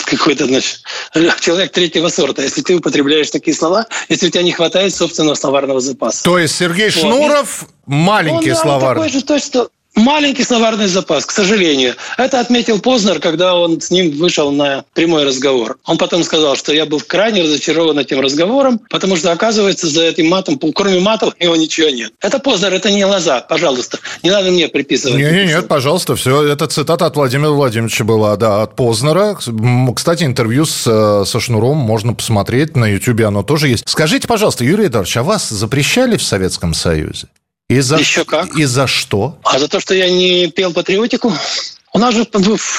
какой-то, 0.05 0.45
значит, 0.45 0.81
человек 1.41 1.71
третьего 1.71 2.07
сорта, 2.07 2.41
если 2.41 2.61
ты 2.61 2.75
употребляешь 2.75 3.29
такие 3.29 3.55
слова, 3.55 3.85
если 4.09 4.27
у 4.27 4.29
тебя 4.31 4.41
не 4.41 4.53
хватает 4.53 4.95
собственного 4.95 5.35
словарного 5.35 5.81
запаса. 5.81 6.23
То 6.23 6.39
есть 6.39 6.55
Сергей 6.55 6.89
вот. 6.89 7.01
Шнуров 7.01 7.65
маленький 7.85 8.51
Он, 8.51 8.57
словарь. 8.57 8.95
Такой 8.95 9.09
же, 9.09 9.21
то, 9.21 9.37
что 9.37 9.69
маленький 9.95 10.43
словарный 10.43 10.87
запас, 10.87 11.25
к 11.25 11.31
сожалению. 11.31 11.95
Это 12.17 12.39
отметил 12.39 12.79
Познер, 12.79 13.19
когда 13.19 13.55
он 13.55 13.81
с 13.81 13.91
ним 13.91 14.11
вышел 14.11 14.51
на 14.51 14.83
прямой 14.93 15.25
разговор. 15.25 15.77
Он 15.85 15.97
потом 15.97 16.23
сказал, 16.23 16.55
что 16.55 16.73
я 16.73 16.85
был 16.85 17.01
крайне 17.01 17.43
разочарован 17.43 17.99
этим 17.99 18.19
разговором, 18.19 18.79
потому 18.89 19.15
что, 19.15 19.31
оказывается, 19.31 19.87
за 19.87 20.03
этим 20.03 20.27
матом, 20.27 20.59
кроме 20.73 20.99
матов, 20.99 21.33
его 21.39 21.55
ничего 21.55 21.89
нет. 21.89 22.13
Это 22.21 22.39
Познер, 22.39 22.73
это 22.73 22.91
не 22.91 23.05
Лоза, 23.05 23.41
пожалуйста. 23.41 23.99
Не 24.23 24.29
надо 24.29 24.51
мне 24.51 24.67
приписывать. 24.67 25.17
Нет, 25.17 25.31
нет, 25.31 25.47
нет, 25.47 25.67
пожалуйста, 25.67 26.15
все. 26.15 26.43
Это 26.43 26.67
цитата 26.67 27.05
от 27.05 27.15
Владимира 27.15 27.51
Владимировича 27.51 28.03
была, 28.03 28.35
да, 28.35 28.63
от 28.63 28.75
Познера. 28.75 29.37
Кстати, 29.95 30.23
интервью 30.23 30.65
с, 30.65 30.83
э, 30.85 31.25
со 31.25 31.39
Шнуром 31.39 31.77
можно 31.77 32.13
посмотреть, 32.13 32.75
на 32.75 32.85
Ютьюбе 32.85 33.25
оно 33.25 33.43
тоже 33.43 33.69
есть. 33.69 33.87
Скажите, 33.87 34.27
пожалуйста, 34.27 34.63
Юрий 34.63 34.87
Эдуардович, 34.87 35.17
а 35.17 35.23
вас 35.23 35.49
запрещали 35.49 36.17
в 36.17 36.23
Советском 36.23 36.73
Союзе? 36.73 37.27
И 37.67 37.79
за, 37.79 37.97
Еще 37.97 38.25
как. 38.25 38.55
И 38.55 38.65
за 38.65 38.85
что? 38.85 39.39
А 39.43 39.57
за 39.57 39.67
то, 39.67 39.79
что 39.79 39.95
я 39.95 40.09
не 40.09 40.51
пел 40.51 40.71
патриотику. 40.71 41.33
У 41.93 41.97
нас 41.97 42.13
же 42.13 42.27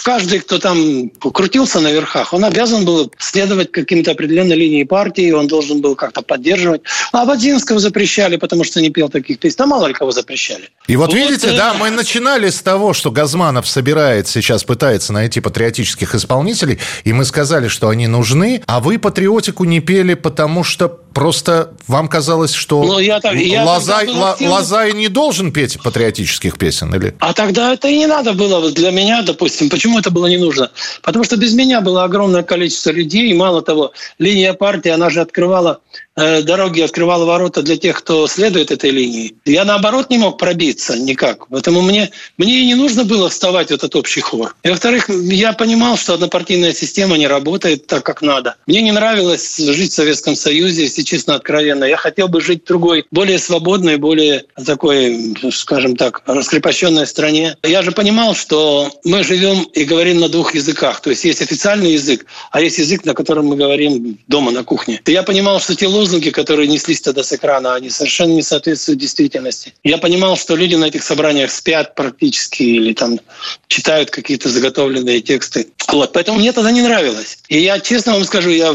каждый, 0.04 0.40
кто 0.40 0.58
там 0.58 1.08
крутился 1.08 1.80
на 1.80 1.90
верхах, 1.90 2.34
он 2.34 2.44
обязан 2.44 2.84
был 2.84 3.10
следовать 3.18 3.72
каким-то 3.72 4.10
определенной 4.10 4.56
линии 4.56 4.84
партии, 4.84 5.30
он 5.30 5.48
должен 5.48 5.80
был 5.80 5.96
как-то 5.96 6.20
поддерживать. 6.20 6.82
А 7.12 7.24
Бодзинского 7.24 7.78
запрещали, 7.78 8.36
потому 8.36 8.62
что 8.62 8.80
не 8.82 8.90
пел 8.90 9.08
таких 9.08 9.38
песен. 9.38 9.56
Да 9.58 9.66
мало 9.66 9.86
ли 9.86 9.94
кого 9.94 10.12
запрещали. 10.12 10.68
И 10.86 10.96
вот, 10.96 11.10
вот 11.10 11.14
видите, 11.14 11.48
э... 11.48 11.56
да, 11.56 11.74
мы 11.74 11.90
начинали 11.90 12.48
с 12.48 12.62
того, 12.62 12.92
что 12.92 13.10
Газманов 13.10 13.68
собирает 13.68 14.28
сейчас, 14.28 14.64
пытается 14.64 15.12
найти 15.12 15.40
патриотических 15.40 16.14
исполнителей, 16.14 16.78
и 17.04 17.12
мы 17.12 17.24
сказали, 17.24 17.68
что 17.68 17.88
они 17.88 18.06
нужны, 18.06 18.62
а 18.66 18.80
вы 18.80 18.98
патриотику 18.98 19.64
не 19.64 19.80
пели, 19.80 20.14
потому 20.14 20.64
что 20.64 20.88
просто 20.88 21.72
вам 21.88 22.08
казалось, 22.08 22.52
что 22.52 22.82
ну, 22.84 22.98
я 22.98 23.20
так, 23.20 23.34
я 23.34 23.64
Лозай, 23.64 24.08
Лозай 24.40 24.92
не 24.92 25.08
должен 25.08 25.52
петь 25.52 25.80
патриотических 25.82 26.58
песен? 26.58 26.94
Или? 26.94 27.14
А 27.20 27.32
тогда 27.32 27.72
это 27.72 27.88
и 27.88 27.96
не 27.98 28.06
надо 28.06 28.32
было 28.32 28.70
для 28.70 28.90
меня 28.90 29.22
допустим, 29.22 29.68
почему 29.68 29.98
это 29.98 30.10
было 30.10 30.26
не 30.26 30.38
нужно? 30.38 30.70
Потому 31.02 31.24
что 31.24 31.36
без 31.36 31.54
меня 31.54 31.80
было 31.80 32.04
огромное 32.04 32.42
количество 32.42 32.90
людей, 32.90 33.30
и 33.30 33.34
мало 33.34 33.62
того, 33.62 33.92
линия 34.18 34.54
партии, 34.54 34.90
она 34.90 35.10
же 35.10 35.20
открывала 35.20 35.80
дороги 36.16 36.80
открывала 36.80 37.24
ворота 37.24 37.62
для 37.62 37.76
тех, 37.76 37.98
кто 37.98 38.26
следует 38.26 38.70
этой 38.70 38.90
линии. 38.90 39.34
Я, 39.44 39.64
наоборот, 39.64 40.10
не 40.10 40.18
мог 40.18 40.38
пробиться 40.38 40.98
никак. 40.98 41.48
Поэтому 41.48 41.82
мне, 41.82 42.10
мне 42.38 42.60
и 42.60 42.66
не 42.66 42.74
нужно 42.74 43.04
было 43.04 43.28
вставать 43.28 43.68
в 43.68 43.74
этот 43.74 43.94
общий 43.96 44.20
хор. 44.20 44.54
И, 44.62 44.68
во-вторых, 44.68 45.08
я 45.08 45.52
понимал, 45.52 45.96
что 45.96 46.14
однопартийная 46.14 46.72
система 46.72 47.16
не 47.16 47.26
работает 47.26 47.86
так, 47.86 48.04
как 48.04 48.22
надо. 48.22 48.56
Мне 48.66 48.82
не 48.82 48.92
нравилось 48.92 49.58
жить 49.58 49.92
в 49.92 49.94
Советском 49.94 50.36
Союзе, 50.36 50.84
если 50.84 51.02
честно, 51.02 51.34
откровенно. 51.34 51.84
Я 51.84 51.96
хотел 51.96 52.28
бы 52.28 52.40
жить 52.40 52.64
в 52.64 52.66
другой, 52.66 53.04
более 53.10 53.38
свободной, 53.38 53.96
более 53.96 54.44
такой, 54.64 55.34
скажем 55.52 55.96
так, 55.96 56.22
раскрепощенной 56.26 57.06
стране. 57.06 57.56
Я 57.62 57.82
же 57.82 57.92
понимал, 57.92 58.34
что 58.34 58.90
мы 59.04 59.22
живем 59.22 59.62
и 59.74 59.84
говорим 59.84 60.20
на 60.20 60.28
двух 60.28 60.54
языках. 60.54 61.00
То 61.00 61.10
есть 61.10 61.24
есть 61.24 61.42
официальный 61.42 61.92
язык, 61.92 62.26
а 62.50 62.60
есть 62.60 62.78
язык, 62.78 63.04
на 63.04 63.14
котором 63.14 63.46
мы 63.46 63.56
говорим 63.56 64.18
дома 64.28 64.50
на 64.50 64.64
кухне. 64.64 65.00
Я 65.06 65.22
понимал, 65.22 65.60
что 65.60 65.74
те 65.74 65.86
лозунги, 65.86 66.05
которые 66.30 66.68
неслись 66.68 67.00
тогда 67.00 67.22
с 67.22 67.32
экрана, 67.32 67.74
они 67.74 67.90
совершенно 67.90 68.32
не 68.32 68.42
соответствуют 68.42 69.00
действительности. 69.00 69.74
Я 69.84 69.98
понимал, 69.98 70.36
что 70.36 70.56
люди 70.56 70.74
на 70.74 70.86
этих 70.86 71.02
собраниях 71.02 71.50
спят 71.50 71.94
практически 71.94 72.62
или 72.62 72.92
там 72.92 73.20
читают 73.68 74.10
какие-то 74.10 74.48
заготовленные 74.48 75.20
тексты. 75.20 75.68
Вот, 75.88 76.12
поэтому 76.12 76.38
мне 76.38 76.52
тогда 76.52 76.70
не 76.70 76.82
нравилось. 76.82 77.38
И 77.48 77.58
я 77.58 77.78
честно 77.80 78.12
вам 78.12 78.24
скажу, 78.24 78.50
я 78.50 78.74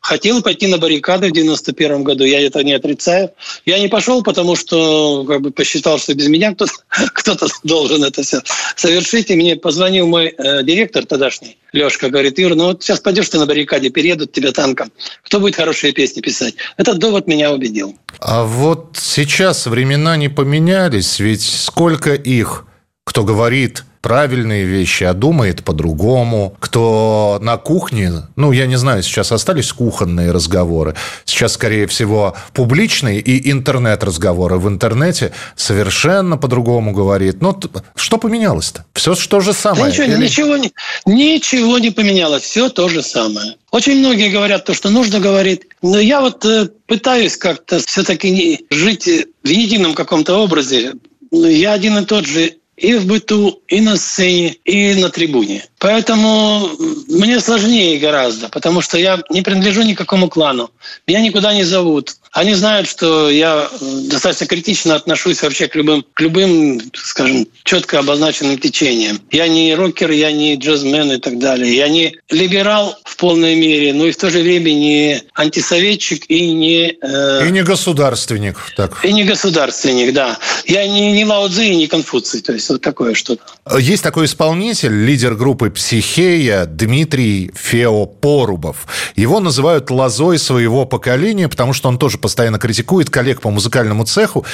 хотел 0.00 0.42
пойти 0.42 0.66
на 0.66 0.78
баррикады 0.78 1.28
в 1.28 1.32
91 1.32 2.04
году, 2.04 2.24
я 2.24 2.40
это 2.40 2.62
не 2.62 2.72
отрицаю. 2.72 3.30
Я 3.64 3.78
не 3.78 3.88
пошел, 3.88 4.22
потому 4.22 4.56
что 4.56 5.24
как 5.24 5.40
бы 5.40 5.50
посчитал, 5.50 5.98
что 5.98 6.14
без 6.14 6.28
меня 6.28 6.54
кто-то, 6.54 6.72
кто-то 7.14 7.46
должен 7.62 8.04
это 8.04 8.22
все 8.22 8.42
совершить. 8.76 9.30
И 9.30 9.34
мне 9.34 9.56
позвонил 9.56 10.06
мой 10.06 10.34
э, 10.36 10.62
директор 10.62 11.04
тогдашний, 11.06 11.56
Лешка, 11.72 12.10
говорит, 12.10 12.38
Юр, 12.38 12.54
ну 12.54 12.64
вот 12.66 12.82
сейчас 12.82 13.00
пойдешь 13.00 13.28
ты 13.28 13.38
на 13.38 13.46
баррикаде, 13.46 13.90
переедут 13.90 14.32
тебя 14.32 14.52
танком. 14.52 14.92
Кто 15.24 15.40
будет 15.40 15.56
хорошие 15.56 15.92
песни 15.92 16.20
писать? 16.20 16.54
Этот 16.76 16.98
довод 16.98 17.26
меня 17.26 17.52
убедил. 17.52 17.96
А 18.20 18.44
вот 18.44 18.96
сейчас 19.00 19.66
времена 19.66 20.16
не 20.16 20.28
поменялись, 20.28 21.18
ведь 21.18 21.42
сколько 21.42 22.14
их, 22.14 22.64
кто 23.04 23.24
говорит 23.24 23.84
правильные 24.02 24.64
вещи, 24.64 25.04
а 25.04 25.14
думает 25.14 25.64
по-другому. 25.64 26.54
Кто 26.58 27.38
на 27.40 27.56
кухне, 27.56 28.12
ну, 28.36 28.52
я 28.52 28.66
не 28.66 28.76
знаю, 28.76 29.02
сейчас 29.02 29.32
остались 29.32 29.72
кухонные 29.72 30.32
разговоры. 30.32 30.96
Сейчас, 31.24 31.52
скорее 31.52 31.86
всего, 31.86 32.36
публичные 32.52 33.20
и 33.20 33.50
интернет-разговоры. 33.50 34.58
В 34.58 34.68
интернете 34.68 35.32
совершенно 35.54 36.36
по-другому 36.36 36.92
говорит. 36.92 37.40
Ну, 37.40 37.58
что 37.94 38.18
поменялось-то? 38.18 38.84
Все 38.92 39.14
что 39.14 39.40
же 39.40 39.52
самое. 39.52 39.84
Да 39.84 39.90
ничего, 39.90 40.06
Или... 40.06 40.24
ничего, 40.24 40.56
не, 40.56 40.72
ничего 41.06 41.78
не 41.78 41.90
поменялось. 41.90 42.42
Все 42.42 42.68
то 42.68 42.88
же 42.88 43.02
самое. 43.02 43.54
Очень 43.70 44.00
многие 44.00 44.30
говорят 44.30 44.64
то, 44.64 44.74
что 44.74 44.90
нужно 44.90 45.20
говорить. 45.20 45.62
Но 45.80 45.98
я 45.98 46.20
вот 46.20 46.44
э, 46.44 46.68
пытаюсь 46.86 47.36
как-то 47.36 47.78
все-таки 47.78 48.66
жить 48.70 49.08
в 49.44 49.48
едином 49.48 49.94
каком-то 49.94 50.36
образе. 50.42 50.92
Я 51.30 51.72
один 51.72 51.96
и 51.98 52.04
тот 52.04 52.26
же 52.26 52.56
и 52.82 52.94
в 52.94 53.06
быту, 53.06 53.62
и 53.68 53.80
на 53.80 53.96
сцене, 53.96 54.56
и 54.64 54.94
на 54.94 55.08
трибуне. 55.08 55.64
Поэтому 55.82 56.70
мне 57.08 57.40
сложнее 57.40 57.98
гораздо, 57.98 58.48
потому 58.48 58.82
что 58.82 58.98
я 58.98 59.20
не 59.30 59.42
принадлежу 59.42 59.82
никакому 59.82 60.28
клану. 60.28 60.70
Меня 61.08 61.20
никуда 61.20 61.52
не 61.52 61.64
зовут. 61.64 62.14
Они 62.30 62.54
знают, 62.54 62.88
что 62.88 63.28
я 63.28 63.68
достаточно 64.08 64.46
критично 64.46 64.94
отношусь 64.94 65.42
вообще 65.42 65.66
к 65.66 65.74
любым, 65.74 66.04
к 66.14 66.20
любым, 66.20 66.80
скажем, 66.94 67.48
четко 67.64 67.98
обозначенным 67.98 68.58
течениям. 68.58 69.20
Я 69.32 69.48
не 69.48 69.74
рокер, 69.74 70.12
я 70.12 70.30
не 70.30 70.54
джазмен 70.54 71.12
и 71.12 71.18
так 71.18 71.40
далее. 71.40 71.76
Я 71.76 71.88
не 71.88 72.16
либерал 72.30 72.96
в 73.04 73.16
полной 73.16 73.56
мере, 73.56 73.92
но 73.92 74.06
и 74.06 74.12
в 74.12 74.16
то 74.16 74.30
же 74.30 74.38
время 74.38 74.70
не 74.70 75.20
антисоветчик 75.34 76.24
и 76.28 76.52
не... 76.52 76.96
Э, 77.02 77.46
и 77.46 77.50
не 77.50 77.64
государственник. 77.64 78.56
Так. 78.76 79.04
И 79.04 79.12
не 79.12 79.24
государственник, 79.24 80.14
да. 80.14 80.38
Я 80.64 80.86
не, 80.86 81.12
не 81.12 81.24
Лао 81.24 81.48
Цзи 81.48 81.72
и 81.72 81.76
не 81.76 81.86
Конфуций. 81.88 82.40
То 82.40 82.52
есть 82.52 82.68
вот 82.68 82.80
такое 82.80 83.14
что-то. 83.14 83.42
Есть 83.78 84.04
такой 84.04 84.26
исполнитель, 84.26 85.04
лидер 85.04 85.34
группы 85.34 85.71
«Психея» 85.72 86.66
Дмитрий 86.66 87.50
Феопорубов. 87.54 88.86
Его 89.16 89.40
называют 89.40 89.90
лозой 89.90 90.38
своего 90.38 90.86
поколения, 90.86 91.48
потому 91.48 91.72
что 91.72 91.88
он 91.88 91.98
тоже 91.98 92.18
постоянно 92.18 92.58
критикует 92.58 93.10
коллег 93.10 93.40
по 93.40 93.50
музыкальному 93.50 94.04
цеху. 94.04 94.46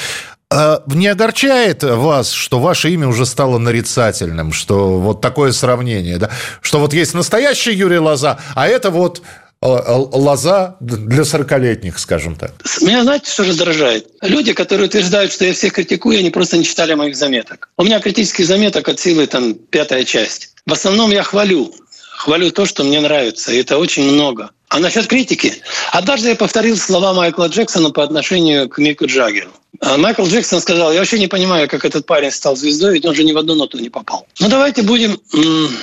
А 0.51 0.81
не 0.87 1.07
огорчает 1.07 1.83
вас, 1.83 2.31
что 2.31 2.59
ваше 2.59 2.89
имя 2.89 3.07
уже 3.07 3.27
стало 3.27 3.59
нарицательным, 3.59 4.51
что 4.51 4.99
вот 4.99 5.21
такое 5.21 5.51
сравнение, 5.51 6.17
да? 6.17 6.31
Что 6.61 6.79
вот 6.79 6.93
есть 6.93 7.13
настоящий 7.13 7.71
Юрий 7.71 7.99
Лоза, 7.99 8.39
а 8.55 8.67
это 8.67 8.89
вот 8.89 9.21
а, 9.61 9.97
лоза 9.97 10.77
для 10.79 11.25
сорокалетних, 11.25 11.99
скажем 11.99 12.35
так. 12.35 12.53
Меня 12.81 13.03
знаете, 13.03 13.29
что 13.29 13.43
раздражает? 13.43 14.07
Люди, 14.21 14.53
которые 14.53 14.87
утверждают, 14.87 15.33
что 15.33 15.43
я 15.43 15.53
всех 15.53 15.73
критикую, 15.73 16.19
они 16.19 16.29
просто 16.29 16.57
не 16.57 16.63
читали 16.63 16.93
моих 16.93 17.17
заметок. 17.17 17.69
У 17.77 17.83
меня 17.83 17.99
критических 17.99 18.45
заметок 18.45 18.87
от 18.87 18.99
силы 19.01 19.27
там 19.27 19.53
пятая 19.53 20.05
часть. 20.05 20.53
В 20.69 20.73
основном 20.73 21.09
я 21.09 21.23
хвалю. 21.23 21.73
Хвалю 22.11 22.51
то, 22.51 22.67
что 22.67 22.83
мне 22.83 22.99
нравится. 22.99 23.51
И 23.51 23.57
это 23.57 23.79
очень 23.79 24.03
много. 24.03 24.51
А 24.67 24.77
насчет 24.77 25.07
критики. 25.07 25.55
Однажды 25.91 26.29
я 26.29 26.35
повторил 26.35 26.77
слова 26.77 27.11
Майкла 27.13 27.47
Джексона 27.47 27.89
по 27.89 28.03
отношению 28.03 28.69
к 28.69 28.77
Мику 28.77 29.07
Джаггеру. 29.07 29.49
А 29.81 29.97
Майкл 29.97 30.27
Джексон 30.27 30.61
сказал, 30.61 30.91
я 30.93 30.99
вообще 30.99 31.17
не 31.17 31.25
понимаю, 31.25 31.67
как 31.67 31.85
этот 31.85 32.05
парень 32.05 32.29
стал 32.29 32.55
звездой, 32.55 32.93
ведь 32.93 33.05
он 33.07 33.15
же 33.15 33.23
ни 33.23 33.31
в 33.31 33.37
одну 33.39 33.55
ноту 33.55 33.79
не 33.79 33.89
попал. 33.89 34.27
Ну 34.39 34.47
давайте 34.47 34.83
будем, 34.83 35.19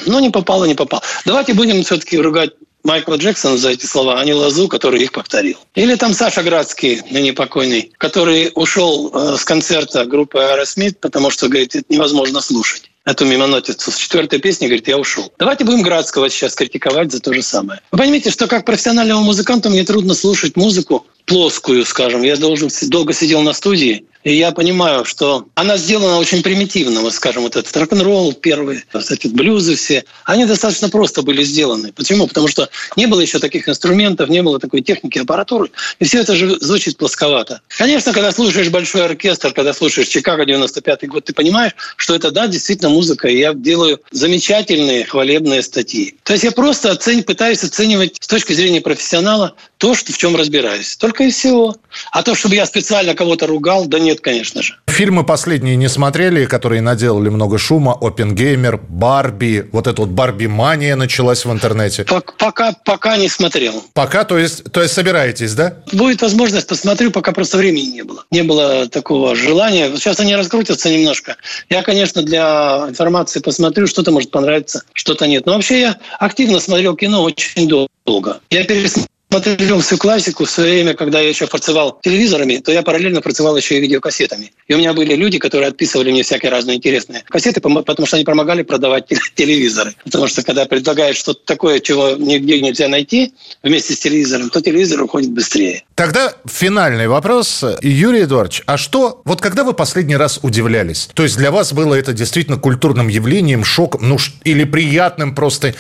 ну 0.06 0.20
не 0.20 0.30
попал 0.30 0.64
не 0.66 0.74
попал. 0.74 1.02
Давайте 1.24 1.54
будем 1.54 1.82
все-таки 1.82 2.16
ругать 2.16 2.50
Майкла 2.84 3.16
Джексона 3.16 3.56
за 3.56 3.70
эти 3.70 3.86
слова, 3.86 4.20
а 4.20 4.24
не 4.24 4.34
Лозу, 4.34 4.68
который 4.68 5.02
их 5.02 5.10
повторил. 5.10 5.58
Или 5.74 5.96
там 5.96 6.14
Саша 6.14 6.44
Градский, 6.44 7.02
ныне 7.10 7.32
покойный, 7.32 7.90
который 7.98 8.52
ушел 8.54 9.10
э, 9.12 9.36
с 9.36 9.44
концерта 9.44 10.04
группы 10.04 10.38
Аэросмит, 10.38 11.00
потому 11.00 11.30
что, 11.30 11.48
говорит, 11.48 11.74
это 11.74 11.86
невозможно 11.88 12.40
слушать 12.40 12.90
эту 13.06 13.24
мимонотицу. 13.24 13.90
С 13.90 13.96
четвертой 13.96 14.40
песни 14.40 14.66
говорит, 14.66 14.88
я 14.88 14.98
ушел. 14.98 15.32
Давайте 15.38 15.64
будем 15.64 15.82
Градского 15.82 16.28
сейчас 16.28 16.54
критиковать 16.54 17.12
за 17.12 17.20
то 17.20 17.32
же 17.32 17.40
самое. 17.40 17.80
Вы 17.92 17.98
понимаете, 17.98 18.30
что 18.30 18.48
как 18.48 18.66
профессиональному 18.66 19.22
музыканту 19.22 19.70
мне 19.70 19.84
трудно 19.84 20.14
слушать 20.14 20.56
музыку 20.56 21.06
плоскую, 21.24 21.84
скажем. 21.84 22.22
Я 22.22 22.36
должен 22.36 22.68
долго 22.88 23.12
сидел 23.12 23.40
на 23.42 23.52
студии, 23.52 24.04
и 24.26 24.32
я 24.34 24.50
понимаю, 24.50 25.04
что 25.04 25.46
она 25.54 25.76
сделана 25.76 26.18
очень 26.18 26.42
примитивно, 26.42 27.00
вот 27.00 27.14
скажем, 27.14 27.44
вот 27.44 27.54
этот 27.54 27.74
рок-н-ролл 27.76 28.32
первый, 28.32 28.82
кстати, 28.92 29.28
блюзы 29.28 29.76
все, 29.76 30.04
они 30.24 30.46
достаточно 30.46 30.88
просто 30.88 31.22
были 31.22 31.44
сделаны. 31.44 31.92
Почему? 31.92 32.26
Потому 32.26 32.48
что 32.48 32.68
не 32.96 33.06
было 33.06 33.20
еще 33.20 33.38
таких 33.38 33.68
инструментов, 33.68 34.28
не 34.28 34.42
было 34.42 34.58
такой 34.58 34.82
техники, 34.82 35.20
аппаратуры, 35.20 35.70
и 36.00 36.04
все 36.04 36.22
это 36.22 36.34
же 36.34 36.58
звучит 36.58 36.96
плосковато. 36.96 37.60
Конечно, 37.68 38.12
когда 38.12 38.32
слушаешь 38.32 38.68
большой 38.68 39.04
оркестр, 39.04 39.52
когда 39.52 39.72
слушаешь 39.72 40.08
Чикаго 40.08 40.44
95 40.44 41.06
год, 41.06 41.26
ты 41.26 41.32
понимаешь, 41.32 41.76
что 41.94 42.16
это, 42.16 42.32
да, 42.32 42.48
действительно 42.48 42.90
музыка, 42.90 43.28
и 43.28 43.38
я 43.38 43.54
делаю 43.54 44.00
замечательные 44.10 45.04
хвалебные 45.04 45.62
статьи. 45.62 46.16
То 46.24 46.32
есть 46.32 46.42
я 46.42 46.50
просто 46.50 46.90
оцень, 46.90 47.22
пытаюсь 47.22 47.62
оценивать 47.62 48.16
с 48.18 48.26
точки 48.26 48.54
зрения 48.54 48.80
профессионала 48.80 49.54
то, 49.78 49.94
что, 49.94 50.12
в 50.12 50.18
чем 50.18 50.36
разбираюсь. 50.36 50.96
Только 50.96 51.24
и 51.24 51.30
всего. 51.30 51.76
А 52.12 52.22
то, 52.22 52.34
чтобы 52.34 52.54
я 52.54 52.66
специально 52.66 53.14
кого-то 53.14 53.46
ругал, 53.46 53.86
да 53.86 53.98
нет, 53.98 54.20
конечно 54.20 54.62
же. 54.62 54.76
Фильмы 54.86 55.24
последние 55.24 55.76
не 55.76 55.88
смотрели, 55.88 56.46
которые 56.46 56.80
наделали 56.80 57.28
много 57.28 57.58
шума. 57.58 57.96
Опенгеймер, 58.00 58.78
Барби. 58.88 59.68
Вот 59.72 59.86
эта 59.86 60.00
вот 60.00 60.10
Барби-мания 60.10 60.96
началась 60.96 61.44
в 61.44 61.52
интернете. 61.52 62.04
Пока, 62.38 62.72
пока 62.84 63.16
не 63.18 63.28
смотрел. 63.28 63.84
Пока, 63.92 64.24
то 64.24 64.38
есть, 64.38 64.64
то 64.72 64.82
есть 64.82 64.94
собираетесь, 64.94 65.54
да? 65.54 65.76
Будет 65.92 66.22
возможность, 66.22 66.66
посмотрю, 66.66 67.10
пока 67.10 67.32
просто 67.32 67.58
времени 67.58 67.86
не 67.86 68.02
было. 68.04 68.24
Не 68.30 68.42
было 68.42 68.88
такого 68.88 69.36
желания. 69.36 69.94
Сейчас 69.96 70.20
они 70.20 70.34
раскрутятся 70.34 70.88
немножко. 70.88 71.36
Я, 71.68 71.82
конечно, 71.82 72.22
для 72.22 72.86
информации 72.88 73.40
посмотрю, 73.40 73.86
что-то 73.86 74.12
может 74.12 74.30
понравиться, 74.30 74.82
что-то 74.94 75.26
нет. 75.26 75.44
Но 75.44 75.52
вообще 75.52 75.80
я 75.80 75.96
активно 76.18 76.58
смотрел 76.58 76.96
кино 76.96 77.22
очень 77.22 77.68
долго. 77.68 78.40
Я 78.50 78.64
пересмотрел 78.64 79.08
смотрел 79.42 79.80
всю 79.80 79.98
классику 79.98 80.44
в 80.44 80.50
свое 80.50 80.72
время, 80.72 80.94
когда 80.94 81.20
я 81.20 81.28
еще 81.28 81.46
фарцевал 81.46 81.98
телевизорами, 82.02 82.56
то 82.56 82.72
я 82.72 82.82
параллельно 82.82 83.20
фарцевал 83.20 83.56
еще 83.56 83.76
и 83.76 83.80
видеокассетами. 83.80 84.52
И 84.66 84.74
у 84.74 84.78
меня 84.78 84.94
были 84.94 85.14
люди, 85.14 85.38
которые 85.38 85.68
отписывали 85.68 86.10
мне 86.10 86.22
всякие 86.22 86.50
разные 86.50 86.76
интересные 86.76 87.22
кассеты, 87.28 87.60
потому 87.60 88.06
что 88.06 88.16
они 88.16 88.24
помогали 88.24 88.62
продавать 88.62 89.06
телевизоры. 89.34 89.94
Потому 90.04 90.26
что 90.26 90.42
когда 90.42 90.64
предлагают 90.64 91.16
что-то 91.16 91.40
такое, 91.44 91.80
чего 91.80 92.12
нигде 92.12 92.60
нельзя 92.60 92.88
найти 92.88 93.34
вместе 93.62 93.94
с 93.94 93.98
телевизором, 93.98 94.50
то 94.50 94.60
телевизор 94.60 95.02
уходит 95.02 95.30
быстрее. 95.30 95.84
Тогда 95.94 96.34
финальный 96.46 97.08
вопрос. 97.08 97.64
Юрий 97.82 98.24
Эдуардович, 98.24 98.62
а 98.66 98.76
что, 98.76 99.22
вот 99.24 99.40
когда 99.40 99.64
вы 99.64 99.72
последний 99.72 100.16
раз 100.16 100.40
удивлялись? 100.42 101.08
То 101.14 101.22
есть 101.22 101.36
для 101.36 101.50
вас 101.50 101.72
было 101.72 101.94
это 101.94 102.12
действительно 102.12 102.58
культурным 102.58 103.08
явлением, 103.08 103.64
шоком, 103.64 104.08
ну 104.08 104.18
или 104.44 104.64
приятным 104.64 105.34
просто 105.34 105.74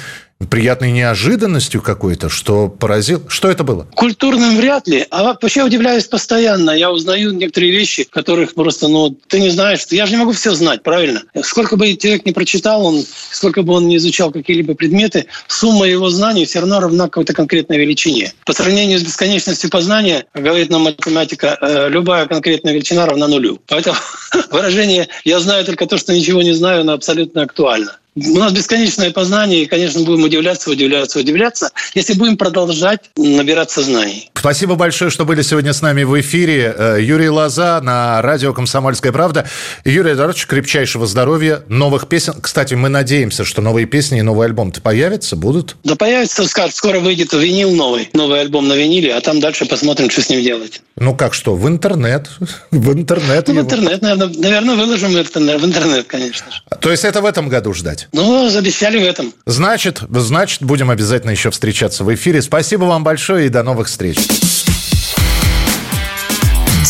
приятной 0.44 0.92
неожиданностью 0.92 1.80
какой-то, 1.80 2.28
что 2.28 2.68
поразил? 2.68 3.22
Что 3.28 3.48
это 3.48 3.64
было? 3.64 3.86
Культурным 3.94 4.56
вряд 4.56 4.86
ли. 4.86 5.06
А 5.10 5.24
вообще 5.24 5.62
удивляюсь 5.62 6.04
постоянно. 6.04 6.70
Я 6.72 6.92
узнаю 6.92 7.32
некоторые 7.32 7.72
вещи, 7.72 8.04
которых 8.04 8.54
просто, 8.54 8.88
ну, 8.88 9.10
ты 9.10 9.40
не 9.40 9.50
знаешь. 9.50 9.86
Я 9.90 10.06
же 10.06 10.12
не 10.12 10.18
могу 10.18 10.32
все 10.32 10.54
знать, 10.54 10.82
правильно? 10.82 11.22
Сколько 11.42 11.76
бы 11.76 11.94
человек 11.96 12.26
не 12.26 12.32
прочитал, 12.32 12.84
он, 12.84 13.04
сколько 13.30 13.62
бы 13.62 13.72
он 13.72 13.88
не 13.88 13.96
изучал 13.96 14.30
какие-либо 14.30 14.74
предметы, 14.74 15.26
сумма 15.48 15.86
его 15.86 16.10
знаний 16.10 16.44
все 16.44 16.60
равно 16.60 16.80
равна 16.80 17.04
какой-то 17.04 17.32
конкретной 17.32 17.78
величине. 17.78 18.32
По 18.44 18.52
сравнению 18.52 18.98
с 18.98 19.02
бесконечностью 19.02 19.70
познания, 19.70 20.26
говорит 20.34 20.70
нам 20.70 20.82
математика, 20.82 21.56
э, 21.60 21.88
любая 21.88 22.26
конкретная 22.26 22.74
величина 22.74 23.06
равна 23.06 23.26
нулю. 23.26 23.60
Поэтому 23.66 23.96
выражение 24.50 25.08
«я 25.24 25.40
знаю 25.40 25.64
только 25.64 25.86
то, 25.86 25.96
что 25.96 26.12
ничего 26.12 26.42
не 26.42 26.52
знаю», 26.52 26.82
оно 26.82 26.92
абсолютно 26.92 27.42
актуально. 27.42 27.98
У 28.16 28.38
нас 28.38 28.50
бесконечное 28.52 29.10
познание, 29.10 29.64
и, 29.64 29.66
конечно, 29.66 30.00
будем 30.00 30.24
удивляться, 30.24 30.70
удивляться, 30.70 31.18
удивляться, 31.18 31.70
если 31.94 32.14
будем 32.14 32.38
продолжать 32.38 33.00
набираться 33.14 33.82
знаний. 33.82 34.30
Спасибо 34.34 34.74
большое, 34.74 35.10
что 35.10 35.26
были 35.26 35.42
сегодня 35.42 35.74
с 35.74 35.82
нами 35.82 36.02
в 36.04 36.18
эфире. 36.20 36.74
Э, 36.78 36.98
Юрий 36.98 37.28
Лоза 37.28 37.78
на 37.82 38.22
радио 38.22 38.54
«Комсомольская 38.54 39.12
правда». 39.12 39.46
Юрий 39.84 40.14
Эдуардович, 40.14 40.46
крепчайшего 40.46 41.06
здоровья, 41.06 41.62
новых 41.68 42.08
песен. 42.08 42.40
Кстати, 42.40 42.72
мы 42.72 42.88
надеемся, 42.88 43.44
что 43.44 43.60
новые 43.60 43.86
песни 43.86 44.20
и 44.20 44.22
новый 44.22 44.46
альбом-то 44.46 44.80
появятся, 44.80 45.36
будут? 45.36 45.76
Да 45.84 45.94
появится, 45.94 46.46
скажут, 46.46 46.74
скоро 46.74 47.00
выйдет 47.00 47.34
винил 47.34 47.72
новый, 47.72 48.08
новый 48.14 48.40
альбом 48.40 48.66
на 48.66 48.74
виниле, 48.74 49.14
а 49.14 49.20
там 49.20 49.40
дальше 49.40 49.66
посмотрим, 49.66 50.08
что 50.08 50.22
с 50.22 50.30
ним 50.30 50.42
делать. 50.42 50.80
Ну 50.96 51.14
как 51.14 51.34
что, 51.34 51.54
в 51.54 51.68
интернет? 51.68 52.30
В 52.70 52.92
интернет? 52.92 53.48
Ну, 53.48 53.54
в 53.54 53.58
интернет, 53.58 54.00
наверное, 54.00 54.28
наверное, 54.38 54.76
выложим 54.76 55.10
в 55.10 55.16
интернет, 55.16 56.06
конечно 56.06 56.50
же. 56.50 56.62
То 56.80 56.90
есть 56.90 57.04
это 57.04 57.20
в 57.20 57.26
этом 57.26 57.48
году 57.48 57.74
ждать? 57.74 58.05
Ну, 58.12 58.56
обещали 58.56 58.98
в 58.98 59.02
этом. 59.02 59.32
Значит, 59.46 60.02
значит, 60.08 60.62
будем 60.62 60.90
обязательно 60.90 61.30
еще 61.30 61.50
встречаться 61.50 62.04
в 62.04 62.14
эфире. 62.14 62.42
Спасибо 62.42 62.84
вам 62.84 63.04
большое 63.04 63.46
и 63.46 63.48
до 63.48 63.62
новых 63.62 63.88
встреч. 63.88 64.18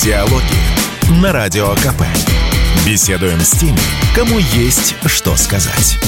Диалоги 0.03 1.21
на 1.21 1.33
Радио 1.33 1.75
КП. 1.77 2.03
Беседуем 2.87 3.41
с 3.41 3.51
теми, 3.53 3.79
кому 4.15 4.39
есть 4.39 4.95
что 5.07 5.37
сказать. 5.37 5.99